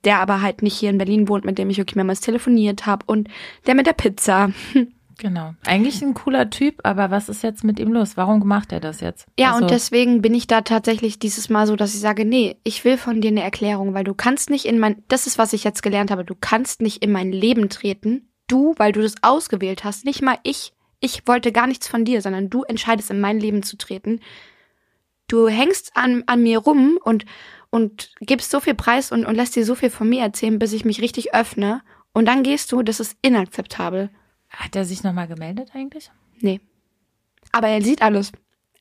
der 0.03 0.19
aber 0.19 0.41
halt 0.41 0.61
nicht 0.61 0.75
hier 0.75 0.89
in 0.89 0.97
Berlin 0.97 1.29
wohnt, 1.29 1.45
mit 1.45 1.57
dem 1.57 1.69
ich 1.69 1.77
wirklich 1.77 1.95
mehrmals 1.95 2.19
telefoniert 2.19 2.85
habe 2.85 3.05
und 3.07 3.29
der 3.65 3.75
mit 3.75 3.87
der 3.87 3.93
Pizza. 3.93 4.51
Genau. 5.23 5.53
Eigentlich 5.65 6.01
ein 6.01 6.13
cooler 6.13 6.49
Typ, 6.49 6.81
aber 6.83 7.09
was 7.09 7.29
ist 7.29 7.43
jetzt 7.43 7.63
mit 7.63 7.79
ihm 7.79 7.93
los? 7.93 8.17
Warum 8.17 8.45
macht 8.45 8.73
er 8.73 8.81
das 8.81 8.99
jetzt? 8.99 9.25
Ja, 9.39 9.53
Also, 9.53 9.63
und 9.63 9.71
deswegen 9.71 10.21
bin 10.21 10.35
ich 10.35 10.47
da 10.47 10.59
tatsächlich 10.59 11.17
dieses 11.17 11.49
Mal 11.49 11.65
so, 11.65 11.77
dass 11.77 11.93
ich 11.93 12.01
sage, 12.01 12.25
nee, 12.25 12.57
ich 12.65 12.83
will 12.83 12.97
von 12.97 13.21
dir 13.21 13.29
eine 13.29 13.41
Erklärung, 13.41 13.93
weil 13.93 14.03
du 14.03 14.13
kannst 14.13 14.49
nicht 14.49 14.65
in 14.65 14.79
mein, 14.79 15.01
das 15.07 15.25
ist, 15.25 15.37
was 15.37 15.53
ich 15.53 15.63
jetzt 15.63 15.81
gelernt 15.81 16.11
habe, 16.11 16.25
du 16.25 16.35
kannst 16.35 16.81
nicht 16.81 17.01
in 17.01 17.09
mein 17.13 17.31
Leben 17.31 17.69
treten. 17.69 18.27
Du, 18.49 18.73
weil 18.75 18.91
du 18.91 19.01
das 19.01 19.15
ausgewählt 19.21 19.85
hast, 19.85 20.03
nicht 20.03 20.21
mal 20.21 20.37
ich. 20.43 20.73
Ich 20.99 21.25
wollte 21.25 21.53
gar 21.53 21.67
nichts 21.67 21.87
von 21.87 22.03
dir, 22.03 22.21
sondern 22.21 22.49
du 22.49 22.63
entscheidest, 22.63 23.09
in 23.09 23.21
mein 23.21 23.39
Leben 23.39 23.63
zu 23.63 23.77
treten. 23.77 24.19
Du 25.29 25.47
hängst 25.47 25.91
an, 25.95 26.23
an 26.27 26.43
mir 26.43 26.57
rum 26.57 26.99
und, 27.01 27.23
und 27.69 28.11
gibst 28.19 28.51
so 28.51 28.59
viel 28.59 28.73
Preis 28.73 29.13
und, 29.13 29.25
und 29.25 29.35
lässt 29.35 29.55
dir 29.55 29.63
so 29.63 29.75
viel 29.75 29.89
von 29.89 30.09
mir 30.09 30.21
erzählen, 30.21 30.59
bis 30.59 30.73
ich 30.73 30.83
mich 30.83 31.01
richtig 31.01 31.33
öffne. 31.33 31.81
Und 32.11 32.25
dann 32.25 32.43
gehst 32.43 32.73
du, 32.73 32.83
das 32.83 32.99
ist 32.99 33.15
inakzeptabel. 33.21 34.09
Hat 34.55 34.75
er 34.75 34.85
sich 34.85 35.03
nochmal 35.03 35.27
gemeldet 35.27 35.71
eigentlich? 35.73 36.11
Nee. 36.39 36.61
Aber 37.51 37.67
er 37.67 37.81
sieht 37.81 38.01
alles. 38.01 38.31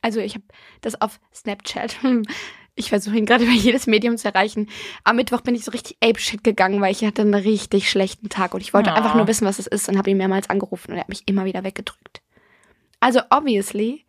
Also 0.03 0.21
ich 0.21 0.35
habe 0.35 0.45
das 0.81 1.01
auf 1.01 1.21
Snapchat. 1.35 1.97
Ich 2.75 2.89
versuche 2.89 3.19
ihn 3.19 3.27
gerade 3.27 3.45
über 3.45 3.53
jedes 3.53 3.87
Medium 3.87 4.17
zu 4.17 4.29
erreichen. 4.29 4.71
Am 5.05 5.17
Mittwoch 5.17 5.43
bin 5.43 5.55
ich 5.55 5.63
so 5.63 5.73
richtig 5.73 5.99
apeshit 6.03 6.43
gegangen, 6.43 6.81
weil 6.81 6.91
ich 6.91 7.05
hatte 7.05 7.21
einen 7.21 7.35
richtig 7.35 7.91
schlechten 7.91 8.31
Tag 8.31 8.55
und 8.55 8.63
ich 8.63 8.73
wollte 8.73 8.89
Oh. 8.89 8.95
einfach 8.95 9.15
nur 9.15 9.27
wissen, 9.27 9.47
was 9.47 9.59
es 9.59 9.67
ist 9.67 9.91
und 9.91 9.99
habe 9.99 10.09
ihn 10.09 10.17
mehrmals 10.17 10.49
angerufen 10.49 10.91
und 10.93 10.97
er 10.97 11.03
hat 11.03 11.11
mich 11.11 11.23
immer 11.27 11.45
wieder 11.45 11.65
weggedrückt. 11.65 12.23
Also 12.99 13.21
obviously 13.29 14.07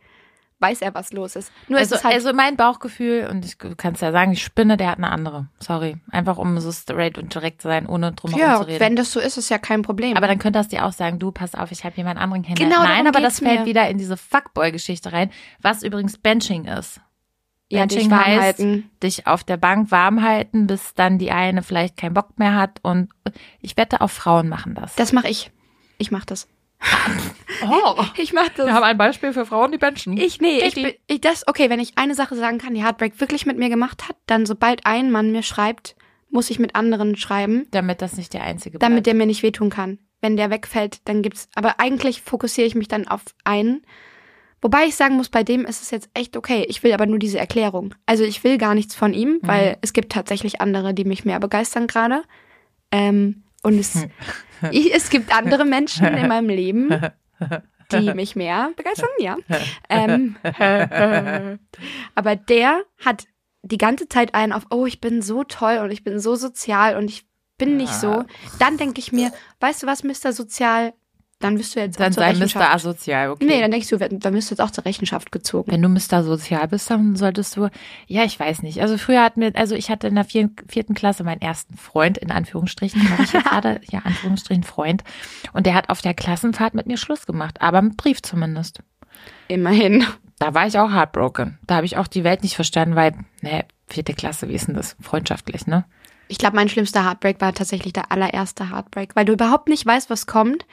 weiß 0.64 0.82
er, 0.82 0.96
was 0.96 1.12
los 1.14 1.36
ist. 1.36 1.52
Nur 1.68 1.78
Also, 1.78 1.94
es 1.94 2.00
ist 2.00 2.06
halt, 2.06 2.16
also 2.16 2.34
mein 2.34 2.56
Bauchgefühl, 2.58 3.28
und 3.30 3.46
ich, 3.46 3.58
du 3.58 3.76
kannst 3.76 4.02
ja 4.02 4.12
sagen, 4.12 4.32
die 4.32 4.38
Spinne, 4.38 4.78
der 4.78 4.90
hat 4.90 4.98
eine 4.98 5.12
andere. 5.12 5.50
Sorry. 5.60 5.98
Einfach 6.10 6.38
um 6.38 6.60
so 6.60 6.72
straight 6.72 7.18
und 7.18 7.36
direkt 7.36 7.62
zu 7.62 7.68
sein, 7.68 7.86
ohne 7.86 8.14
drum 8.14 8.32
herum 8.32 8.42
ja, 8.50 8.58
zu 8.58 8.68
reden. 8.68 8.80
wenn 8.80 8.96
das 8.96 9.12
so 9.12 9.20
ist, 9.20 9.38
ist 9.38 9.50
ja 9.50 9.60
kein 9.60 9.82
Problem. 9.84 10.18
aber 10.18 10.28
dann 10.28 10.40
könnte 10.40 10.58
das 10.58 10.70
dir 10.70 10.86
auch 10.86 10.94
sagen, 10.94 11.20
du, 11.20 11.32
pass 11.32 11.54
auf, 11.54 11.72
ich 11.72 11.84
habe 11.84 11.96
jemand 11.98 12.20
anderen 12.20 12.42
kennengelernt. 12.44 12.74
Genau, 12.76 12.88
Nein, 12.88 13.06
aber 13.08 13.20
das 13.20 13.40
fällt 13.40 13.62
mir. 13.62 13.66
wieder 13.66 13.88
in 13.90 13.98
diese 13.98 14.18
Fuckboy-Geschichte 14.18 15.12
rein, 15.12 15.30
was 15.62 15.84
übrigens 15.84 16.18
Benching 16.18 16.66
ist. 16.66 17.02
ja, 17.70 17.86
dich 17.86 18.10
warm 18.10 18.26
heißt, 18.26 18.60
halten. 18.60 18.90
dich 19.02 19.28
auf 19.28 19.44
der 19.44 19.58
Bank 19.58 19.92
warm 19.92 20.22
halten, 20.24 20.68
bis 20.68 20.94
dann 20.94 21.18
die 21.18 21.32
eine 21.32 21.64
vielleicht 21.64 21.98
keinen 21.98 22.14
Bock 22.14 22.38
mehr 22.40 22.56
hat. 22.56 22.80
Und 22.84 23.10
ich 23.60 23.76
wette, 23.78 24.02
auch 24.02 24.10
Frauen 24.10 24.48
machen 24.48 24.76
das. 24.76 24.96
Das 24.96 25.12
mache 25.12 25.28
ich. 25.28 25.52
Ich 25.98 26.12
mache 26.12 26.26
das. 26.26 26.48
oh, 27.64 28.04
Ich 28.18 28.34
mache 28.34 28.52
das. 28.56 28.82
ein 28.84 28.98
Beispiel 28.98 29.34
für 29.34 29.46
Frauen, 29.46 29.72
die 29.72 29.78
benchen. 29.78 30.18
Ich, 30.18 30.42
nee, 30.42 30.60
ich, 30.60 30.76
bin- 30.76 30.94
ich, 31.08 31.22
das, 31.22 31.48
okay, 31.48 31.70
wenn 31.70 31.80
ich 31.80 31.98
eine 31.98 32.16
Sache 32.16 32.36
sagen 32.36 32.58
kann, 32.58 32.74
die 32.74 32.84
Heartbreak 32.84 33.20
wirklich 33.20 33.46
mit 33.46 33.58
mir 33.58 33.70
gemacht 33.70 34.08
hat, 34.08 34.16
dann 34.26 34.46
sobald 34.46 34.86
ein 34.86 35.12
Mann 35.12 35.32
mir 35.32 35.44
schreibt, 35.44 35.96
muss 36.30 36.50
ich 36.50 36.60
mit 36.60 36.76
anderen 36.76 37.16
schreiben, 37.16 37.68
Damit 37.72 38.02
das 38.02 38.18
nicht 38.18 38.34
der 38.34 38.44
einzige 38.44 38.80
damit 38.80 38.98
bleibt. 38.98 39.08
der 39.08 39.14
mir 39.14 39.26
nicht 39.26 39.44
wehtun 39.44 39.70
kann. 39.70 40.00
Wenn 40.22 40.36
der 40.38 40.50
wegfällt, 40.50 41.02
dann 41.08 41.22
gibt's, 41.22 41.48
aber 41.54 41.80
eigentlich 41.80 42.22
fokussiere 42.22 42.66
ich 42.66 42.76
mich 42.76 42.88
dann 42.88 43.08
auf 43.08 43.22
einen. 43.44 43.86
Wobei 44.62 44.86
ich 44.86 44.96
sagen 44.96 45.16
muss, 45.18 45.28
bei 45.30 45.44
dem 45.44 45.66
ist 45.66 45.82
es 45.82 45.92
jetzt 45.92 46.10
echt 46.14 46.38
okay. 46.38 46.66
Ich 46.70 46.82
will 46.84 46.94
aber 46.94 47.06
nur 47.06 47.20
diese 47.20 47.38
Erklärung. 47.38 47.94
Also 48.06 48.24
ich 48.24 48.44
will 48.46 48.58
gar 48.58 48.74
nichts 48.74 48.96
von 48.96 49.14
ihm, 49.14 49.40
weil 49.42 49.78
es 49.82 49.92
gibt 49.92 50.14
tatsächlich 50.14 50.62
andere, 50.62 50.94
die 50.94 51.04
mich 51.04 51.26
mehr 51.26 51.42
begeistern 51.42 51.86
gerade. 51.88 52.24
Ähm, 52.90 53.44
und 53.62 53.78
es, 53.78 54.08
ich, 54.72 54.94
es 54.94 55.10
gibt 55.10 55.36
andere 55.36 55.66
Menschen 55.66 56.06
in 56.06 56.28
meinem 56.28 56.50
Leben, 56.50 56.90
die 57.92 58.14
mich 58.14 58.36
mehr 58.36 58.72
begeistern, 58.76 59.10
ja. 59.20 59.38
Ähm, 59.90 60.36
aber 62.16 62.36
der 62.36 62.82
hat 63.04 63.26
die 63.62 63.78
ganze 63.78 64.10
Zeit 64.10 64.34
einen 64.34 64.52
auf, 64.54 64.66
oh, 64.72 64.86
ich 64.86 65.00
bin 65.00 65.22
so 65.22 65.44
toll 65.44 65.78
und 65.78 65.92
ich 65.92 66.04
bin 66.04 66.20
so 66.20 66.36
sozial 66.36 66.98
und 66.98 67.10
ich 67.10 67.26
bin 67.58 67.78
nicht 67.78 67.94
so. 67.94 68.26
Dann 68.60 68.78
denke 68.78 69.00
ich 69.00 69.12
mir, 69.12 69.32
weißt 69.60 69.84
du 69.84 69.88
was, 69.88 70.04
Mr. 70.04 70.34
Sozial, 70.34 70.94
dann 71.44 71.60
wirst 71.60 71.76
du 71.76 71.80
jetzt 71.80 72.00
Dann 72.00 72.12
auch 72.12 72.16
zur 72.16 72.24
sei 72.24 72.30
Rechenschaft. 72.30 72.66
Mr. 72.66 72.74
Asozial, 72.74 73.30
okay. 73.30 73.46
Nee, 73.46 73.60
dann 73.62 73.72
denkst 73.72 73.90
du, 73.90 73.98
dann 73.98 74.34
wirst 74.34 74.50
du 74.50 74.54
jetzt 74.54 74.62
auch 74.62 74.72
zur 74.72 74.86
Rechenschaft 74.86 75.32
gezogen. 75.32 75.72
Wenn 75.72 75.82
du 75.82 75.90
Mr. 75.90 76.24
Sozial 76.24 76.68
bist, 76.68 76.90
dann 76.90 77.16
solltest 77.16 77.58
du, 77.58 77.70
ja, 78.08 78.24
ich 78.24 78.40
weiß 78.40 78.64
nicht. 78.64 78.82
Also 78.82 78.98
früher 78.98 79.22
hatten 79.22 79.42
wir, 79.42 79.52
also 79.56 79.76
ich 79.76 79.90
hatte 79.90 80.08
in 80.08 80.16
der 80.16 80.24
vierten, 80.24 80.56
vierten 80.68 80.94
Klasse 80.94 81.24
meinen 81.24 81.42
ersten 81.42 81.76
Freund, 81.78 82.18
in 82.18 82.32
Anführungsstrichen, 82.32 83.10
habe 83.12 83.24
ich 83.24 83.34
jetzt 83.34 83.46
gerade, 83.50 83.82
ja, 83.92 84.00
Anführungsstrichen 84.04 84.64
Freund. 84.64 85.04
Und 85.52 85.66
der 85.66 85.74
hat 85.74 85.90
auf 85.90 86.02
der 86.02 86.14
Klassenfahrt 86.14 86.74
mit 86.74 86.88
mir 86.88 86.98
Schluss 86.98 87.26
gemacht, 87.26 87.62
aber 87.62 87.82
mit 87.82 87.98
Brief 87.98 88.22
zumindest. 88.22 88.80
Immerhin. 89.48 90.06
Da 90.40 90.54
war 90.54 90.68
ich 90.68 90.78
auch 90.78 90.92
heartbroken. 90.92 91.60
Da 91.68 91.76
habe 91.76 91.86
ich 91.86 91.98
auch 91.98 92.08
die 92.08 92.24
Welt 92.24 92.44
nicht 92.44 92.56
verstanden, 92.56 92.96
weil, 92.96 93.14
ne, 93.42 93.66
vierte 93.88 94.14
Klasse, 94.14 94.50
wie 94.50 94.54
ist 94.54 94.68
denn 94.68 94.76
das? 94.76 94.96
Freundschaftlich, 95.00 95.68
ne? 95.68 95.86
Ich 96.28 96.38
glaube, 96.38 96.56
mein 96.56 96.70
schlimmster 96.70 97.06
Heartbreak 97.06 97.42
war 97.42 97.54
tatsächlich 97.54 97.94
der 97.94 98.12
allererste 98.12 98.72
Heartbreak, 98.72 99.16
weil 99.16 99.26
du 99.26 99.34
überhaupt 99.34 99.68
nicht 99.68 99.86
weißt, 99.86 100.10
was 100.10 100.26
kommt. 100.26 100.66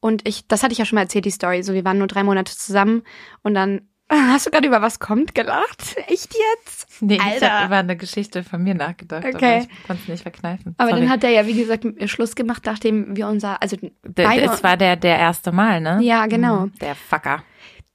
Und 0.00 0.26
ich, 0.28 0.46
das 0.48 0.62
hatte 0.62 0.72
ich 0.72 0.78
ja 0.78 0.84
schon 0.84 0.96
mal 0.96 1.02
erzählt, 1.02 1.24
die 1.24 1.30
Story. 1.30 1.62
So, 1.62 1.72
wir 1.74 1.84
waren 1.84 1.98
nur 1.98 2.06
drei 2.06 2.22
Monate 2.22 2.56
zusammen 2.56 3.02
und 3.42 3.54
dann 3.54 3.82
hast 4.10 4.46
du 4.46 4.50
gerade 4.50 4.66
über 4.66 4.80
was 4.80 5.00
kommt 5.00 5.34
gelacht? 5.34 5.96
Echt 6.06 6.34
jetzt? 6.34 7.02
Nee, 7.02 7.16
ich 7.16 7.22
Alter. 7.22 7.50
habe 7.52 7.66
über 7.66 7.76
eine 7.76 7.96
Geschichte 7.96 8.42
von 8.42 8.62
mir 8.62 8.74
nachgedacht, 8.74 9.24
aber 9.24 9.36
Okay. 9.36 9.68
ich 9.70 9.86
konnte 9.86 10.02
es 10.02 10.08
nicht 10.08 10.22
verkneifen. 10.22 10.74
Aber 10.78 10.90
Sorry. 10.90 11.02
dann 11.02 11.10
hat 11.10 11.24
er 11.24 11.30
ja, 11.30 11.46
wie 11.46 11.54
gesagt, 11.54 11.84
mit 11.84 12.00
mir 12.00 12.08
Schluss 12.08 12.34
gemacht, 12.34 12.62
nachdem 12.64 13.16
wir 13.16 13.28
unser, 13.28 13.60
also 13.60 13.76
der, 14.04 14.24
beide, 14.24 14.44
es 14.46 14.62
war 14.62 14.76
der, 14.76 14.96
der 14.96 15.18
erste 15.18 15.52
Mal, 15.52 15.80
ne? 15.80 15.98
Ja, 16.02 16.26
genau. 16.26 16.66
Mhm, 16.66 16.72
Der 16.80 16.94
Fucker. 16.94 17.42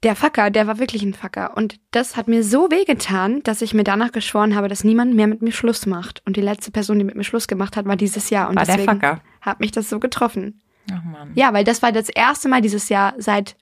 der 0.03 0.15
Fucker, 0.15 0.51
der 0.51 0.67
war 0.67 0.77
wirklich 0.79 1.01
ein 1.01 1.13
Fucker. 1.15 1.57
Und 1.57 1.79
das 1.91 2.15
hat 2.17 2.27
mir 2.27 2.43
so 2.43 2.69
wehgetan, 2.69 3.41
dass 3.43 3.61
ich 3.63 3.73
mir 3.73 3.83
danach 3.85 4.11
geschworen 4.11 4.55
habe, 4.55 4.67
dass 4.67 4.83
niemand 4.83 5.15
mehr 5.15 5.27
mit 5.27 5.41
mir 5.41 5.51
Schluss 5.53 5.85
macht. 5.87 6.21
Und 6.27 6.35
die 6.37 6.41
letzte 6.41 6.69
Person, 6.71 6.99
die 6.99 7.05
mit 7.05 7.15
mir 7.15 7.23
Schluss 7.23 7.47
gemacht 7.47 7.75
hat, 7.75 7.85
war 7.87 7.95
dieses 7.95 8.29
Jahr. 8.29 8.49
Und 8.49 8.57
War 8.57 8.65
der 8.65 8.75
deswegen 8.77 8.99
Fucker. 8.99 9.21
hat 9.41 9.59
mich 9.61 9.71
das 9.71 9.89
so 9.89 9.99
getroffen. 9.99 10.61
Ach 10.91 11.03
man. 11.03 11.31
Ja, 11.35 11.53
weil 11.53 11.63
das 11.63 11.81
war 11.81 11.91
das 11.91 12.09
erste 12.09 12.49
Mal 12.49 12.61
dieses 12.61 12.89
Jahr 12.89 13.13
seit, 13.17 13.55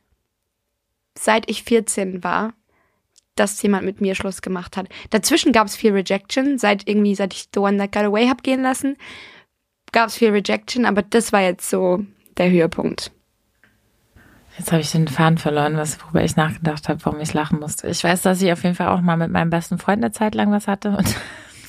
seit 1.17 1.49
ich 1.49 1.63
14 1.63 2.23
war, 2.23 2.53
dass 3.35 3.61
jemand 3.61 3.85
mit 3.85 4.01
mir 4.01 4.15
Schluss 4.15 4.41
gemacht 4.41 4.77
hat. 4.77 4.87
Dazwischen 5.09 5.51
gab 5.51 5.67
es 5.67 5.75
viel 5.75 5.93
Rejection, 5.93 6.57
seit 6.57 6.87
irgendwie, 6.87 7.15
seit 7.15 7.33
ich 7.33 7.49
The 7.53 7.59
One 7.59 7.77
That 7.77 7.91
Got 7.91 8.03
Away 8.03 8.27
hab 8.27 8.43
gehen 8.43 8.61
lassen, 8.61 8.97
gab 9.91 10.07
es 10.07 10.17
viel 10.17 10.31
Rejection, 10.31 10.85
aber 10.85 11.01
das 11.01 11.31
war 11.31 11.41
jetzt 11.41 11.69
so 11.69 12.05
der 12.37 12.49
Höhepunkt. 12.49 13.11
Jetzt 14.57 14.71
habe 14.71 14.81
ich 14.81 14.91
den 14.91 15.07
Faden 15.07 15.37
verloren, 15.37 15.77
was, 15.77 16.01
worüber 16.03 16.23
ich 16.23 16.35
nachgedacht 16.35 16.89
habe, 16.89 17.03
warum 17.05 17.19
ich 17.21 17.33
lachen 17.33 17.59
musste. 17.59 17.87
Ich 17.87 18.03
weiß, 18.03 18.21
dass 18.21 18.41
ich 18.41 18.51
auf 18.51 18.63
jeden 18.63 18.75
Fall 18.75 18.89
auch 18.89 19.01
mal 19.01 19.17
mit 19.17 19.31
meinem 19.31 19.49
besten 19.49 19.77
Freund 19.77 20.03
eine 20.03 20.11
Zeit 20.11 20.35
lang 20.35 20.51
was 20.51 20.67
hatte 20.67 20.89
und 20.89 21.15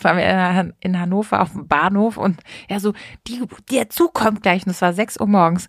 waren 0.05 0.17
wir 0.17 0.25
in 0.29 0.37
Han- 0.37 0.75
in 0.81 0.99
Hannover 1.01 1.41
auf 1.43 1.53
dem 1.53 1.67
Bahnhof 1.69 2.17
und 2.17 2.41
er 2.69 2.81
so, 2.81 2.93
die, 3.29 3.43
der 3.71 3.89
Zug 3.91 4.15
kommt 4.15 4.43
gleich 4.43 4.65
und 4.67 4.71
es 4.71 4.83
war 4.83 4.93
6 4.93 5.19
Uhr 5.21 5.27
morgens. 5.27 5.69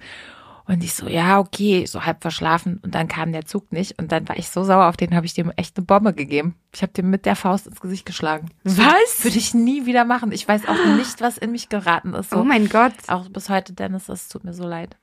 Und 0.65 0.81
ich 0.81 0.93
so, 0.93 1.09
ja, 1.09 1.39
okay, 1.39 1.85
so 1.85 2.05
halb 2.05 2.21
verschlafen 2.21 2.79
und 2.83 2.95
dann 2.95 3.09
kam 3.09 3.33
der 3.33 3.45
Zug 3.45 3.73
nicht 3.73 3.99
und 3.99 4.13
dann 4.13 4.29
war 4.29 4.37
ich 4.37 4.47
so 4.47 4.63
sauer 4.63 4.85
auf 4.87 4.95
den, 4.95 5.13
habe 5.13 5.25
ich 5.25 5.33
dem 5.33 5.51
echt 5.57 5.75
eine 5.75 5.85
Bombe 5.85 6.13
gegeben. 6.13 6.55
Ich 6.73 6.81
habe 6.81 6.93
dem 6.93 7.09
mit 7.09 7.25
der 7.25 7.35
Faust 7.35 7.67
ins 7.67 7.81
Gesicht 7.81 8.05
geschlagen. 8.05 8.49
Was? 8.63 9.25
Würde 9.25 9.37
ich 9.37 9.53
nie 9.53 9.85
wieder 9.85 10.05
machen. 10.05 10.31
Ich 10.31 10.47
weiß 10.47 10.65
auch 10.69 10.95
nicht, 10.95 11.19
was 11.19 11.37
in 11.37 11.51
mich 11.51 11.67
geraten 11.67 12.13
ist. 12.13 12.29
So. 12.29 12.37
Oh 12.37 12.43
mein 12.45 12.69
Gott. 12.69 12.93
auch 13.07 13.27
bis 13.27 13.49
heute, 13.49 13.73
Dennis, 13.73 14.05
das 14.05 14.29
tut 14.29 14.45
mir 14.45 14.53
so 14.53 14.65
leid. 14.65 14.95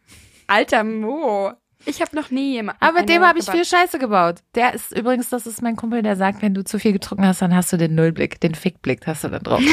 Alter 0.46 0.82
Mo. 0.82 1.52
Ich 1.86 2.00
habe 2.00 2.14
noch 2.14 2.30
nie 2.30 2.52
jemanden. 2.52 2.82
Aber 2.82 3.00
mit 3.00 3.08
dem 3.08 3.22
habe 3.22 3.38
ich 3.38 3.50
viel. 3.50 3.64
Scheiße 3.64 3.98
gebaut. 3.98 4.36
Der 4.54 4.74
ist 4.74 4.96
übrigens, 4.96 5.30
das 5.30 5.46
ist 5.46 5.62
mein 5.62 5.76
Kumpel, 5.76 6.02
der 6.02 6.16
sagt, 6.16 6.42
wenn 6.42 6.54
du 6.54 6.64
zu 6.64 6.78
viel 6.78 6.92
getrunken 6.92 7.26
hast, 7.26 7.42
dann 7.42 7.54
hast 7.54 7.72
du 7.72 7.76
den 7.76 7.94
Nullblick, 7.94 8.40
den 8.40 8.54
Fickblick 8.54 9.06
hast 9.06 9.24
du 9.24 9.28
dann 9.28 9.42
drauf. 9.42 9.62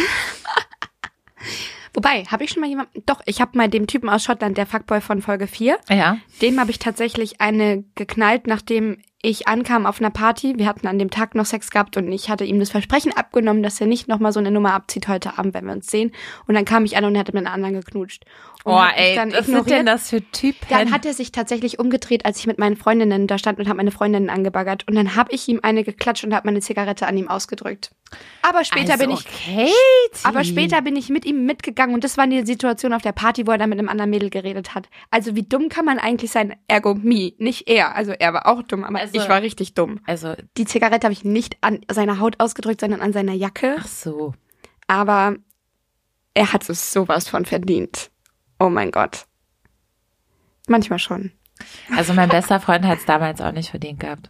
Wobei, 1.93 2.25
habe 2.25 2.43
ich 2.43 2.51
schon 2.51 2.61
mal 2.61 2.69
jemanden. 2.69 3.01
Doch, 3.07 3.21
ich 3.25 3.41
habe 3.41 3.57
mal 3.57 3.69
dem 3.69 3.87
Typen 3.87 4.07
aus 4.07 4.23
Schottland, 4.23 4.57
der 4.57 4.67
Fuckboy 4.67 5.01
von 5.01 5.21
Folge 5.21 5.47
4, 5.47 5.79
ja. 5.89 6.17
dem 6.41 6.59
habe 6.59 6.69
ich 6.69 6.77
tatsächlich 6.77 7.41
eine 7.41 7.85
geknallt, 7.95 8.45
nachdem 8.45 8.99
ich 9.23 9.47
ankam 9.47 9.85
auf 9.87 9.99
einer 9.99 10.11
Party. 10.11 10.53
Wir 10.57 10.67
hatten 10.67 10.85
an 10.87 10.99
dem 10.99 11.09
Tag 11.09 11.33
noch 11.33 11.45
Sex 11.45 11.71
gehabt 11.71 11.97
und 11.97 12.11
ich 12.11 12.29
hatte 12.29 12.43
ihm 12.45 12.59
das 12.59 12.69
Versprechen 12.69 13.11
abgenommen, 13.15 13.63
dass 13.63 13.81
er 13.81 13.87
nicht 13.87 14.07
nochmal 14.07 14.31
so 14.31 14.39
eine 14.39 14.51
Nummer 14.51 14.73
abzieht 14.73 15.07
heute 15.07 15.37
Abend, 15.39 15.53
wenn 15.55 15.65
wir 15.65 15.73
uns 15.73 15.87
sehen. 15.87 16.11
Und 16.45 16.53
dann 16.55 16.65
kam 16.65 16.85
ich 16.85 16.97
an 16.97 17.03
und 17.05 17.15
er 17.15 17.21
hatte 17.21 17.33
mit 17.33 17.45
einer 17.45 17.53
anderen 17.53 17.75
geknutscht. 17.75 18.25
Und 18.63 18.73
Oh, 18.73 18.79
hat 18.79 18.93
ey, 18.97 19.15
dann 19.15 19.29
was 19.31 19.45
sind 19.45 19.55
ignoriert. 19.55 19.79
denn 19.79 19.85
das 19.87 20.09
für 20.09 20.21
Typen? 20.31 20.67
Dann 20.69 20.91
hat 20.91 21.05
er 21.05 21.13
sich 21.13 21.31
tatsächlich 21.31 21.79
umgedreht, 21.79 22.25
als 22.25 22.37
ich 22.39 22.47
mit 22.47 22.59
meinen 22.59 22.75
Freundinnen 22.77 23.25
da 23.25 23.37
stand 23.37 23.59
und 23.59 23.67
habe 23.67 23.77
meine 23.77 23.91
Freundinnen 23.91 24.29
angebaggert. 24.29 24.87
Und 24.87 24.95
dann 24.95 25.15
habe 25.15 25.31
ich 25.33 25.47
ihm 25.47 25.61
eine 25.63 25.83
geklatscht 25.83 26.23
und 26.23 26.33
habe 26.35 26.47
meine 26.47 26.61
Zigarette 26.61 27.07
an 27.07 27.17
ihm 27.17 27.27
ausgedrückt. 27.27 27.91
Aber 28.41 28.63
später 28.63 28.93
also, 28.93 29.05
bin 29.05 29.13
ich 29.13 29.25
Okay, 29.25 29.71
aber 30.23 30.43
später 30.43 30.81
bin 30.81 30.95
ich 30.95 31.09
mit 31.09 31.25
ihm 31.25 31.45
mitgegangen 31.45 31.93
und 31.93 32.03
das 32.03 32.17
war 32.17 32.25
die 32.27 32.45
Situation 32.45 32.93
auf 32.93 33.01
der 33.01 33.11
Party, 33.11 33.45
wo 33.45 33.51
er 33.51 33.57
dann 33.57 33.69
mit 33.69 33.79
einem 33.79 33.89
anderen 33.89 34.09
Mädel 34.09 34.29
geredet 34.29 34.75
hat. 34.75 34.87
Also 35.11 35.35
wie 35.35 35.43
dumm 35.43 35.69
kann 35.69 35.85
man 35.85 35.99
eigentlich 35.99 36.31
sein? 36.31 36.55
Ergo 36.67 36.95
me, 36.95 37.33
nicht 37.37 37.67
er. 37.67 37.95
Also 37.95 38.13
er 38.13 38.33
war 38.33 38.47
auch 38.47 38.63
dumm, 38.63 38.83
aber 38.83 38.99
Also- 38.99 39.19
ich 39.19 39.27
war 39.27 39.41
richtig 39.41 39.73
dumm. 39.73 39.99
Also, 40.05 40.35
Die 40.57 40.65
Zigarette 40.65 41.05
habe 41.05 41.13
ich 41.13 41.25
nicht 41.25 41.57
an 41.61 41.81
seiner 41.91 42.19
Haut 42.19 42.39
ausgedrückt, 42.39 42.81
sondern 42.81 43.01
an 43.01 43.13
seiner 43.13 43.33
Jacke. 43.33 43.75
ach 43.79 43.87
so. 43.87 44.33
Aber 44.87 45.35
er 46.33 46.53
hat 46.53 46.69
es 46.69 46.93
sowas 46.93 47.27
von 47.27 47.45
verdient. 47.45 48.09
Oh 48.59 48.69
mein 48.69 48.91
Gott. 48.91 49.25
Manchmal 50.67 50.99
schon. 50.99 51.31
Also 51.95 52.13
mein 52.13 52.29
bester 52.29 52.59
Freund 52.59 52.85
hat 52.85 52.99
es 52.99 53.05
damals 53.05 53.41
auch 53.41 53.51
nicht 53.51 53.69
verdient 53.69 53.99
gehabt. 53.99 54.29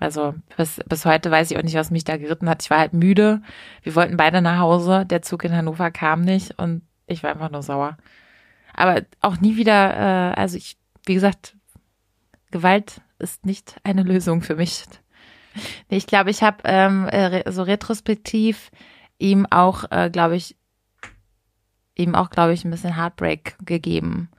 Also 0.00 0.34
bis, 0.56 0.80
bis 0.88 1.04
heute 1.04 1.30
weiß 1.30 1.50
ich 1.50 1.58
auch 1.58 1.62
nicht, 1.62 1.74
was 1.74 1.90
mich 1.90 2.04
da 2.04 2.16
geritten 2.16 2.48
hat. 2.48 2.62
Ich 2.62 2.70
war 2.70 2.78
halt 2.78 2.94
müde. 2.94 3.42
Wir 3.82 3.94
wollten 3.94 4.16
beide 4.16 4.40
nach 4.40 4.58
Hause. 4.58 5.04
Der 5.06 5.22
Zug 5.22 5.44
in 5.44 5.54
Hannover 5.54 5.90
kam 5.90 6.22
nicht 6.22 6.58
und 6.58 6.82
ich 7.06 7.22
war 7.22 7.30
einfach 7.30 7.50
nur 7.50 7.62
sauer. 7.62 7.98
Aber 8.72 9.02
auch 9.20 9.40
nie 9.40 9.56
wieder, 9.56 10.32
äh, 10.32 10.40
also 10.40 10.56
ich, 10.56 10.78
wie 11.04 11.14
gesagt, 11.14 11.54
Gewalt 12.50 13.02
ist 13.18 13.44
nicht 13.44 13.76
eine 13.84 14.02
Lösung 14.02 14.40
für 14.42 14.56
mich. 14.56 14.84
Ich 15.88 16.06
glaube, 16.06 16.30
ich 16.30 16.42
habe 16.42 16.58
ähm, 16.64 17.08
äh, 17.08 17.50
so 17.50 17.62
retrospektiv 17.62 18.70
ihm 19.18 19.46
auch, 19.50 19.84
äh, 19.90 20.08
glaube 20.10 20.36
ich, 20.36 20.56
ihm 21.94 22.14
auch, 22.14 22.30
glaube 22.30 22.52
ich, 22.54 22.64
ein 22.64 22.70
bisschen 22.70 22.96
Heartbreak 22.96 23.56
gegeben. 23.64 24.30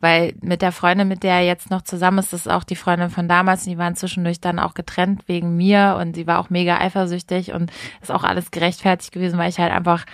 Weil 0.00 0.34
mit 0.40 0.62
der 0.62 0.72
Freundin, 0.72 1.08
mit 1.08 1.22
der 1.22 1.34
er 1.34 1.46
jetzt 1.46 1.70
noch 1.70 1.82
zusammen 1.82 2.18
ist, 2.18 2.32
das 2.32 2.46
ist 2.46 2.52
auch 2.52 2.64
die 2.64 2.76
Freundin 2.76 3.10
von 3.10 3.28
damals. 3.28 3.64
Die 3.64 3.76
waren 3.76 3.96
zwischendurch 3.96 4.40
dann 4.40 4.58
auch 4.58 4.74
getrennt 4.74 5.24
wegen 5.26 5.56
mir 5.56 5.98
und 6.00 6.16
sie 6.16 6.26
war 6.26 6.38
auch 6.38 6.48
mega 6.48 6.78
eifersüchtig 6.78 7.52
und 7.52 7.70
ist 8.00 8.10
auch 8.10 8.24
alles 8.24 8.50
gerechtfertigt 8.50 9.12
gewesen, 9.12 9.38
weil 9.38 9.50
ich 9.50 9.58
halt 9.58 9.72
einfach, 9.72 10.06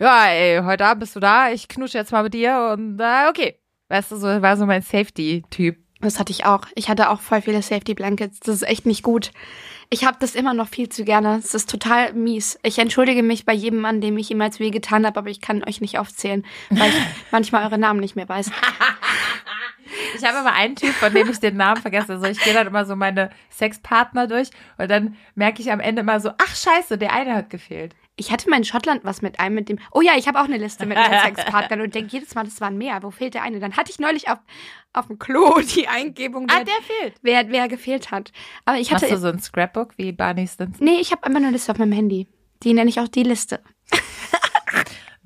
ja, 0.00 0.26
ey, 0.26 0.60
heute 0.64 0.84
Abend 0.84 1.00
bist 1.00 1.14
du 1.14 1.20
da, 1.20 1.50
ich 1.50 1.68
knusche 1.68 1.98
jetzt 1.98 2.10
mal 2.10 2.24
mit 2.24 2.34
dir 2.34 2.72
und 2.72 2.98
äh, 3.00 3.28
okay. 3.28 3.58
Weißt 3.88 4.10
du, 4.10 4.16
so 4.16 4.26
war 4.42 4.56
so 4.56 4.66
mein 4.66 4.82
Safety-Typ. 4.82 5.76
Das 6.02 6.18
hatte 6.18 6.32
ich 6.32 6.44
auch. 6.44 6.66
Ich 6.74 6.88
hatte 6.88 7.10
auch 7.10 7.20
voll 7.20 7.42
viele 7.42 7.62
Safety 7.62 7.94
Blankets. 7.94 8.40
Das 8.40 8.56
ist 8.56 8.62
echt 8.62 8.86
nicht 8.86 9.02
gut. 9.02 9.30
Ich 9.88 10.04
habe 10.04 10.16
das 10.20 10.34
immer 10.34 10.52
noch 10.52 10.68
viel 10.68 10.88
zu 10.88 11.04
gerne. 11.04 11.36
Es 11.36 11.54
ist 11.54 11.70
total 11.70 12.12
mies. 12.12 12.58
Ich 12.62 12.78
entschuldige 12.78 13.22
mich 13.22 13.44
bei 13.44 13.52
jedem 13.52 13.80
Mann, 13.80 14.00
dem 14.00 14.16
ich 14.16 14.28
jemals 14.28 14.58
weh 14.58 14.70
getan 14.70 15.06
habe, 15.06 15.18
aber 15.18 15.30
ich 15.30 15.40
kann 15.40 15.62
euch 15.64 15.80
nicht 15.80 15.98
aufzählen, 15.98 16.44
weil 16.70 16.88
ich 16.88 16.96
manchmal 17.30 17.64
eure 17.64 17.78
Namen 17.78 18.00
nicht 18.00 18.16
mehr 18.16 18.28
weiß. 18.28 18.50
Ich 20.14 20.24
habe 20.24 20.38
aber 20.38 20.52
einen 20.52 20.76
Typ, 20.76 20.92
von 20.92 21.12
dem 21.12 21.28
ich 21.30 21.38
den 21.38 21.56
Namen 21.56 21.80
vergesse. 21.80 22.12
Also 22.12 22.26
ich 22.26 22.38
gehe 22.40 22.54
dann 22.54 22.66
immer 22.66 22.84
so 22.84 22.96
meine 22.96 23.30
Sexpartner 23.50 24.26
durch 24.26 24.50
und 24.78 24.90
dann 24.90 25.16
merke 25.34 25.60
ich 25.60 25.70
am 25.70 25.80
Ende 25.80 26.02
immer 26.02 26.20
so, 26.20 26.30
ach 26.38 26.56
scheiße, 26.56 26.98
der 26.98 27.12
eine 27.12 27.34
hat 27.34 27.50
gefehlt. 27.50 27.94
Ich 28.16 28.30
hatte 28.30 28.50
mal 28.50 28.56
in 28.58 28.64
Schottland 28.64 29.04
was 29.04 29.22
mit 29.22 29.40
einem 29.40 29.54
mit 29.54 29.68
dem. 29.68 29.78
Oh 29.90 30.00
ja, 30.02 30.12
ich 30.18 30.28
habe 30.28 30.38
auch 30.40 30.44
eine 30.44 30.58
Liste 30.58 30.84
mit 30.86 30.96
meinen 30.98 31.20
Sexpartnern 31.34 31.80
und 31.80 31.94
denke 31.94 32.10
jedes 32.12 32.34
Mal, 32.34 32.44
das 32.44 32.60
waren 32.60 32.76
mehr. 32.76 33.02
Wo 33.02 33.10
fehlt 33.10 33.34
der 33.34 33.42
eine? 33.42 33.58
Dann 33.58 33.76
hatte 33.76 33.90
ich 33.90 33.98
neulich 33.98 34.28
auf, 34.28 34.38
auf 34.92 35.06
dem 35.06 35.18
Klo 35.18 35.60
die 35.74 35.88
Eingebung, 35.88 36.46
Ah, 36.50 36.56
wer, 36.58 36.64
der 36.64 36.74
fehlt. 36.82 37.14
wer, 37.22 37.48
wer 37.50 37.68
gefehlt 37.68 38.10
hat. 38.10 38.30
Aber 38.66 38.78
ich 38.78 38.92
hatte. 38.92 39.06
Hast 39.06 39.12
du 39.12 39.18
so 39.18 39.28
ein 39.28 39.38
Scrapbook 39.40 39.96
wie 39.96 40.12
Barney 40.12 40.46
Stinson? 40.46 40.84
nee, 40.84 41.00
ich 41.00 41.10
habe 41.10 41.24
einfach 41.24 41.40
eine 41.40 41.50
Liste 41.50 41.72
auf 41.72 41.78
meinem 41.78 41.92
Handy. 41.92 42.28
Die 42.62 42.74
nenne 42.74 42.90
ich 42.90 43.00
auch 43.00 43.08
die 43.08 43.22
Liste. 43.24 43.62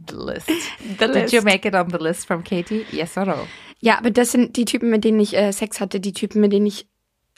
The 0.09 0.15
list. 0.17 0.49
The 0.99 1.07
Did 1.09 1.33
you 1.33 1.43
make 1.43 1.67
it 1.67 1.75
on 1.75 1.91
the 1.91 1.97
list 1.99 2.27
from 2.27 2.45
Katie? 2.45 2.85
Yes 2.93 3.17
or 3.17 3.25
no? 3.27 3.47
Ja, 3.81 3.99
aber 3.99 4.11
das 4.11 4.33
sind 4.33 4.57
die 4.57 4.65
Typen, 4.65 4.91
mit 4.91 5.05
denen 5.05 5.19
ich 5.21 5.37
äh, 5.37 5.53
Sex 5.53 5.81
hatte, 5.81 6.01
die 6.01 6.13
Typen, 6.13 6.41
mit 6.41 6.53
denen 6.53 6.67
ich, 6.67 6.87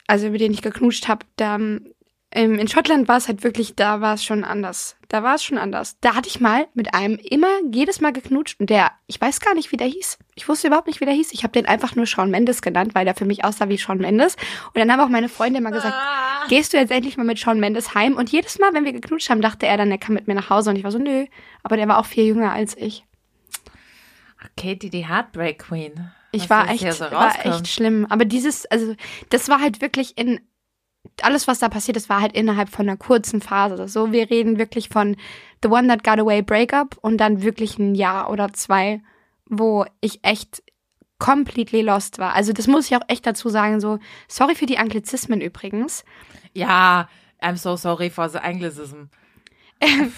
also 0.07 0.29
mit 0.29 0.39
denen 0.41 0.53
ich 0.53 0.61
geknutscht 0.61 1.07
habe. 1.07 1.25
Da, 1.35 1.55
ähm, 1.55 1.93
in 2.31 2.67
Schottland 2.67 3.07
war 3.07 3.17
es 3.17 3.27
halt 3.27 3.43
wirklich, 3.43 3.75
da 3.75 4.01
war 4.01 4.13
es 4.13 4.23
schon 4.23 4.43
anders. 4.43 4.95
Da 5.07 5.23
war 5.23 5.35
es 5.35 5.43
schon 5.43 5.57
anders. 5.57 5.97
Da 5.99 6.13
hatte 6.13 6.29
ich 6.29 6.39
mal 6.39 6.67
mit 6.75 6.93
einem 6.93 7.15
immer 7.15 7.47
jedes 7.71 8.01
Mal 8.01 8.13
geknutscht 8.13 8.59
und 8.59 8.69
der, 8.69 8.91
ich 9.07 9.19
weiß 9.19 9.39
gar 9.39 9.55
nicht, 9.55 9.71
wie 9.71 9.77
der 9.77 9.87
hieß. 9.87 10.19
Ich 10.35 10.47
wusste 10.47 10.67
überhaupt 10.67 10.85
nicht, 10.85 11.01
wie 11.01 11.05
der 11.05 11.15
hieß. 11.15 11.33
Ich 11.33 11.41
habe 11.41 11.53
den 11.53 11.65
einfach 11.65 11.95
nur 11.95 12.05
Shawn 12.05 12.29
Mendes 12.29 12.61
genannt, 12.61 12.93
weil 12.93 13.05
der 13.05 13.15
für 13.15 13.25
mich 13.25 13.43
aussah 13.43 13.67
wie 13.67 13.79
Shawn 13.79 13.97
Mendes. 13.97 14.35
Und 14.67 14.77
dann 14.77 14.91
haben 14.91 14.99
auch 14.99 15.09
meine 15.09 15.27
Freunde 15.27 15.57
immer 15.57 15.71
gesagt, 15.71 15.95
gehst 16.49 16.71
du 16.71 16.77
jetzt 16.77 16.91
endlich 16.91 17.17
mal 17.17 17.23
mit 17.23 17.39
Shawn 17.39 17.59
Mendes 17.59 17.95
heim? 17.95 18.15
Und 18.15 18.29
jedes 18.31 18.59
Mal, 18.59 18.75
wenn 18.75 18.85
wir 18.85 18.93
geknutscht 18.93 19.31
haben, 19.31 19.41
dachte 19.41 19.65
er 19.65 19.77
dann, 19.77 19.89
er 19.89 19.97
kann 19.97 20.13
mit 20.13 20.27
mir 20.27 20.35
nach 20.35 20.51
Hause. 20.51 20.69
Und 20.69 20.75
ich 20.75 20.83
war 20.83 20.91
so, 20.91 20.99
nö. 20.99 21.25
Aber 21.63 21.77
der 21.77 21.87
war 21.87 21.97
auch 21.97 22.05
viel 22.05 22.25
jünger 22.25 22.51
als 22.51 22.77
ich. 22.77 23.05
Katie, 24.55 24.91
die 24.91 25.07
Heartbreak 25.07 25.57
Queen. 25.59 26.11
Ich 26.31 26.49
war 26.49 26.69
echt, 26.69 26.93
so 26.93 27.09
war 27.11 27.43
echt 27.43 27.67
schlimm. 27.67 28.05
Aber 28.07 28.23
dieses, 28.23 28.67
also, 28.67 28.95
das 29.29 29.49
war 29.49 29.59
halt 29.59 29.81
wirklich 29.81 30.15
in, 30.15 30.39
alles, 31.23 31.47
was 31.47 31.59
da 31.59 31.69
passiert 31.69 31.97
ist, 31.97 32.09
war 32.09 32.21
halt 32.21 32.33
innerhalb 32.33 32.69
von 32.69 32.87
einer 32.87 32.97
kurzen 32.97 33.41
Phase. 33.41 33.87
So, 33.87 34.11
wir 34.11 34.29
reden 34.29 34.57
wirklich 34.57 34.89
von 34.89 35.15
The 35.63 35.69
One 35.69 35.87
That 35.87 36.03
Got 36.03 36.19
Away 36.19 36.41
Breakup 36.41 36.97
und 37.01 37.17
dann 37.17 37.41
wirklich 37.41 37.77
ein 37.79 37.95
Jahr 37.95 38.29
oder 38.29 38.53
zwei, 38.53 39.01
wo 39.45 39.85
ich 40.01 40.19
echt 40.23 40.63
completely 41.17 41.81
lost 41.81 42.19
war. 42.19 42.33
Also, 42.33 42.53
das 42.53 42.67
muss 42.67 42.87
ich 42.89 42.95
auch 42.95 43.07
echt 43.07 43.25
dazu 43.25 43.49
sagen, 43.49 43.79
so, 43.79 43.99
sorry 44.27 44.55
für 44.55 44.65
die 44.65 44.77
Anglizismen 44.77 45.41
übrigens. 45.41 46.05
Ja, 46.53 47.09
I'm 47.41 47.57
so 47.57 47.75
sorry 47.75 48.09
for 48.09 48.29
the 48.29 48.39
Anglicism. 48.39 49.03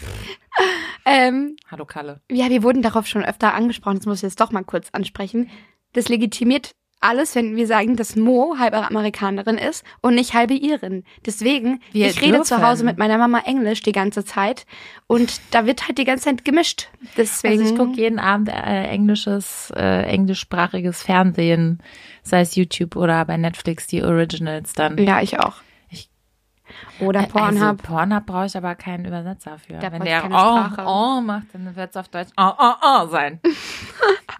Ähm, 1.06 1.56
Hallo 1.70 1.86
Kalle. 1.86 2.22
ja, 2.30 2.50
wir 2.50 2.62
wurden 2.62 2.82
darauf 2.82 3.08
schon 3.08 3.24
öfter 3.24 3.54
angesprochen, 3.54 3.98
das 3.98 4.06
muss 4.06 4.18
ich 4.18 4.24
jetzt 4.24 4.40
doch 4.40 4.52
mal 4.52 4.64
kurz 4.64 4.90
ansprechen. 4.92 5.50
Das 5.94 6.10
legitimiert 6.10 6.72
alles, 7.02 7.36
wenn 7.36 7.56
wir 7.56 7.68
sagen, 7.68 7.96
dass 7.96 8.16
Mo 8.16 8.56
halbe 8.58 8.78
Amerikanerin 8.78 9.58
ist 9.58 9.84
und 10.02 10.16
nicht 10.16 10.34
halbe 10.34 10.54
Irin. 10.54 11.04
Deswegen, 11.26 11.82
Wir 11.92 12.08
ich 12.08 12.22
rede 12.22 12.42
zu 12.44 12.54
dürfen. 12.56 12.68
Hause 12.68 12.86
mit 12.86 12.98
meiner 12.98 13.18
Mama 13.18 13.40
Englisch 13.46 13.82
die 13.82 13.92
ganze 13.92 14.24
Zeit 14.24 14.66
und 15.08 15.42
da 15.52 15.66
wird 15.66 15.88
halt 15.88 15.98
die 15.98 16.06
ganze 16.06 16.26
Zeit 16.26 16.46
gemischt. 16.46 16.90
Deswegen, 17.18 17.60
Also 17.60 17.74
ich 17.74 17.78
gucke 17.78 17.94
jeden 18.00 18.20
Abend 18.20 18.50
äh, 18.50 18.84
englisches, 18.86 19.74
äh, 19.76 20.04
englischsprachiges 20.04 21.04
Fernsehen, 21.04 21.82
sei 22.24 22.42
es 22.42 22.56
YouTube 22.56 22.96
oder 22.96 23.26
bei 23.26 23.36
Netflix 23.38 23.88
die 23.88 24.04
Originals 24.04 24.74
dann. 24.74 24.98
ja, 24.98 25.22
ich 25.22 25.40
auch. 25.40 25.56
Oder 27.00 27.22
Also 27.22 27.32
Pornhub. 27.34 27.84
Pornhub 27.84 28.26
brauche 28.26 28.46
ich 28.46 28.56
aber 28.56 28.76
keinen 28.76 29.06
Übersetzer 29.06 29.58
für. 29.58 29.74
Da 29.74 29.92
Wenn 29.92 30.04
der 30.04 30.22
keine 30.22 30.36
oh, 30.36 30.38
Sprache. 30.38 30.84
oh 30.86 31.22
macht, 31.22 31.48
dann 31.54 31.76
wird 31.76 31.90
es 31.90 31.98
auf 31.98 32.08
Deutsch 32.08 32.30
oh, 32.38 32.52
oh, 32.58 32.74
oh 32.82 33.08
sein. 33.08 33.40
Ein 33.44 33.52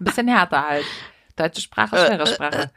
bisschen 0.04 0.28
härter 0.28 0.66
halt. 0.66 0.84
Deutsche 1.36 1.60
Sprache, 1.60 1.96
Äh, 1.96 2.06
schwere 2.06 2.26
Sprache. 2.26 2.70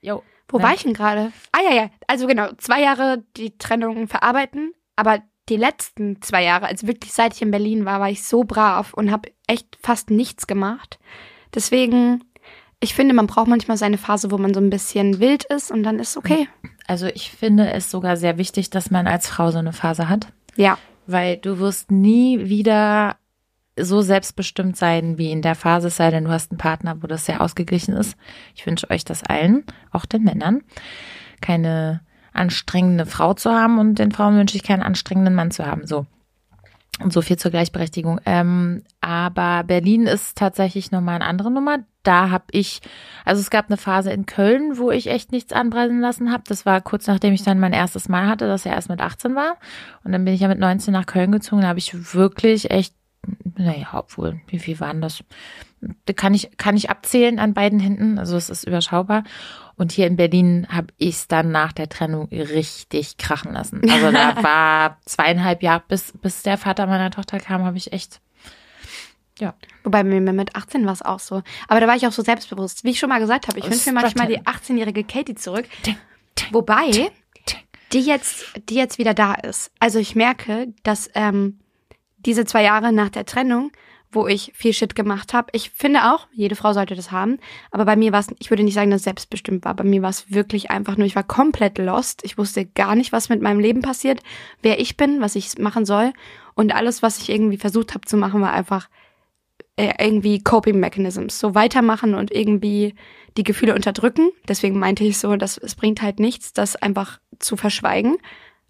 Jo. 0.00 0.22
Wo 0.48 0.58
Ne? 0.58 0.64
war 0.64 0.74
ich 0.74 0.82
denn 0.82 0.92
gerade? 0.94 1.32
Ah 1.52 1.60
ja, 1.68 1.74
ja. 1.74 1.90
Also 2.06 2.26
genau, 2.26 2.48
zwei 2.58 2.82
Jahre 2.82 3.24
die 3.36 3.56
Trennung 3.56 4.06
verarbeiten, 4.08 4.72
aber 4.96 5.20
die 5.48 5.56
letzten 5.56 6.20
zwei 6.22 6.44
Jahre, 6.44 6.66
also 6.66 6.86
wirklich 6.86 7.12
seit 7.12 7.34
ich 7.34 7.42
in 7.42 7.50
Berlin 7.50 7.84
war, 7.84 8.00
war 8.00 8.10
ich 8.10 8.22
so 8.24 8.44
brav 8.44 8.92
und 8.94 9.10
habe 9.10 9.30
echt 9.46 9.76
fast 9.82 10.10
nichts 10.10 10.46
gemacht. 10.46 10.98
Deswegen, 11.54 12.22
ich 12.80 12.94
finde, 12.94 13.14
man 13.14 13.26
braucht 13.26 13.48
manchmal 13.48 13.76
seine 13.76 13.98
Phase, 13.98 14.30
wo 14.30 14.38
man 14.38 14.54
so 14.54 14.60
ein 14.60 14.70
bisschen 14.70 15.20
wild 15.20 15.44
ist 15.44 15.70
und 15.70 15.82
dann 15.82 15.98
ist 15.98 16.16
okay. 16.16 16.48
Also 16.86 17.06
ich 17.06 17.30
finde 17.30 17.70
es 17.72 17.90
sogar 17.90 18.16
sehr 18.16 18.38
wichtig, 18.38 18.70
dass 18.70 18.90
man 18.90 19.06
als 19.06 19.28
Frau 19.28 19.50
so 19.50 19.58
eine 19.58 19.72
Phase 19.72 20.08
hat. 20.08 20.28
Ja, 20.56 20.78
Weil 21.06 21.36
du 21.38 21.58
wirst 21.58 21.90
nie 21.90 22.48
wieder 22.48 23.16
so 23.78 24.02
selbstbestimmt 24.02 24.76
sein 24.76 25.18
wie 25.18 25.30
in 25.30 25.42
der 25.42 25.54
Phase, 25.54 25.90
sei 25.90 26.10
denn, 26.10 26.24
du 26.24 26.30
hast 26.30 26.50
einen 26.50 26.58
Partner, 26.58 27.02
wo 27.02 27.06
das 27.06 27.26
sehr 27.26 27.40
ausgeglichen 27.40 27.94
ist. 27.94 28.16
Ich 28.54 28.66
wünsche 28.66 28.90
euch 28.90 29.04
das 29.04 29.22
allen, 29.22 29.64
auch 29.90 30.04
den 30.04 30.22
Männern, 30.22 30.62
keine 31.40 32.00
anstrengende 32.32 33.06
Frau 33.06 33.34
zu 33.34 33.50
haben 33.50 33.78
und 33.78 33.98
den 33.98 34.12
Frauen 34.12 34.36
wünsche 34.36 34.56
ich 34.56 34.62
keinen 34.62 34.82
anstrengenden 34.82 35.34
Mann 35.34 35.50
zu 35.50 35.66
haben. 35.66 35.86
So. 35.86 36.06
Und 37.00 37.12
so 37.12 37.22
viel 37.22 37.38
zur 37.38 37.50
Gleichberechtigung. 37.50 38.20
Ähm, 38.26 38.82
aber 39.00 39.64
Berlin 39.64 40.06
ist 40.06 40.36
tatsächlich 40.36 40.92
nochmal 40.92 41.16
eine 41.16 41.24
andere 41.24 41.50
Nummer. 41.50 41.78
Da 42.02 42.30
habe 42.30 42.44
ich, 42.50 42.80
also 43.24 43.40
es 43.40 43.50
gab 43.50 43.66
eine 43.68 43.76
Phase 43.76 44.12
in 44.12 44.26
Köln, 44.26 44.76
wo 44.76 44.90
ich 44.90 45.08
echt 45.08 45.32
nichts 45.32 45.52
anbrennen 45.52 46.00
lassen 46.00 46.30
habe. 46.30 46.44
Das 46.46 46.66
war 46.66 46.80
kurz 46.80 47.06
nachdem 47.06 47.32
ich 47.32 47.42
dann 47.42 47.60
mein 47.60 47.72
erstes 47.72 48.08
Mal 48.08 48.28
hatte, 48.28 48.46
das 48.46 48.64
ja 48.64 48.72
erst 48.72 48.90
mit 48.90 49.00
18 49.00 49.34
war. 49.34 49.56
Und 50.04 50.12
dann 50.12 50.24
bin 50.24 50.34
ich 50.34 50.40
ja 50.40 50.48
mit 50.48 50.58
19 50.58 50.92
nach 50.92 51.06
Köln 51.06 51.32
gezogen. 51.32 51.62
Da 51.62 51.68
habe 51.68 51.78
ich 51.78 52.14
wirklich 52.14 52.70
echt, 52.70 52.94
naja, 53.56 53.88
obwohl, 53.92 54.40
wie 54.46 54.58
viel 54.58 54.78
waren 54.80 55.00
das? 55.00 55.24
Da 56.06 56.12
kann 56.12 56.34
ich, 56.34 56.56
kann 56.56 56.76
ich 56.76 56.90
abzählen 56.90 57.38
an 57.38 57.54
beiden 57.54 57.80
Händen. 57.80 58.18
Also 58.18 58.36
es 58.36 58.50
ist 58.50 58.64
überschaubar. 58.64 59.24
Und 59.76 59.92
hier 59.92 60.06
in 60.06 60.16
Berlin 60.16 60.66
habe 60.70 60.88
ich 60.98 61.16
es 61.16 61.28
dann 61.28 61.50
nach 61.50 61.72
der 61.72 61.88
Trennung 61.88 62.28
richtig 62.28 63.16
krachen 63.16 63.52
lassen. 63.52 63.82
Also 63.90 64.12
da 64.12 64.36
war 64.42 64.98
zweieinhalb 65.04 65.62
Jahre, 65.62 65.82
bis, 65.88 66.12
bis 66.20 66.42
der 66.42 66.58
Vater 66.58 66.86
meiner 66.86 67.10
Tochter 67.10 67.38
kam, 67.40 67.64
habe 67.64 67.76
ich 67.76 67.92
echt, 67.92 68.20
ja. 69.38 69.54
wobei 69.82 70.04
mir 70.04 70.20
mit 70.20 70.54
18 70.54 70.86
war 70.86 70.92
es 70.92 71.02
auch 71.02 71.20
so. 71.20 71.42
Aber 71.66 71.80
da 71.80 71.88
war 71.88 71.96
ich 71.96 72.06
auch 72.06 72.12
so 72.12 72.22
selbstbewusst. 72.22 72.84
Wie 72.84 72.90
ich 72.90 72.98
schon 72.98 73.08
mal 73.08 73.18
gesagt 73.18 73.48
habe, 73.48 73.58
ich 73.58 73.64
wünsche 73.64 73.90
mir 73.90 74.00
manchmal 74.00 74.28
die 74.28 74.40
18-jährige 74.40 75.04
Katie 75.04 75.34
zurück. 75.34 75.66
Wobei, 76.50 77.10
die 77.92 78.00
jetzt, 78.00 78.44
die 78.68 78.74
jetzt 78.74 78.98
wieder 78.98 79.14
da 79.14 79.34
ist. 79.34 79.70
Also 79.78 79.98
ich 79.98 80.14
merke, 80.14 80.72
dass 80.82 81.10
ähm, 81.14 81.58
diese 82.26 82.44
zwei 82.44 82.62
Jahre 82.62 82.92
nach 82.92 83.10
der 83.10 83.26
Trennung, 83.26 83.72
wo 84.10 84.26
ich 84.26 84.52
viel 84.54 84.72
Shit 84.74 84.94
gemacht 84.94 85.32
habe, 85.32 85.48
ich 85.52 85.70
finde 85.70 86.12
auch, 86.12 86.28
jede 86.32 86.54
Frau 86.54 86.74
sollte 86.74 86.94
das 86.94 87.10
haben, 87.10 87.38
aber 87.70 87.86
bei 87.86 87.96
mir 87.96 88.12
war 88.12 88.20
es, 88.20 88.28
ich 88.38 88.50
würde 88.50 88.62
nicht 88.62 88.74
sagen, 88.74 88.90
dass 88.90 89.00
es 89.00 89.04
selbstbestimmt 89.04 89.64
war. 89.64 89.74
Bei 89.74 89.84
mir 89.84 90.02
war 90.02 90.10
es 90.10 90.30
wirklich 90.30 90.70
einfach 90.70 90.96
nur, 90.96 91.06
ich 91.06 91.16
war 91.16 91.22
komplett 91.22 91.78
lost. 91.78 92.22
Ich 92.24 92.36
wusste 92.36 92.66
gar 92.66 92.94
nicht, 92.94 93.12
was 93.12 93.30
mit 93.30 93.40
meinem 93.40 93.58
Leben 93.58 93.80
passiert, 93.80 94.20
wer 94.60 94.78
ich 94.78 94.96
bin, 94.96 95.20
was 95.20 95.34
ich 95.34 95.58
machen 95.58 95.86
soll. 95.86 96.12
Und 96.54 96.74
alles, 96.74 97.02
was 97.02 97.18
ich 97.18 97.30
irgendwie 97.30 97.56
versucht 97.56 97.94
habe 97.94 98.06
zu 98.06 98.18
machen, 98.18 98.42
war 98.42 98.52
einfach 98.52 98.88
äh, 99.76 99.94
irgendwie 99.98 100.42
Coping 100.42 100.78
Mechanisms. 100.78 101.38
So 101.38 101.54
weitermachen 101.54 102.14
und 102.14 102.30
irgendwie 102.30 102.94
die 103.38 103.44
Gefühle 103.44 103.74
unterdrücken. 103.74 104.30
Deswegen 104.46 104.78
meinte 104.78 105.04
ich 105.04 105.18
so, 105.18 105.36
dass 105.36 105.56
es 105.56 105.74
bringt 105.74 106.02
halt 106.02 106.20
nichts, 106.20 106.52
das 106.52 106.76
einfach 106.76 107.18
zu 107.38 107.56
verschweigen. 107.56 108.18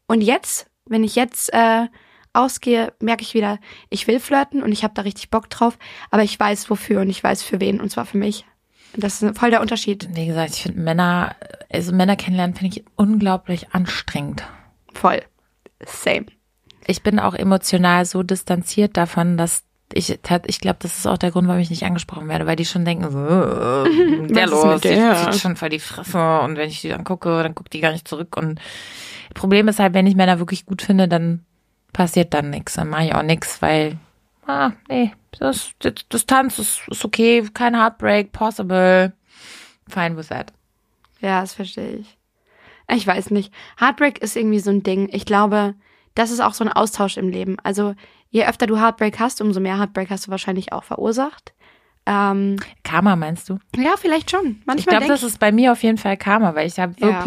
Und 0.06 0.20
jetzt, 0.20 0.70
wenn 0.86 1.02
ich 1.02 1.16
jetzt 1.16 1.52
äh, 1.52 1.88
ausgehe, 2.32 2.92
merke 3.00 3.22
ich 3.22 3.34
wieder, 3.34 3.58
ich 3.90 4.06
will 4.06 4.20
flirten 4.20 4.62
und 4.62 4.72
ich 4.72 4.84
habe 4.84 4.94
da 4.94 5.02
richtig 5.02 5.30
Bock 5.30 5.50
drauf, 5.50 5.78
aber 6.10 6.22
ich 6.22 6.38
weiß 6.38 6.70
wofür 6.70 7.00
und 7.00 7.10
ich 7.10 7.22
weiß 7.22 7.42
für 7.42 7.60
wen 7.60 7.80
und 7.80 7.90
zwar 7.90 8.06
für 8.06 8.18
mich. 8.18 8.46
Und 8.94 9.04
das 9.04 9.22
ist 9.22 9.38
voll 9.38 9.50
der 9.50 9.60
Unterschied. 9.60 10.08
Wie 10.12 10.26
gesagt, 10.26 10.50
ich 10.54 10.62
finde 10.62 10.80
Männer, 10.80 11.36
also 11.70 11.92
Männer 11.92 12.16
kennenlernen 12.16 12.54
finde 12.54 12.76
ich 12.76 12.84
unglaublich 12.96 13.74
anstrengend. 13.74 14.44
Voll. 14.92 15.22
Same. 15.84 16.26
Ich 16.86 17.02
bin 17.02 17.18
auch 17.18 17.34
emotional 17.34 18.04
so 18.04 18.22
distanziert 18.22 18.96
davon, 18.96 19.36
dass 19.36 19.64
ich, 19.94 20.18
ich 20.46 20.60
glaube, 20.60 20.78
das 20.80 20.98
ist 20.98 21.06
auch 21.06 21.18
der 21.18 21.30
Grund, 21.30 21.48
warum 21.48 21.60
ich 21.60 21.70
nicht 21.70 21.84
angesprochen 21.84 22.28
werde, 22.28 22.46
weil 22.46 22.56
die 22.56 22.64
schon 22.64 22.84
denken, 22.84 23.10
so, 23.10 23.18
äh, 23.18 24.26
der 24.32 24.46
los, 24.46 24.80
die 24.80 24.88
der? 24.88 25.30
zieht 25.30 25.40
schon 25.40 25.56
voll 25.56 25.68
die 25.68 25.78
Fresse 25.78 26.40
und 26.40 26.56
wenn 26.56 26.70
ich 26.70 26.80
die 26.80 26.88
dann 26.88 27.04
gucke, 27.04 27.42
dann 27.42 27.54
guckt 27.54 27.72
die 27.72 27.80
gar 27.80 27.92
nicht 27.92 28.08
zurück 28.08 28.36
und 28.36 28.58
Problem 29.34 29.68
ist 29.68 29.78
halt, 29.78 29.94
wenn 29.94 30.06
ich 30.06 30.14
Männer 30.14 30.38
wirklich 30.38 30.66
gut 30.66 30.82
finde, 30.82 31.08
dann 31.08 31.44
passiert 31.92 32.34
dann 32.34 32.50
nichts, 32.50 32.74
dann 32.74 32.88
mache 32.88 33.04
ich 33.04 33.14
auch 33.14 33.22
nichts, 33.22 33.60
weil, 33.62 33.98
ah, 34.46 34.72
nee, 34.88 35.12
das, 35.38 35.72
das 35.78 35.94
Distanz 36.12 36.58
ist, 36.58 36.82
ist 36.88 37.04
okay, 37.04 37.46
kein 37.52 37.76
Heartbreak, 37.76 38.32
possible, 38.32 39.12
fine 39.88 40.16
with 40.16 40.28
that. 40.28 40.52
Ja, 41.20 41.40
das 41.40 41.54
verstehe 41.54 41.96
ich. 41.96 42.18
Ich 42.88 43.06
weiß 43.06 43.30
nicht. 43.30 43.52
Heartbreak 43.80 44.18
ist 44.18 44.36
irgendwie 44.36 44.58
so 44.58 44.70
ein 44.70 44.82
Ding. 44.82 45.08
Ich 45.12 45.24
glaube, 45.24 45.74
das 46.14 46.30
ist 46.30 46.40
auch 46.40 46.54
so 46.54 46.64
ein 46.64 46.72
Austausch 46.72 47.16
im 47.16 47.28
Leben. 47.28 47.56
Also 47.62 47.94
je 48.30 48.44
öfter 48.44 48.66
du 48.66 48.78
Heartbreak 48.78 49.18
hast, 49.18 49.40
umso 49.40 49.60
mehr 49.60 49.78
Heartbreak 49.78 50.10
hast 50.10 50.26
du 50.26 50.30
wahrscheinlich 50.30 50.72
auch 50.72 50.84
verursacht. 50.84 51.54
Ähm, 52.04 52.56
Karma 52.82 53.14
meinst 53.14 53.48
du? 53.48 53.58
ja, 53.76 53.94
vielleicht 53.96 54.30
schon. 54.30 54.60
Manchmal 54.64 54.78
Ich 54.78 54.86
glaube, 54.86 55.06
das 55.06 55.22
ist 55.22 55.38
bei 55.38 55.52
mir 55.52 55.72
auf 55.72 55.82
jeden 55.82 55.98
Fall 55.98 56.16
Karma, 56.16 56.54
weil 56.54 56.66
ich 56.66 56.78
habe 56.78 56.94
Ja. 56.98 57.24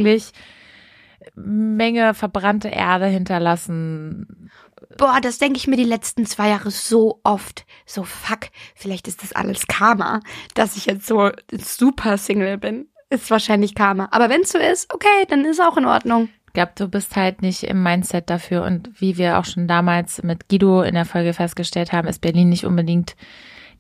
Menge 1.36 2.14
verbrannte 2.14 2.70
Erde 2.70 3.08
hinterlassen. 3.08 4.52
Boah, 4.98 5.20
das 5.22 5.38
denke 5.38 5.58
ich 5.58 5.68
mir 5.68 5.78
die 5.78 5.84
letzten 5.84 6.26
zwei 6.26 6.50
Jahre 6.50 6.72
so 6.72 7.20
oft. 7.24 7.66
So, 7.86 8.04
fuck, 8.04 8.50
vielleicht 8.76 9.08
ist 9.08 9.24
das 9.24 9.34
alles 9.34 9.68
Karma, 9.68 10.22
dass 10.54 10.78
ich 10.78 10.86
jetzt 10.86 11.08
so 11.08 11.32
super 11.52 12.18
Single 12.18 12.58
bin. 12.58 12.88
ist 13.10 13.30
wahrscheinlich 13.32 13.76
Karma. 13.76 14.08
Aber 14.12 14.30
wenn 14.30 14.42
es 14.42 14.52
so 14.52 14.58
ist, 14.58 14.94
okay, 14.94 15.26
dann 15.28 15.46
ist 15.46 15.62
auch 15.62 15.78
in 15.78 15.86
Ordnung. 15.86 16.30
Ich 16.48 16.54
glaube, 16.54 16.72
du 16.76 16.88
bist 16.88 17.16
halt 17.16 17.42
nicht 17.42 17.64
im 17.64 17.84
Mindset 17.84 18.30
dafür. 18.30 18.64
Und 18.64 19.02
wie 19.02 19.18
wir 19.18 19.38
auch 19.40 19.46
schon 19.46 19.68
damals 19.68 20.24
mit 20.24 20.48
Guido 20.48 20.84
in 20.84 20.96
der 20.96 21.06
Folge 21.06 21.34
festgestellt 21.34 21.92
haben, 21.92 22.08
ist 22.08 22.22
Berlin 22.22 22.50
nicht 22.50 22.66
unbedingt 22.66 23.16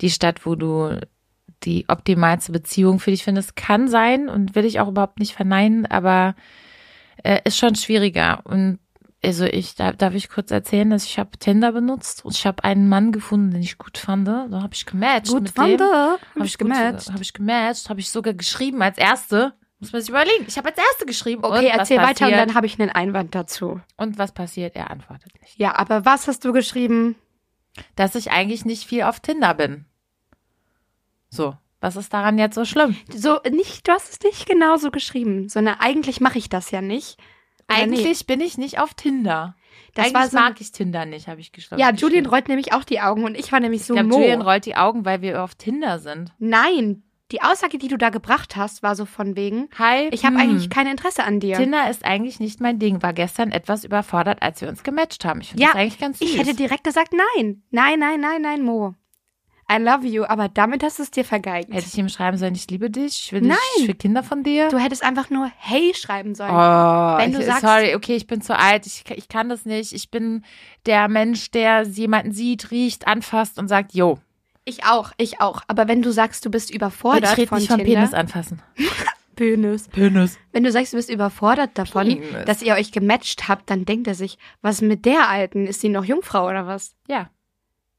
die 0.02 0.10
Stadt, 0.10 0.46
wo 0.46 0.56
du 0.56 1.00
die 1.64 1.86
optimalste 1.88 2.52
Beziehung 2.52 3.00
für 3.00 3.12
dich 3.12 3.24
findest. 3.24 3.56
Kann 3.56 3.88
sein 3.88 4.30
und 4.30 4.56
will 4.56 4.66
ich 4.66 4.80
auch 4.80 4.89
überhaupt 4.89 5.20
nicht 5.20 5.34
verneinen, 5.34 5.86
aber 5.86 6.36
äh, 7.26 7.41
ist 7.43 7.57
schon 7.57 7.76
schwieriger. 7.76 8.41
Und 8.43 8.80
also 9.23 9.45
ich, 9.45 9.73
da, 9.76 9.91
darf 9.91 10.13
ich 10.13 10.30
kurz 10.30 10.51
erzählen, 10.51 10.91
dass 10.91 11.05
ich 11.05 11.17
habe 11.17 11.38
Tinder 11.39 11.71
benutzt 11.71 12.23
und 12.23 12.36
ich 12.36 12.45
habe 12.45 12.63
einen 12.63 12.88
Mann 12.88 13.11
gefunden, 13.11 13.51
den 13.51 13.61
ich 13.61 13.80
gut 13.80 13.97
fand. 13.97 14.28
Da 14.28 14.47
habe 14.51 14.73
ich 14.73 14.86
gematcht 14.86 15.32
Gut 15.32 15.43
mit 15.43 15.51
fand. 15.51 15.82
Habe 15.82 16.19
ich 16.45 16.57
gematcht. 16.59 17.11
Habe 17.11 17.23
ich 17.23 17.34
gematcht, 17.34 17.89
habe 17.89 17.99
ich 17.99 18.11
sogar 18.11 18.36
geschrieben 18.36 18.84
als 18.84 18.99
erste. 18.99 19.53
Muss 19.80 19.91
man 19.91 20.01
sich 20.01 20.09
überlegen. 20.09 20.45
Ich 20.47 20.57
habe 20.57 20.69
als 20.69 20.78
erste 20.78 21.05
geschrieben. 21.05 21.43
Okay, 21.43 21.67
erzähl 21.67 21.97
weiter 21.97 22.28
und 22.28 22.34
dann 22.34 22.53
habe 22.53 22.67
ich 22.67 22.80
einen 22.80 22.91
Einwand 22.91 23.34
dazu. 23.34 23.82
Und 23.97 24.19
was 24.19 24.32
passiert? 24.32 24.76
Er 24.76 24.91
antwortet 24.91 25.32
nicht. 25.41 25.57
Ja, 25.57 25.76
aber 25.76 26.05
was 26.05 26.28
hast 26.28 26.45
du 26.45 26.53
geschrieben? 26.53 27.15
Dass 27.95 28.15
ich 28.15 28.32
eigentlich 28.32 28.63
nicht 28.63 28.88
viel 28.88 29.01
auf 29.01 29.19
Tinder 29.19 29.53
bin. 29.53 29.86
So, 31.30 31.57
was 31.86 31.95
ist 31.95 32.11
daran 32.13 32.38
jetzt 32.39 32.55
so 32.55 32.65
schlimm? 32.65 32.95
So, 33.13 33.39
nicht, 33.51 33.88
du 33.88 33.91
hast 33.91 34.11
es 34.11 34.19
nicht 34.21 34.47
genauso 34.47 34.89
geschrieben, 34.89 35.49
sondern 35.49 35.75
eigentlich 35.79 36.19
mache 36.19 36.39
ich 36.39 36.49
das 36.49 36.71
ja 36.71 36.81
nicht. 36.81 37.17
Oder 37.69 37.77
Eigentlich 37.79 38.25
bin 38.25 38.41
ich 38.41 38.57
nicht 38.57 38.79
auf 38.79 38.93
Tinder. 38.95 39.55
Das 39.93 40.05
eigentlich 40.07 40.13
war 40.15 40.27
so- 40.29 40.38
mag 40.38 40.61
ich 40.61 40.71
Tinder 40.71 41.05
nicht, 41.05 41.27
habe 41.27 41.41
ich 41.41 41.51
geschrieben. 41.51 41.79
Ja, 41.79 41.91
Julian 41.91 42.25
rollt 42.25 42.47
nämlich 42.47 42.73
auch 42.73 42.83
die 42.83 43.01
Augen 43.01 43.23
und 43.23 43.36
ich 43.38 43.51
war 43.51 43.59
nämlich 43.59 43.86
so 43.86 43.93
Ich 43.93 43.99
glaube, 43.99 44.15
Mo. 44.15 44.19
Julian 44.21 44.41
rollt 44.41 44.65
die 44.65 44.75
Augen, 44.75 45.05
weil 45.05 45.21
wir 45.21 45.43
auf 45.43 45.55
Tinder 45.55 45.99
sind. 45.99 46.33
Nein, 46.39 47.03
die 47.31 47.41
Aussage, 47.41 47.77
die 47.77 47.88
du 47.88 47.97
da 47.97 48.09
gebracht 48.09 48.55
hast, 48.55 48.83
war 48.83 48.95
so 48.95 49.05
von 49.05 49.36
wegen, 49.36 49.67
Hi. 49.79 50.09
ich 50.11 50.25
habe 50.25 50.36
hm, 50.36 50.41
eigentlich 50.41 50.69
kein 50.69 50.86
Interesse 50.88 51.23
an 51.23 51.39
dir. 51.39 51.57
Tinder 51.57 51.89
ist 51.89 52.05
eigentlich 52.05 52.39
nicht 52.39 52.61
mein 52.61 52.77
Ding. 52.77 53.01
War 53.01 53.13
gestern 53.13 53.51
etwas 53.51 53.83
überfordert, 53.83 54.41
als 54.43 54.61
wir 54.61 54.69
uns 54.69 54.83
gematcht 54.83 55.25
haben. 55.25 55.41
Ich 55.41 55.49
finde 55.49 55.63
Ja, 55.63 55.69
das 55.69 55.77
eigentlich 55.77 55.99
ganz 55.99 56.19
süß. 56.19 56.29
Ich 56.29 56.38
hätte 56.38 56.55
direkt 56.55 56.83
gesagt, 56.83 57.13
nein, 57.13 57.63
nein, 57.71 57.99
nein, 57.99 58.19
nein, 58.21 58.41
nein, 58.41 58.61
Mo. 58.63 58.93
I 59.72 59.78
love 59.78 60.05
you, 60.05 60.24
aber 60.26 60.47
damit 60.47 60.84
hast 60.84 60.99
du 60.99 61.03
es 61.03 61.09
dir 61.09 61.26
vergeigt. 61.26 61.74
Hätte 61.74 61.88
ich 61.88 61.97
ihm 61.97 62.07
schreiben 62.07 62.38
sollen, 62.38 62.53
ich 62.53 62.70
liebe 62.70 62.91
dich, 62.91 63.26
ich 63.26 63.34
will, 63.34 63.41
Nein. 63.41 63.57
Dich, 63.76 63.82
ich 63.84 63.88
will 63.88 63.95
Kinder 63.95 64.22
von 64.22 64.43
dir. 64.43 64.70
Du 64.70 64.78
hättest 64.78 65.03
einfach 65.03 65.32
nur 65.32 65.51
Hey 65.57 65.93
schreiben 65.95 66.36
sollen. 66.36 66.51
Oh, 66.51 67.18
Wenn 67.18 67.32
du 67.34 67.39
ich, 67.39 67.45
sagst- 67.47 67.61
sorry, 67.61 67.95
okay, 67.95 68.16
ich 68.16 68.28
bin 68.28 68.41
zu 68.41 68.55
alt, 68.55 68.86
ich, 68.86 69.03
ich 69.16 69.28
kann 69.28 69.49
das 69.49 69.66
nicht. 69.66 69.91
Ich 69.93 70.11
bin 70.11 70.43
der 70.86 71.07
Mensch, 71.07 71.49
der 71.49 71.82
jemanden 71.82 72.32
sieht, 72.32 72.70
riecht, 72.70 73.07
anfasst 73.07 73.57
und 73.57 73.68
sagt, 73.68 73.93
yo. 73.95 74.20
Ich 74.66 74.84
auch, 74.86 75.11
ich 75.18 75.41
auch. 75.41 75.61
Aber 75.68 75.88
wenn 75.88 76.03
du 76.03 76.11
sagst, 76.11 76.45
du 76.45 76.51
bist 76.51 76.72
überfordert 76.72 77.32
ich 77.34 77.38
rede 77.38 77.47
von 77.47 77.57
nicht 77.57 77.68
von 77.68 77.78
Tinder, 77.80 77.93
Penis 78.01 78.13
anfassen. 78.13 78.61
Penis. 79.36 79.88
Penis. 79.89 80.38
Wenn 80.51 80.63
du 80.63 80.72
sagst, 80.72 80.93
du 80.93 80.97
bist 80.97 81.09
überfordert 81.09 81.72
davon, 81.78 82.07
Penis. 82.07 82.45
dass 82.45 82.61
ihr 82.61 82.74
euch 82.76 82.91
gematcht 82.91 83.47
habt, 83.47 83.70
dann 83.70 83.86
denkt 83.86 84.07
er 84.07 84.16
sich, 84.16 84.38
was 84.61 84.82
mit 84.82 85.05
der 85.05 85.28
Alten? 85.28 85.68
Ist 85.68 85.82
sie 85.82 85.89
noch 85.89 86.05
Jungfrau 86.05 86.47
oder 86.47 86.68
was? 86.68 86.95
Ja. 87.07 87.30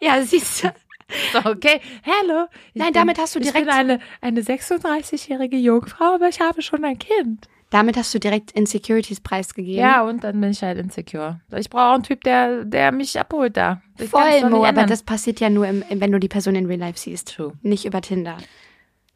Ja, 0.01 0.23
siehst 0.23 0.63
du. 0.65 0.73
So, 1.33 1.39
okay. 1.51 1.81
Hello. 2.03 2.47
Ich 2.75 2.83
Nein, 2.83 2.93
damit 2.93 3.19
hast 3.19 3.35
du 3.35 3.39
Ich 3.39 3.47
direkt- 3.47 3.67
bin 3.67 3.75
eine, 3.75 4.01
eine 4.21 4.41
36-jährige 4.43 5.57
Jungfrau, 5.57 6.15
aber 6.15 6.29
ich 6.29 6.41
habe 6.41 6.63
schon 6.63 6.85
ein 6.85 6.99
Kind. 6.99 7.49
Damit 7.71 7.97
hast 7.97 8.15
du 8.15 8.19
direkt 8.21 8.53
Insecurities 8.53 9.21
preisgegeben. 9.21 9.81
Ja, 9.81 10.03
und 10.03 10.23
dann 10.23 10.41
bin 10.41 10.51
ich 10.51 10.63
halt 10.63 10.79
insecure. 10.79 11.41
Ich 11.57 11.69
brauche 11.69 11.83
auch 11.91 11.95
einen 11.95 12.03
Typ, 12.05 12.23
der, 12.23 12.65
der 12.65 12.93
mich 12.93 13.19
abholt 13.19 13.57
da. 13.57 13.83
Ich 13.99 14.09
voll, 14.09 14.49
Mo, 14.49 14.65
aber 14.65 14.87
das 14.87 15.03
passiert 15.03 15.41
ja 15.41 15.51
nur, 15.51 15.67
im, 15.67 15.85
wenn 15.89 16.13
du 16.13 16.21
die 16.21 16.29
Person 16.29 16.55
in 16.55 16.67
Real 16.67 16.79
Life 16.79 16.99
siehst. 16.99 17.35
True. 17.35 17.55
Nicht 17.63 17.85
über 17.85 18.01
Tinder. 18.01 18.37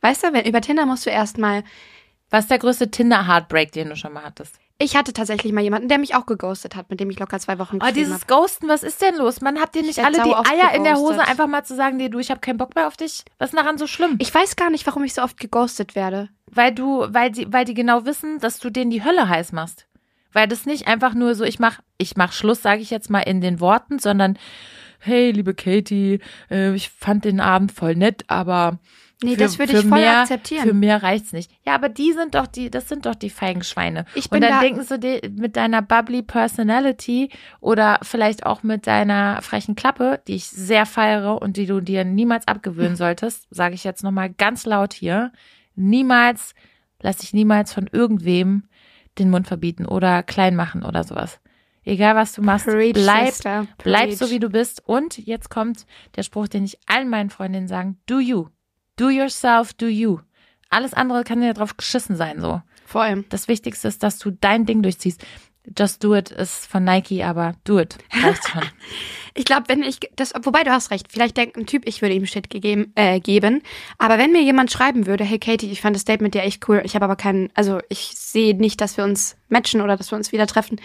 Weißt 0.01 0.25
du, 0.25 0.33
wenn, 0.33 0.47
über 0.47 0.61
Tinder 0.61 0.87
musst 0.87 1.07
du 1.07 1.11
erstmal. 1.11 1.63
Was 2.33 2.45
ist 2.45 2.51
der 2.51 2.59
größte 2.59 2.91
Tinder-Heartbreak, 2.91 3.73
den 3.73 3.89
du 3.89 3.97
schon 3.97 4.13
mal 4.13 4.23
hattest? 4.25 4.59
Ich 4.83 4.97
hatte 4.97 5.13
tatsächlich 5.13 5.53
mal 5.53 5.61
jemanden, 5.61 5.89
der 5.89 5.99
mich 5.99 6.15
auch 6.15 6.25
geghostet 6.25 6.75
hat, 6.75 6.89
mit 6.89 7.01
dem 7.01 7.11
ich 7.11 7.19
locker 7.19 7.39
zwei 7.39 7.59
Wochen 7.59 7.77
Oh, 7.77 7.79
geschrieben 7.81 7.95
dieses 7.97 8.23
habe. 8.23 8.27
Ghosten, 8.27 8.67
was 8.67 8.83
ist 8.83 9.03
denn 9.03 9.15
los? 9.17 9.43
Man 9.43 9.61
habt 9.61 9.77
ihr 9.77 9.83
nicht 9.83 9.99
werd 9.99 10.07
alle 10.07 10.23
die 10.23 10.35
Eier 10.35 10.73
in 10.75 10.85
der 10.85 10.95
Hose, 10.97 11.13
geghostet. 11.13 11.29
einfach 11.29 11.47
mal 11.49 11.65
zu 11.65 11.77
sagen, 11.77 11.99
nee, 11.99 12.09
du, 12.09 12.19
ich 12.19 12.31
habe 12.31 12.41
keinen 12.41 12.57
Bock 12.57 12.75
mehr 12.75 12.87
auf 12.87 12.97
dich? 12.97 13.25
Was 13.39 13.51
ist 13.51 13.57
daran 13.59 13.77
so 13.77 13.87
schlimm? 13.87 14.17
Ich 14.21 14.35
weiß 14.35 14.57
gar 14.57 14.71
nicht, 14.71 14.87
warum 14.87 15.05
ich 15.05 15.13
so 15.13 15.21
oft 15.23 15.39
geghostet 15.39 15.95
werde. 15.95 16.31
weil 16.51 16.73
du, 16.75 17.07
weil 17.11 17.31
die, 17.31 17.53
weil 17.53 17.67
die 17.67 17.75
genau 17.75 18.07
wissen, 18.07 18.39
dass 18.41 18.59
du 18.59 18.71
denen 18.71 18.91
die 18.91 19.05
Hölle 19.05 19.29
heiß 19.29 19.53
machst. 19.53 19.87
Weil 20.33 20.49
das 20.49 20.65
nicht 20.65 20.87
einfach 20.89 21.13
nur 21.13 21.35
so, 21.35 21.45
ich 21.45 21.59
mach, 21.59 21.81
ich 21.99 22.17
mach 22.17 22.33
Schluss, 22.33 22.63
sage 22.63 22.81
ich 22.81 22.89
jetzt 22.91 23.11
mal 23.11 23.21
in 23.21 23.41
den 23.43 23.61
Worten, 23.61 23.99
sondern 23.99 24.39
hey, 24.99 25.31
liebe 25.31 25.55
Katie, 25.55 26.21
äh, 26.51 26.75
ich 26.75 26.89
fand 26.91 27.25
den 27.25 27.41
Abend 27.41 27.73
voll 27.73 27.97
nett, 27.97 28.25
aber 28.29 28.79
Nee, 29.23 29.33
für, 29.33 29.37
das 29.37 29.59
würde 29.59 29.73
ich 29.75 29.87
voll 29.87 29.99
mehr, 30.01 30.21
akzeptieren. 30.21 30.63
Für 30.67 30.73
mehr 30.75 31.03
reicht's 31.03 31.33
nicht. 31.33 31.51
Ja, 31.67 31.75
aber 31.75 31.89
die 31.91 32.13
sind 32.13 32.35
doch 32.35 32.47
die, 32.47 32.71
das 32.71 32.89
sind 32.89 33.05
doch 33.05 33.15
die 33.15 33.29
feigen 33.31 33.63
Schweine. 33.63 34.07
Ich 34.15 34.25
Und 34.27 34.31
bin 34.31 34.41
dann 34.41 34.53
da- 34.53 34.61
denken 34.61 34.83
sie 34.83 34.99
dir 34.99 35.21
mit 35.37 35.57
deiner 35.57 35.83
bubbly 35.83 36.23
Personality 36.23 37.31
oder 37.61 37.99
vielleicht 38.03 38.47
auch 38.47 38.63
mit 38.63 38.87
deiner 38.87 39.43
frechen 39.43 39.75
Klappe, 39.77 40.23
die 40.27 40.37
ich 40.37 40.47
sehr 40.47 40.87
feiere 40.87 41.41
und 41.43 41.57
die 41.57 41.67
du 41.67 41.81
dir 41.81 42.05
niemals 42.05 42.49
abgewöhnen 42.49 42.97
solltest, 42.97 43.47
sage 43.51 43.75
ich 43.75 43.85
jetzt 43.85 44.03
nochmal 44.03 44.31
ganz 44.31 44.65
laut 44.65 44.95
hier. 44.95 45.33
Niemals, 45.75 46.55
lass 47.01 47.19
dich 47.19 47.33
niemals 47.33 47.73
von 47.73 47.89
irgendwem 47.93 48.65
den 49.19 49.31
Mund 49.31 49.47
verbieten 49.49 49.87
oder 49.87 50.23
klein 50.23 50.57
machen 50.57 50.85
oder 50.85 51.05
sowas. 51.05 51.41
Egal 51.85 52.15
was 52.15 52.33
du 52.35 52.43
machst, 52.43 52.67
Preach, 52.67 52.93
bleib, 52.93 53.35
bleib 53.79 54.13
so 54.13 54.31
wie 54.31 54.39
du 54.39 54.51
bist. 54.51 54.83
Und 54.87 55.17
jetzt 55.19 55.49
kommt 55.49 55.87
der 56.17 56.23
Spruch, 56.23 56.47
den 56.47 56.65
ich 56.65 56.79
allen 56.87 57.09
meinen 57.09 57.31
Freundinnen 57.31 57.69
sagen, 57.69 57.99
do 58.07 58.21
you. 58.21 58.47
Do 59.01 59.09
yourself, 59.09 59.73
do 59.73 59.87
you. 59.87 60.19
Alles 60.69 60.93
andere 60.93 61.25
kann 61.25 61.41
dir 61.41 61.55
drauf 61.55 61.79
geschissen 61.79 62.17
sein, 62.17 62.39
so. 62.39 62.61
Voll. 62.85 63.25
Das 63.31 63.49
Wichtigste 63.49 63.89
ist, 63.89 64.03
dass 64.03 64.19
du 64.19 64.31
dein 64.31 64.67
Ding 64.67 64.83
durchziehst. 64.83 65.25
Just 65.79 66.05
do 66.05 66.15
it 66.15 66.31
ist 66.31 66.67
von 66.67 66.85
Nike, 66.85 67.23
aber 67.23 67.55
do 67.65 67.79
it. 67.79 67.97
Reicht 68.13 68.47
schon. 68.47 68.63
Ich 69.33 69.45
glaube, 69.45 69.69
wenn 69.69 69.85
ich 69.85 70.01
das, 70.17 70.33
wobei 70.43 70.65
du 70.65 70.73
hast 70.73 70.91
recht, 70.91 71.07
vielleicht 71.09 71.37
denkt 71.37 71.57
ein 71.57 71.65
Typ, 71.65 71.87
ich 71.87 72.03
würde 72.03 72.17
ihm 72.17 72.27
Shit 72.27 72.51
gegeben, 72.51 72.93
äh, 72.97 73.21
geben. 73.21 73.63
Aber 73.97 74.19
wenn 74.19 74.33
mir 74.33 74.43
jemand 74.43 74.73
schreiben 74.73 75.07
würde, 75.07 75.23
hey 75.23 75.39
Katie, 75.39 75.71
ich 75.71 75.81
fand 75.81 75.95
das 75.95 76.05
Date 76.05 76.21
mit 76.21 76.35
dir 76.35 76.43
echt 76.43 76.69
cool, 76.69 76.83
ich 76.85 76.97
habe 76.97 77.05
aber 77.05 77.15
keinen, 77.15 77.49
also 77.55 77.79
ich 77.89 78.11
sehe 78.17 78.57
nicht, 78.57 78.81
dass 78.81 78.97
wir 78.97 79.05
uns 79.05 79.37
matchen 79.49 79.83
oder 79.83 79.97
dass 79.97 80.11
wir 80.11 80.17
uns 80.17 80.33
wieder 80.33 80.49
treffen. 80.49 80.81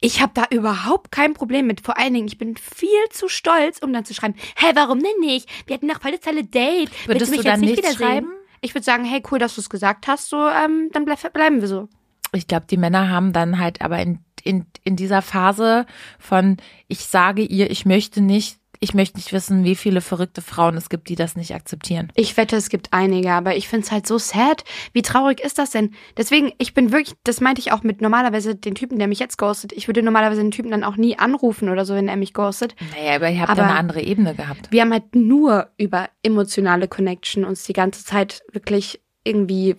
Ich 0.00 0.20
habe 0.22 0.32
da 0.34 0.44
überhaupt 0.50 1.10
kein 1.10 1.34
Problem 1.34 1.66
mit. 1.66 1.80
Vor 1.80 1.98
allen 1.98 2.14
Dingen, 2.14 2.28
ich 2.28 2.38
bin 2.38 2.56
viel 2.56 2.88
zu 3.10 3.28
stolz, 3.28 3.78
um 3.78 3.92
dann 3.92 4.04
zu 4.04 4.14
schreiben, 4.14 4.34
hä, 4.56 4.66
warum 4.74 5.00
denn 5.00 5.18
nicht? 5.20 5.48
Wir 5.66 5.74
hatten 5.74 5.86
noch 5.86 6.00
voll 6.00 6.12
das 6.12 6.20
tolle 6.20 6.44
Date. 6.44 6.90
Willst 6.90 7.08
Würdest 7.08 7.30
mich 7.32 7.40
du 7.40 7.44
dann 7.46 7.62
jetzt 7.62 7.70
nicht 7.70 7.78
wiedersehen? 7.78 8.08
schreiben? 8.08 8.32
Ich 8.60 8.74
würde 8.74 8.84
sagen, 8.84 9.04
hey, 9.04 9.22
cool, 9.30 9.38
dass 9.38 9.56
du 9.56 9.60
es 9.60 9.70
gesagt 9.70 10.06
hast, 10.06 10.28
so, 10.28 10.48
ähm, 10.48 10.90
dann 10.92 11.04
bleib, 11.04 11.32
bleiben 11.32 11.60
wir 11.60 11.68
so. 11.68 11.88
Ich 12.32 12.46
glaube, 12.46 12.66
die 12.70 12.76
Männer 12.76 13.08
haben 13.08 13.32
dann 13.32 13.58
halt 13.58 13.80
aber 13.80 13.98
in, 14.00 14.20
in, 14.44 14.66
in 14.84 14.96
dieser 14.96 15.22
Phase 15.22 15.86
von, 16.18 16.58
ich 16.86 17.00
sage 17.06 17.42
ihr, 17.42 17.70
ich 17.70 17.86
möchte 17.86 18.20
nicht, 18.20 18.57
ich 18.80 18.94
möchte 18.94 19.16
nicht 19.16 19.32
wissen, 19.32 19.64
wie 19.64 19.74
viele 19.74 20.00
verrückte 20.00 20.42
Frauen 20.42 20.76
es 20.76 20.88
gibt, 20.88 21.08
die 21.08 21.14
das 21.16 21.36
nicht 21.36 21.54
akzeptieren. 21.54 22.12
Ich 22.14 22.36
wette, 22.36 22.56
es 22.56 22.68
gibt 22.68 22.92
einige, 22.92 23.32
aber 23.32 23.56
ich 23.56 23.68
find's 23.68 23.90
halt 23.90 24.06
so 24.06 24.18
sad. 24.18 24.64
Wie 24.92 25.02
traurig 25.02 25.40
ist 25.40 25.58
das 25.58 25.70
denn? 25.70 25.94
Deswegen, 26.16 26.52
ich 26.58 26.74
bin 26.74 26.92
wirklich, 26.92 27.16
das 27.24 27.40
meinte 27.40 27.60
ich 27.60 27.72
auch 27.72 27.82
mit 27.82 28.00
normalerweise 28.00 28.54
den 28.54 28.74
Typen, 28.74 28.98
der 28.98 29.08
mich 29.08 29.18
jetzt 29.18 29.38
ghostet. 29.38 29.72
Ich 29.72 29.88
würde 29.88 30.02
normalerweise 30.02 30.40
den 30.40 30.50
Typen 30.50 30.70
dann 30.70 30.84
auch 30.84 30.96
nie 30.96 31.18
anrufen 31.18 31.68
oder 31.68 31.84
so, 31.84 31.94
wenn 31.94 32.08
er 32.08 32.16
mich 32.16 32.34
ghostet. 32.34 32.74
Naja, 32.96 33.16
aber 33.16 33.28
ihr 33.30 33.40
habt 33.40 33.50
Aber- 33.50 33.62
ja 33.62 33.66
eine 33.68 33.78
andere 33.78 34.02
Ebene 34.02 34.34
gehabt. 34.34 34.70
Wir 34.70 34.82
haben 34.82 34.92
halt 34.92 35.14
nur 35.14 35.68
über 35.76 36.08
emotionale 36.22 36.88
Connection 36.88 37.44
uns 37.44 37.64
die 37.64 37.72
ganze 37.72 38.04
Zeit 38.04 38.42
wirklich 38.52 39.00
irgendwie 39.24 39.76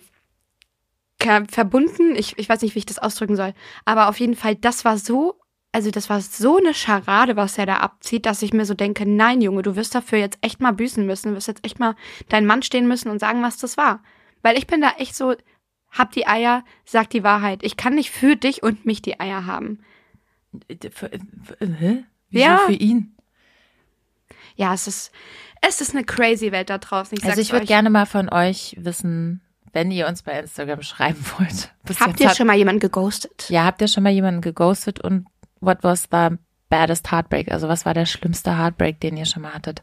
verbunden. 1.48 2.14
Ich, 2.16 2.38
ich 2.38 2.48
weiß 2.48 2.62
nicht, 2.62 2.74
wie 2.74 2.78
ich 2.80 2.86
das 2.86 2.98
ausdrücken 2.98 3.36
soll. 3.36 3.52
Aber 3.84 4.08
auf 4.08 4.18
jeden 4.20 4.34
Fall, 4.36 4.54
das 4.56 4.84
war 4.84 4.96
so, 4.96 5.34
also 5.72 5.90
das 5.90 6.10
war 6.10 6.20
so 6.20 6.58
eine 6.58 6.74
Scharade, 6.74 7.36
was 7.36 7.56
er 7.56 7.66
da 7.66 7.76
abzieht, 7.78 8.26
dass 8.26 8.42
ich 8.42 8.52
mir 8.52 8.64
so 8.64 8.74
denke, 8.74 9.06
nein, 9.08 9.40
Junge, 9.40 9.62
du 9.62 9.76
wirst 9.76 9.94
dafür 9.94 10.18
jetzt 10.18 10.38
echt 10.40 10.60
mal 10.60 10.72
büßen 10.72 11.06
müssen. 11.06 11.30
Du 11.30 11.36
wirst 11.36 11.48
jetzt 11.48 11.64
echt 11.64 11.78
mal 11.78 11.94
deinen 12.28 12.46
Mann 12.46 12.62
stehen 12.62 12.88
müssen 12.88 13.08
und 13.08 13.20
sagen, 13.20 13.42
was 13.42 13.56
das 13.58 13.76
war. 13.76 14.02
Weil 14.42 14.58
ich 14.58 14.66
bin 14.66 14.80
da 14.80 14.90
echt 14.98 15.14
so, 15.14 15.34
hab 15.90 16.12
die 16.12 16.26
Eier, 16.26 16.64
sag 16.84 17.10
die 17.10 17.22
Wahrheit. 17.22 17.60
Ich 17.62 17.76
kann 17.76 17.94
nicht 17.94 18.10
für 18.10 18.36
dich 18.36 18.62
und 18.62 18.84
mich 18.84 19.00
die 19.02 19.20
Eier 19.20 19.46
haben. 19.46 19.80
Für, 20.92 21.10
für, 21.44 21.66
hä? 21.66 22.04
Wieso 22.30 22.44
Ja. 22.44 22.58
für 22.66 22.72
ihn? 22.72 23.14
Ja, 24.56 24.74
es 24.74 24.86
ist, 24.88 25.12
es 25.60 25.80
ist 25.80 25.94
eine 25.94 26.04
crazy 26.04 26.52
Welt 26.52 26.70
da 26.70 26.78
draußen. 26.78 27.16
Ich 27.16 27.24
Also 27.24 27.40
ich 27.40 27.52
würde 27.52 27.66
gerne 27.66 27.90
mal 27.90 28.06
von 28.06 28.28
euch 28.28 28.74
wissen, 28.78 29.40
wenn 29.72 29.90
ihr 29.90 30.08
uns 30.08 30.22
bei 30.22 30.38
Instagram 30.38 30.82
schreiben 30.82 31.24
wollt. 31.38 31.72
Habt 32.00 32.18
ihr 32.20 32.30
schon 32.30 32.46
mal 32.48 32.56
jemanden 32.56 32.80
geghostet? 32.80 33.46
Ja, 33.50 33.64
habt 33.64 33.80
ihr 33.80 33.88
schon 33.88 34.02
mal 34.02 34.10
jemanden 34.12 34.40
geghostet 34.40 35.00
und 35.00 35.26
what 35.60 35.78
was 35.82 36.08
the 36.10 36.36
baddest 36.68 37.10
heartbreak? 37.10 37.50
Also 37.50 37.68
was 37.68 37.84
war 37.84 37.94
der 37.94 38.06
schlimmste 38.06 38.56
Heartbreak, 38.56 39.00
den 39.00 39.16
ihr 39.16 39.26
schon 39.26 39.42
mal 39.42 39.54
hattet? 39.54 39.82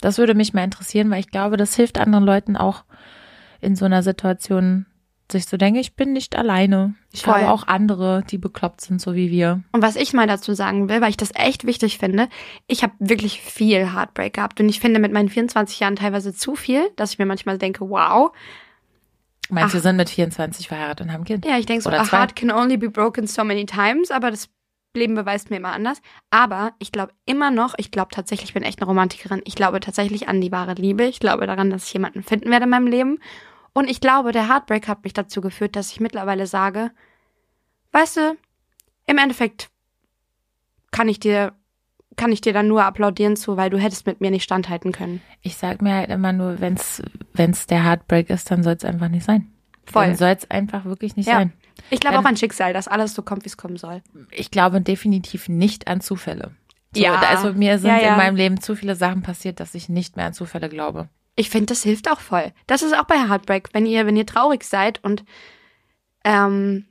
Das 0.00 0.18
würde 0.18 0.34
mich 0.34 0.54
mal 0.54 0.64
interessieren, 0.64 1.10
weil 1.10 1.20
ich 1.20 1.30
glaube, 1.30 1.56
das 1.56 1.74
hilft 1.74 1.98
anderen 1.98 2.24
Leuten 2.24 2.56
auch 2.56 2.84
in 3.60 3.76
so 3.76 3.84
einer 3.84 4.02
Situation, 4.02 4.86
sich 5.30 5.46
zu 5.46 5.58
denken, 5.58 5.78
ich 5.78 5.94
bin 5.94 6.12
nicht 6.12 6.36
alleine. 6.36 6.94
Ich 7.12 7.22
Voll. 7.22 7.34
habe 7.34 7.50
auch 7.50 7.66
andere, 7.66 8.22
die 8.28 8.38
bekloppt 8.38 8.80
sind, 8.80 9.00
so 9.00 9.14
wie 9.14 9.30
wir. 9.30 9.62
Und 9.72 9.82
was 9.82 9.96
ich 9.96 10.12
mal 10.12 10.26
dazu 10.26 10.54
sagen 10.54 10.88
will, 10.88 11.00
weil 11.00 11.10
ich 11.10 11.16
das 11.16 11.30
echt 11.34 11.66
wichtig 11.66 11.98
finde, 11.98 12.28
ich 12.66 12.82
habe 12.82 12.94
wirklich 12.98 13.40
viel 13.40 13.92
Heartbreak 13.92 14.34
gehabt 14.34 14.60
und 14.60 14.68
ich 14.68 14.80
finde 14.80 15.00
mit 15.00 15.12
meinen 15.12 15.28
24 15.28 15.80
Jahren 15.80 15.96
teilweise 15.96 16.34
zu 16.34 16.56
viel, 16.56 16.88
dass 16.96 17.12
ich 17.12 17.18
mir 17.18 17.26
manchmal 17.26 17.58
denke, 17.58 17.88
wow. 17.88 18.32
Manche 19.50 19.78
Ach. 19.78 19.82
sind 19.82 19.96
mit 19.96 20.10
24 20.10 20.68
verheiratet 20.68 21.06
und 21.06 21.12
haben 21.12 21.24
Kind. 21.24 21.44
Ja, 21.44 21.58
ich 21.58 21.66
denke 21.66 21.82
so, 21.82 21.90
a 21.90 22.10
heart 22.10 22.36
can 22.36 22.50
only 22.50 22.76
be 22.76 22.88
broken 22.88 23.26
so 23.26 23.44
many 23.44 23.66
times, 23.66 24.10
aber 24.10 24.30
das 24.30 24.48
Leben 24.94 25.14
beweist 25.14 25.50
mir 25.50 25.56
immer 25.56 25.72
anders. 25.72 26.00
Aber 26.30 26.72
ich 26.78 26.92
glaube 26.92 27.12
immer 27.26 27.50
noch, 27.50 27.74
ich 27.78 27.90
glaube 27.90 28.08
tatsächlich, 28.12 28.50
ich 28.50 28.54
bin 28.54 28.62
echt 28.62 28.80
eine 28.80 28.86
Romantikerin. 28.88 29.42
Ich 29.44 29.54
glaube 29.54 29.80
tatsächlich 29.80 30.28
an 30.28 30.40
die 30.40 30.52
wahre 30.52 30.74
Liebe. 30.74 31.04
Ich 31.04 31.20
glaube 31.20 31.46
daran, 31.46 31.70
dass 31.70 31.86
ich 31.86 31.92
jemanden 31.92 32.22
finden 32.22 32.50
werde 32.50 32.64
in 32.64 32.70
meinem 32.70 32.86
Leben. 32.88 33.18
Und 33.72 33.88
ich 33.88 34.00
glaube, 34.00 34.32
der 34.32 34.48
Heartbreak 34.48 34.88
hat 34.88 35.04
mich 35.04 35.12
dazu 35.12 35.40
geführt, 35.40 35.76
dass 35.76 35.92
ich 35.92 36.00
mittlerweile 36.00 36.46
sage, 36.46 36.90
weißt 37.92 38.16
du, 38.16 38.36
im 39.06 39.18
Endeffekt 39.18 39.70
kann 40.90 41.08
ich 41.08 41.20
dir, 41.20 41.52
kann 42.16 42.32
ich 42.32 42.40
dir 42.40 42.52
dann 42.52 42.66
nur 42.66 42.84
applaudieren 42.84 43.36
zu, 43.36 43.56
weil 43.56 43.70
du 43.70 43.78
hättest 43.78 44.06
mit 44.06 44.20
mir 44.20 44.32
nicht 44.32 44.42
standhalten 44.42 44.90
können. 44.90 45.22
Ich 45.40 45.56
sag 45.56 45.82
mir 45.82 45.94
halt 45.94 46.10
immer 46.10 46.32
nur, 46.32 46.60
wenn's 46.60 47.00
wenn's 47.32 47.66
der 47.68 47.84
Heartbreak 47.84 48.28
ist, 48.28 48.50
dann 48.50 48.64
soll 48.64 48.74
es 48.74 48.84
einfach 48.84 49.08
nicht 49.08 49.24
sein. 49.24 49.52
Voll. 49.86 50.06
Dann 50.06 50.16
soll 50.16 50.30
es 50.30 50.50
einfach 50.50 50.84
wirklich 50.84 51.14
nicht 51.16 51.26
Ja. 51.26 51.34
sein. 51.36 51.52
Ich 51.88 52.00
glaube 52.00 52.18
auch 52.18 52.24
an 52.24 52.36
Schicksal, 52.36 52.72
dass 52.72 52.88
alles 52.88 53.14
so 53.14 53.22
kommt, 53.22 53.44
wie 53.44 53.48
es 53.48 53.56
kommen 53.56 53.76
soll. 53.76 54.02
Ich 54.30 54.50
glaube 54.50 54.80
definitiv 54.80 55.48
nicht 55.48 55.88
an 55.88 56.00
Zufälle. 56.00 56.52
So, 56.94 57.02
Ja. 57.02 57.20
Also 57.20 57.52
mir 57.52 57.78
sind 57.78 57.90
Ja, 57.90 57.98
ja. 57.98 58.10
in 58.12 58.16
meinem 58.16 58.36
Leben 58.36 58.60
zu 58.60 58.76
viele 58.76 58.96
Sachen 58.96 59.22
passiert, 59.22 59.60
dass 59.60 59.74
ich 59.74 59.88
nicht 59.88 60.16
mehr 60.16 60.26
an 60.26 60.34
Zufälle 60.34 60.68
glaube. 60.68 61.08
Ich 61.36 61.50
finde, 61.50 61.66
das 61.66 61.82
hilft 61.82 62.10
auch 62.10 62.20
voll. 62.20 62.52
Das 62.66 62.82
ist 62.82 62.96
auch 62.98 63.04
bei 63.04 63.16
Heartbreak, 63.28 63.70
wenn 63.72 63.86
ihr, 63.86 64.06
wenn 64.06 64.16
ihr 64.16 64.26
traurig 64.26 64.64
seid 64.64 65.02
und 65.02 65.24
ähm, 66.24 66.84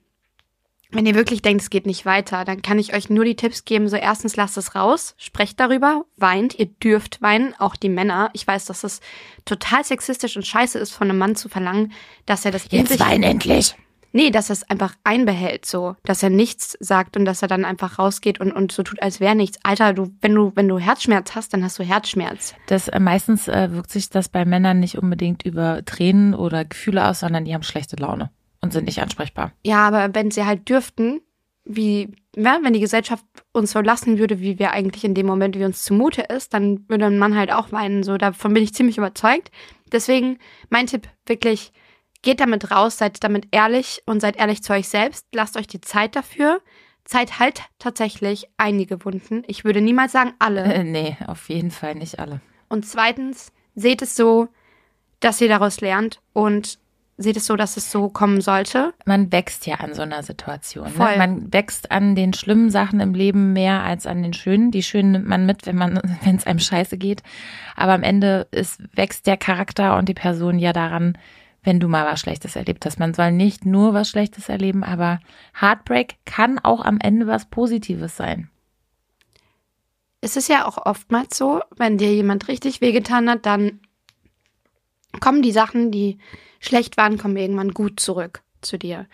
wenn 0.91 1.05
ihr 1.05 1.13
wirklich 1.13 1.43
denkt, 1.43 1.61
es 1.61 1.69
geht 1.69 1.85
nicht 1.85 2.05
weiter, 2.05 2.45
dann 2.45 2.63
kann 2.63 2.79
ich 2.79 2.95
euch 2.95 3.11
nur 3.11 3.23
die 3.23 3.35
Tipps 3.35 3.63
geben. 3.63 3.87
So 3.89 3.95
erstens 3.95 4.35
lasst 4.35 4.57
es 4.57 4.73
raus, 4.73 5.13
sprecht 5.17 5.59
darüber, 5.59 6.05
weint, 6.17 6.57
ihr 6.57 6.65
dürft 6.65 7.21
weinen, 7.21 7.53
auch 7.59 7.75
die 7.75 7.89
Männer. 7.89 8.31
Ich 8.33 8.47
weiß, 8.47 8.65
dass 8.65 8.83
es 8.83 8.99
total 9.45 9.83
sexistisch 9.83 10.35
und 10.35 10.47
scheiße 10.47 10.79
ist, 10.79 10.91
von 10.91 11.09
einem 11.09 11.19
Mann 11.19 11.35
zu 11.35 11.47
verlangen, 11.47 11.91
dass 12.25 12.43
er 12.43 12.51
das 12.51 12.65
in 12.67 12.87
sich 12.87 12.99
endlich. 13.01 13.75
Nee, 14.11 14.31
dass 14.31 14.49
er 14.49 14.53
es 14.53 14.69
einfach 14.69 14.95
einbehält, 15.03 15.65
so, 15.65 15.95
dass 16.03 16.23
er 16.23 16.29
nichts 16.29 16.77
sagt 16.79 17.15
und 17.15 17.25
dass 17.25 17.41
er 17.41 17.47
dann 17.47 17.65
einfach 17.65 17.99
rausgeht 17.99 18.39
und, 18.39 18.51
und 18.51 18.71
so 18.71 18.83
tut, 18.83 19.01
als 19.01 19.19
wäre 19.19 19.35
nichts. 19.35 19.59
Alter, 19.63 19.93
du, 19.93 20.11
wenn 20.21 20.33
du, 20.33 20.51
wenn 20.55 20.67
du 20.67 20.79
Herzschmerz 20.79 21.35
hast, 21.35 21.53
dann 21.53 21.63
hast 21.63 21.77
du 21.79 21.83
Herzschmerz. 21.83 22.55
Das 22.67 22.87
äh, 22.87 22.99
meistens 22.99 23.47
äh, 23.47 23.71
wirkt 23.71 23.91
sich 23.91 24.09
das 24.09 24.29
bei 24.29 24.45
Männern 24.45 24.79
nicht 24.79 24.97
unbedingt 24.97 25.43
über 25.43 25.83
Tränen 25.85 26.33
oder 26.33 26.65
Gefühle 26.65 27.07
aus, 27.07 27.19
sondern 27.19 27.45
die 27.45 27.53
haben 27.53 27.63
schlechte 27.63 27.95
Laune 27.97 28.31
und 28.61 28.73
sind 28.73 28.85
nicht 28.85 29.01
ansprechbar. 29.01 29.53
Ja, 29.63 29.87
aber 29.87 30.13
wenn 30.13 30.31
sie 30.31 30.45
halt 30.45 30.67
dürften, 30.69 31.21
wie, 31.65 32.09
ja, 32.35 32.59
wenn 32.63 32.73
die 32.73 32.79
Gesellschaft 32.79 33.23
uns 33.53 33.71
so 33.71 33.79
lassen 33.79 34.17
würde, 34.17 34.39
wie 34.39 34.57
wir 34.57 34.71
eigentlich 34.71 35.03
in 35.03 35.13
dem 35.13 35.27
Moment, 35.27 35.57
wie 35.57 35.65
uns 35.65 35.83
zumute 35.83 36.23
ist, 36.23 36.53
dann 36.53 36.85
würde 36.89 37.05
ein 37.05 37.19
Mann 37.19 37.37
halt 37.37 37.51
auch 37.53 37.71
weinen. 37.71 38.03
So, 38.03 38.17
davon 38.17 38.53
bin 38.53 38.63
ich 38.63 38.73
ziemlich 38.73 38.97
überzeugt. 38.97 39.51
Deswegen 39.91 40.39
mein 40.69 40.87
Tipp 40.87 41.07
wirklich, 41.25 41.71
geht 42.21 42.39
damit 42.39 42.71
raus, 42.71 42.97
seid 42.97 43.23
damit 43.23 43.47
ehrlich 43.51 44.01
und 44.05 44.19
seid 44.19 44.37
ehrlich 44.37 44.63
zu 44.63 44.73
euch 44.73 44.87
selbst. 44.87 45.25
Lasst 45.33 45.57
euch 45.57 45.67
die 45.67 45.81
Zeit 45.81 46.15
dafür. 46.15 46.61
Zeit 47.05 47.39
halt 47.39 47.63
tatsächlich 47.79 48.47
einige 48.57 49.03
Wunden. 49.03 49.43
Ich 49.47 49.63
würde 49.63 49.81
niemals 49.81 50.11
sagen 50.11 50.33
alle. 50.37 50.63
Äh, 50.63 50.83
nee, 50.83 51.17
auf 51.25 51.49
jeden 51.49 51.71
Fall 51.71 51.95
nicht 51.95 52.19
alle. 52.19 52.41
Und 52.67 52.85
zweitens, 52.85 53.51
seht 53.75 54.01
es 54.01 54.15
so, 54.15 54.47
dass 55.19 55.41
ihr 55.41 55.49
daraus 55.49 55.81
lernt 55.81 56.21
und 56.33 56.77
seht 57.17 57.35
es 57.35 57.45
so, 57.45 57.57
dass 57.57 57.75
es 57.75 57.91
so 57.91 58.07
kommen 58.09 58.39
sollte. 58.39 58.93
Man 59.05 59.31
wächst 59.31 59.65
ja 59.65 59.75
an 59.75 59.93
so 59.93 60.01
einer 60.01 60.23
Situation. 60.23 60.87
Ne? 60.97 61.17
Man 61.17 61.51
wächst 61.51 61.91
an 61.91 62.15
den 62.15 62.33
schlimmen 62.33 62.69
Sachen 62.69 63.01
im 63.01 63.13
Leben 63.13 63.51
mehr 63.51 63.83
als 63.83 64.07
an 64.07 64.23
den 64.23 64.33
schönen. 64.33 64.71
Die 64.71 64.83
schönen 64.83 65.11
nimmt 65.11 65.27
man 65.27 65.45
mit, 65.45 65.65
wenn 65.65 65.75
man, 65.75 65.99
wenn 66.23 66.37
es 66.37 66.47
einem 66.47 66.59
scheiße 66.59 66.97
geht. 66.97 67.21
Aber 67.75 67.93
am 67.93 68.03
Ende 68.03 68.47
ist, 68.51 68.81
wächst 68.95 69.27
der 69.27 69.35
Charakter 69.35 69.97
und 69.97 70.07
die 70.07 70.13
Person 70.13 70.59
ja 70.59 70.71
daran, 70.71 71.17
wenn 71.63 71.79
du 71.79 71.87
mal 71.87 72.05
was 72.05 72.19
Schlechtes 72.19 72.55
erlebt 72.55 72.85
hast. 72.85 72.99
Man 72.99 73.13
soll 73.13 73.31
nicht 73.31 73.65
nur 73.65 73.93
was 73.93 74.09
Schlechtes 74.09 74.49
erleben, 74.49 74.83
aber 74.83 75.19
Heartbreak 75.59 76.15
kann 76.25 76.59
auch 76.59 76.83
am 76.83 76.99
Ende 77.01 77.27
was 77.27 77.49
Positives 77.49 78.15
sein. 78.15 78.49
es 80.21 80.35
ist 80.35 80.49
ja 80.49 80.65
auch 80.65 80.85
oftmals 80.85 81.37
so, 81.37 81.61
wenn 81.77 81.97
dir 81.97 82.13
jemand 82.13 82.47
richtig 82.47 82.81
wehgetan 82.81 83.29
hat, 83.29 83.45
dann 83.45 83.79
kommen 85.19 85.41
die 85.41 85.51
Sachen, 85.51 85.91
die 85.91 86.17
schlecht 86.59 86.97
waren, 86.97 87.17
kommen 87.17 87.37
irgendwann 87.37 87.71
gut 87.71 87.99
zurück 87.99 88.41
zu 88.61 88.77
dir. 88.77 89.07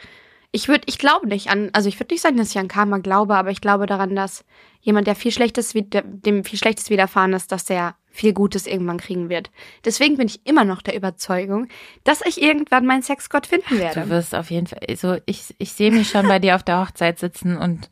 Ich 0.52 0.68
würde, 0.68 0.84
ich 0.88 0.98
glaube 0.98 1.28
nicht 1.28 1.50
an, 1.50 1.70
also 1.74 1.89
ich 1.89 2.00
würde 2.00 2.14
nicht 2.14 2.22
sagen, 2.22 2.38
dass 2.38 2.52
ich 2.52 2.58
an 2.58 2.68
Karma 2.68 2.98
glaube, 3.00 3.36
aber 3.36 3.52
ich 3.52 3.62
glaube 3.62 3.86
daran, 3.86 4.16
dass 4.16 4.46
jemand, 4.82 5.06
der 5.06 5.16
viel 5.16 5.32
Schlechtes, 5.32 5.74
dem 5.74 6.43
viel 6.43 6.58
Schlechtes 6.58 6.89
widerfahren 6.89 7.34
ist, 7.34 7.52
dass 7.52 7.66
der 7.66 7.96
viel 8.16 8.34
Gutes 8.34 8.66
irgendwann 8.66 8.97
kriegen 8.97 9.30
wird. 9.30 9.51
Deswegen 9.84 10.18
bin 10.18 10.28
ich 10.28 10.45
immer 10.47 10.63
noch 10.63 10.82
der 10.82 10.95
Überzeugung, 10.95 11.68
dass 12.03 12.22
ich 12.26 12.41
irgendwann 12.41 12.86
meinen 12.86 13.01
Sexgott 13.03 13.45
finden 13.45 13.68
Du 13.76 13.78
werde. 13.80 14.09
wirst 14.09 14.34
auf 14.34 14.49
jeden 14.49 14.68
Fall, 14.68 14.80
also 14.89 15.18
ich, 15.26 15.53
ich 15.57 15.74
sehe 15.74 15.91
mich 15.91 16.09
schon 16.09 16.28
bei 16.28 16.39
dir 16.39 16.55
auf 16.55 16.63
der 16.63 16.80
Hochzeit 16.82 17.20
sitzen 17.20 17.57
und 17.57 17.89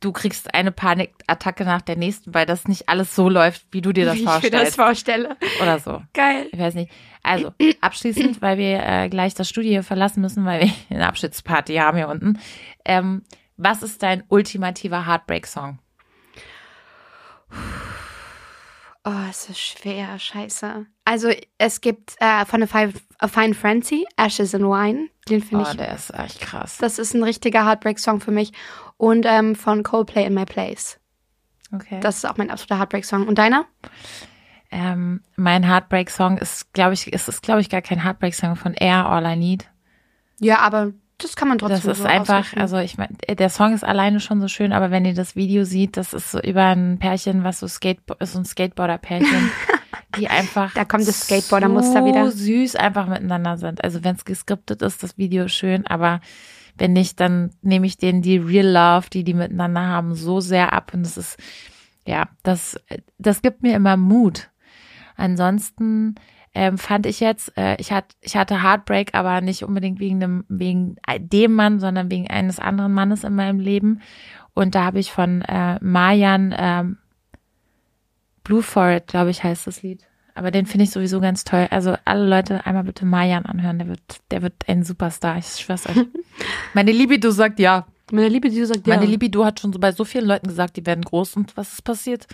du 0.00 0.12
kriegst 0.12 0.54
eine 0.54 0.72
Panikattacke 0.72 1.64
nach 1.64 1.80
der 1.80 1.96
nächsten, 1.96 2.34
weil 2.34 2.44
das 2.44 2.68
nicht 2.68 2.88
alles 2.90 3.14
so 3.16 3.28
läuft, 3.30 3.66
wie 3.70 3.80
du 3.80 3.92
dir 3.92 4.04
das 4.04 4.14
Wie 4.16 4.18
ich 4.20 4.24
mir 4.26 4.30
vorstellst. 4.30 4.66
das 4.66 4.74
vorstelle. 4.76 5.36
oder 5.62 5.78
so. 5.78 6.02
Geil. 6.12 6.48
Ich 6.52 6.58
weiß 6.58 6.74
nicht. 6.74 6.92
Also, 7.22 7.52
abschließend, 7.80 8.42
weil 8.42 8.58
wir 8.58 8.82
äh, 8.84 9.08
gleich 9.08 9.34
das 9.34 9.48
Studio 9.48 9.70
hier 9.70 9.82
verlassen 9.82 10.20
müssen, 10.20 10.44
weil 10.44 10.60
wir 10.60 10.70
eine 10.90 11.08
Abschiedsparty 11.08 11.76
haben 11.76 11.96
hier 11.96 12.08
unten. 12.08 12.38
Ähm, 12.84 13.22
was 13.56 13.82
ist 13.82 14.02
dein 14.02 14.22
ultimativer 14.28 15.06
Heartbreak-Song? 15.06 15.78
Oh, 19.08 19.12
es 19.30 19.48
ist 19.48 19.60
schwer, 19.60 20.18
scheiße. 20.18 20.84
Also 21.04 21.30
es 21.58 21.80
gibt 21.80 22.16
äh, 22.18 22.44
von 22.44 22.62
A 22.64 22.66
Fine, 22.66 22.92
A 23.18 23.28
Fine 23.28 23.54
Frenzy, 23.54 24.04
Ashes 24.16 24.52
and 24.54 24.64
Wine. 24.64 25.08
Den 25.28 25.42
finde 25.42 25.64
Oh, 25.64 25.70
ich, 25.70 25.76
der 25.76 25.94
ist 25.94 26.10
echt 26.12 26.40
krass. 26.40 26.78
das 26.78 26.98
ist 26.98 27.14
ein 27.14 27.22
richtiger 27.22 27.64
Heartbreak-Song 27.64 28.20
für 28.20 28.32
mich. 28.32 28.52
Und 28.96 29.24
ähm, 29.26 29.54
von 29.54 29.84
Coldplay 29.84 30.26
In 30.26 30.34
My 30.34 30.44
Place. 30.44 30.98
Okay. 31.72 32.00
Das 32.00 32.16
ist 32.16 32.24
auch 32.26 32.36
mein 32.36 32.50
absoluter 32.50 32.78
Heartbreak-Song. 32.80 33.28
Und 33.28 33.38
deiner? 33.38 33.66
ähm, 34.72 35.22
mein 35.36 35.62
Heartbreak-Song 35.64 36.38
ist, 36.38 36.72
glaube 36.72 36.94
ich, 36.94 37.12
es 37.12 37.28
ist, 37.28 37.42
glaube 37.42 37.60
ich, 37.60 37.70
gar 37.70 37.82
kein 37.82 38.02
Heartbreak-Song 38.02 38.56
von 38.56 38.74
Air, 38.74 39.06
All 39.08 39.24
I 39.24 39.36
Need. 39.36 39.70
Ja, 40.40 40.58
aber 40.58 40.92
das 41.18 41.34
kann 41.36 41.48
man 41.48 41.58
trotzdem 41.58 41.76
Das 41.82 41.98
ist 41.98 42.02
so 42.02 42.08
einfach, 42.08 42.40
ausrichten. 42.40 42.60
also 42.60 42.78
ich 42.78 42.98
meine, 42.98 43.14
der 43.16 43.48
Song 43.48 43.72
ist 43.72 43.84
alleine 43.84 44.20
schon 44.20 44.40
so 44.40 44.48
schön, 44.48 44.72
aber 44.72 44.90
wenn 44.90 45.04
ihr 45.04 45.14
das 45.14 45.34
Video 45.34 45.64
sieht, 45.64 45.96
das 45.96 46.12
ist 46.12 46.30
so 46.30 46.40
über 46.40 46.64
ein 46.66 46.98
Pärchen, 46.98 47.42
was 47.44 47.60
so 47.60 47.68
Skate, 47.68 48.00
so 48.20 48.38
ein 48.38 48.44
Skateboarder-Pärchen, 48.44 49.50
die 50.18 50.28
einfach 50.28 50.74
Da 50.74 50.84
kommt 50.84 51.08
das 51.08 51.22
Skateboarder-Muster 51.22 52.00
so 52.00 52.06
wieder. 52.06 52.30
süß 52.30 52.76
einfach 52.76 53.06
miteinander 53.06 53.56
sind. 53.56 53.82
Also 53.82 54.04
wenn 54.04 54.16
es 54.16 54.24
geskriptet 54.24 54.82
ist, 54.82 55.02
das 55.02 55.16
Video 55.16 55.44
ist 55.44 55.54
schön, 55.54 55.86
aber 55.86 56.20
wenn 56.78 56.92
nicht, 56.92 57.18
dann 57.20 57.50
nehme 57.62 57.86
ich 57.86 57.96
denen 57.96 58.20
die 58.20 58.36
Real 58.36 58.66
Love, 58.66 59.08
die 59.10 59.24
die 59.24 59.34
miteinander 59.34 59.82
haben, 59.86 60.14
so 60.14 60.40
sehr 60.40 60.74
ab 60.74 60.92
und 60.92 61.04
das 61.04 61.16
ist, 61.16 61.38
ja, 62.06 62.28
das, 62.42 62.78
das 63.18 63.40
gibt 63.40 63.62
mir 63.62 63.74
immer 63.74 63.96
Mut. 63.96 64.50
Ansonsten 65.16 66.16
ähm, 66.56 66.78
fand 66.78 67.04
ich 67.04 67.20
jetzt, 67.20 67.52
äh, 67.58 67.76
ich, 67.78 67.92
hatte, 67.92 68.16
ich 68.22 68.34
hatte 68.34 68.62
Heartbreak, 68.62 69.10
aber 69.12 69.42
nicht 69.42 69.62
unbedingt 69.62 70.00
wegen 70.00 70.20
dem, 70.20 70.44
wegen 70.48 70.96
dem 71.18 71.52
Mann, 71.52 71.80
sondern 71.80 72.10
wegen 72.10 72.28
eines 72.28 72.58
anderen 72.58 72.94
Mannes 72.94 73.24
in 73.24 73.34
meinem 73.34 73.60
Leben. 73.60 74.00
Und 74.54 74.74
da 74.74 74.84
habe 74.84 74.98
ich 74.98 75.12
von 75.12 75.42
äh, 75.42 75.78
Marjan 75.82 76.54
ähm, 76.56 76.96
Blue 78.42 78.62
Forest, 78.62 79.08
glaube 79.08 79.28
ich, 79.30 79.44
heißt 79.44 79.66
das 79.66 79.82
Lied. 79.82 80.06
Aber 80.34 80.50
den 80.50 80.64
finde 80.64 80.84
ich 80.84 80.90
sowieso 80.90 81.20
ganz 81.20 81.44
toll. 81.44 81.66
Also 81.70 81.94
alle 82.06 82.26
Leute 82.26 82.64
einmal 82.64 82.84
bitte 82.84 83.04
Marjan 83.04 83.44
anhören. 83.44 83.78
Der 83.78 83.88
wird, 83.88 84.00
der 84.30 84.40
wird 84.40 84.54
ein 84.66 84.82
Superstar. 84.82 85.36
Ich 85.36 85.46
schwör's 85.46 85.86
euch. 85.86 85.96
Meine 86.74 86.92
Libido 86.92 87.30
sagt 87.32 87.58
ja. 87.58 87.86
Meine 88.10 88.28
Liebe, 88.28 88.48
die 88.48 88.64
sagt 88.64 88.86
ja. 88.86 88.96
Meine 88.96 89.10
Libido 89.10 89.44
hat 89.44 89.60
schon 89.60 89.74
so 89.74 89.78
bei 89.78 89.92
so 89.92 90.04
vielen 90.04 90.26
Leuten 90.26 90.48
gesagt, 90.48 90.76
die 90.76 90.86
werden 90.86 91.02
groß. 91.02 91.36
Und 91.36 91.56
was 91.56 91.74
ist 91.74 91.82
passiert? 91.82 92.26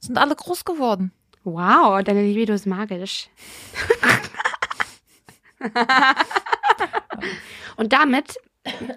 Sind 0.00 0.18
alle 0.18 0.34
groß 0.34 0.64
geworden. 0.66 1.12
Wow, 1.52 2.02
deine 2.02 2.22
Libido 2.22 2.54
ist 2.54 2.66
magisch. 2.66 3.28
Und 7.76 7.92
damit 7.92 8.36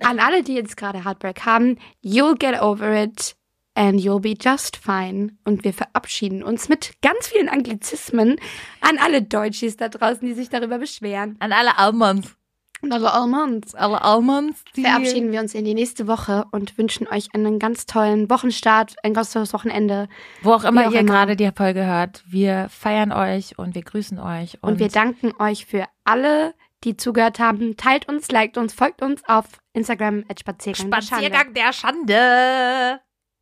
an 0.01 0.19
alle, 0.19 0.43
die 0.43 0.55
jetzt 0.55 0.77
gerade 0.77 1.03
Heartbreak 1.03 1.45
haben, 1.45 1.77
you'll 2.03 2.37
get 2.37 2.61
over 2.61 2.93
it 2.93 3.35
and 3.75 3.99
you'll 3.99 4.19
be 4.19 4.35
just 4.39 4.77
fine. 4.77 5.37
Und 5.45 5.63
wir 5.63 5.73
verabschieden 5.73 6.43
uns 6.43 6.69
mit 6.69 6.93
ganz 7.01 7.27
vielen 7.27 7.49
Anglizismen 7.49 8.39
an 8.81 8.97
alle 8.99 9.21
Deutschies 9.21 9.77
da 9.77 9.89
draußen, 9.89 10.27
die 10.27 10.33
sich 10.33 10.49
darüber 10.49 10.77
beschweren. 10.77 11.37
An 11.39 11.51
alle 11.51 11.77
Almonds. 11.77 12.35
Und 12.83 12.91
alle 12.91 13.13
Almonds. 13.13 13.73
Alle 13.75 14.01
Almonds, 14.01 14.61
die 14.75 14.81
Verabschieden 14.81 15.31
wir 15.31 15.39
uns 15.39 15.55
in 15.55 15.63
die 15.63 15.73
nächste 15.73 16.05
Woche 16.05 16.45
und 16.51 16.77
wünschen 16.77 17.07
euch 17.07 17.33
einen 17.33 17.57
ganz 17.57 17.85
tollen 17.85 18.29
Wochenstart, 18.29 18.95
ein 19.03 19.13
ganz 19.13 19.31
tolles 19.31 19.53
Wochenende. 19.53 20.09
Wo 20.41 20.51
auch 20.51 20.65
immer 20.65 20.87
auch 20.87 20.91
ihr 20.91 20.99
immer. 20.99 21.09
gerade 21.09 21.37
die 21.37 21.49
Folge 21.55 21.85
hört. 21.85 22.23
Wir 22.27 22.67
feiern 22.69 23.13
euch 23.13 23.57
und 23.57 23.73
wir 23.73 23.83
grüßen 23.83 24.19
euch. 24.19 24.57
Und, 24.61 24.79
wir 24.79 24.89
danken 24.89 25.31
euch 25.39 25.65
für 25.65 25.85
alle, 26.03 26.53
die 26.83 26.97
zugehört 26.97 27.39
haben. 27.39 27.77
Teilt 27.77 28.09
uns, 28.09 28.29
liked 28.29 28.57
uns, 28.57 28.73
folgt 28.73 29.01
uns 29.01 29.21
auf 29.29 29.45
Instagram 29.71 30.25
at 30.27 30.41
Spaziergang. 30.41 30.91
der 30.91 31.01
Schande. 31.01 31.25
Spaziergang 31.25 31.53
der 31.53 31.73
Schande. 31.73 32.99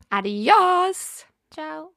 Adios. 0.08 1.26
Ciao. 1.52 1.92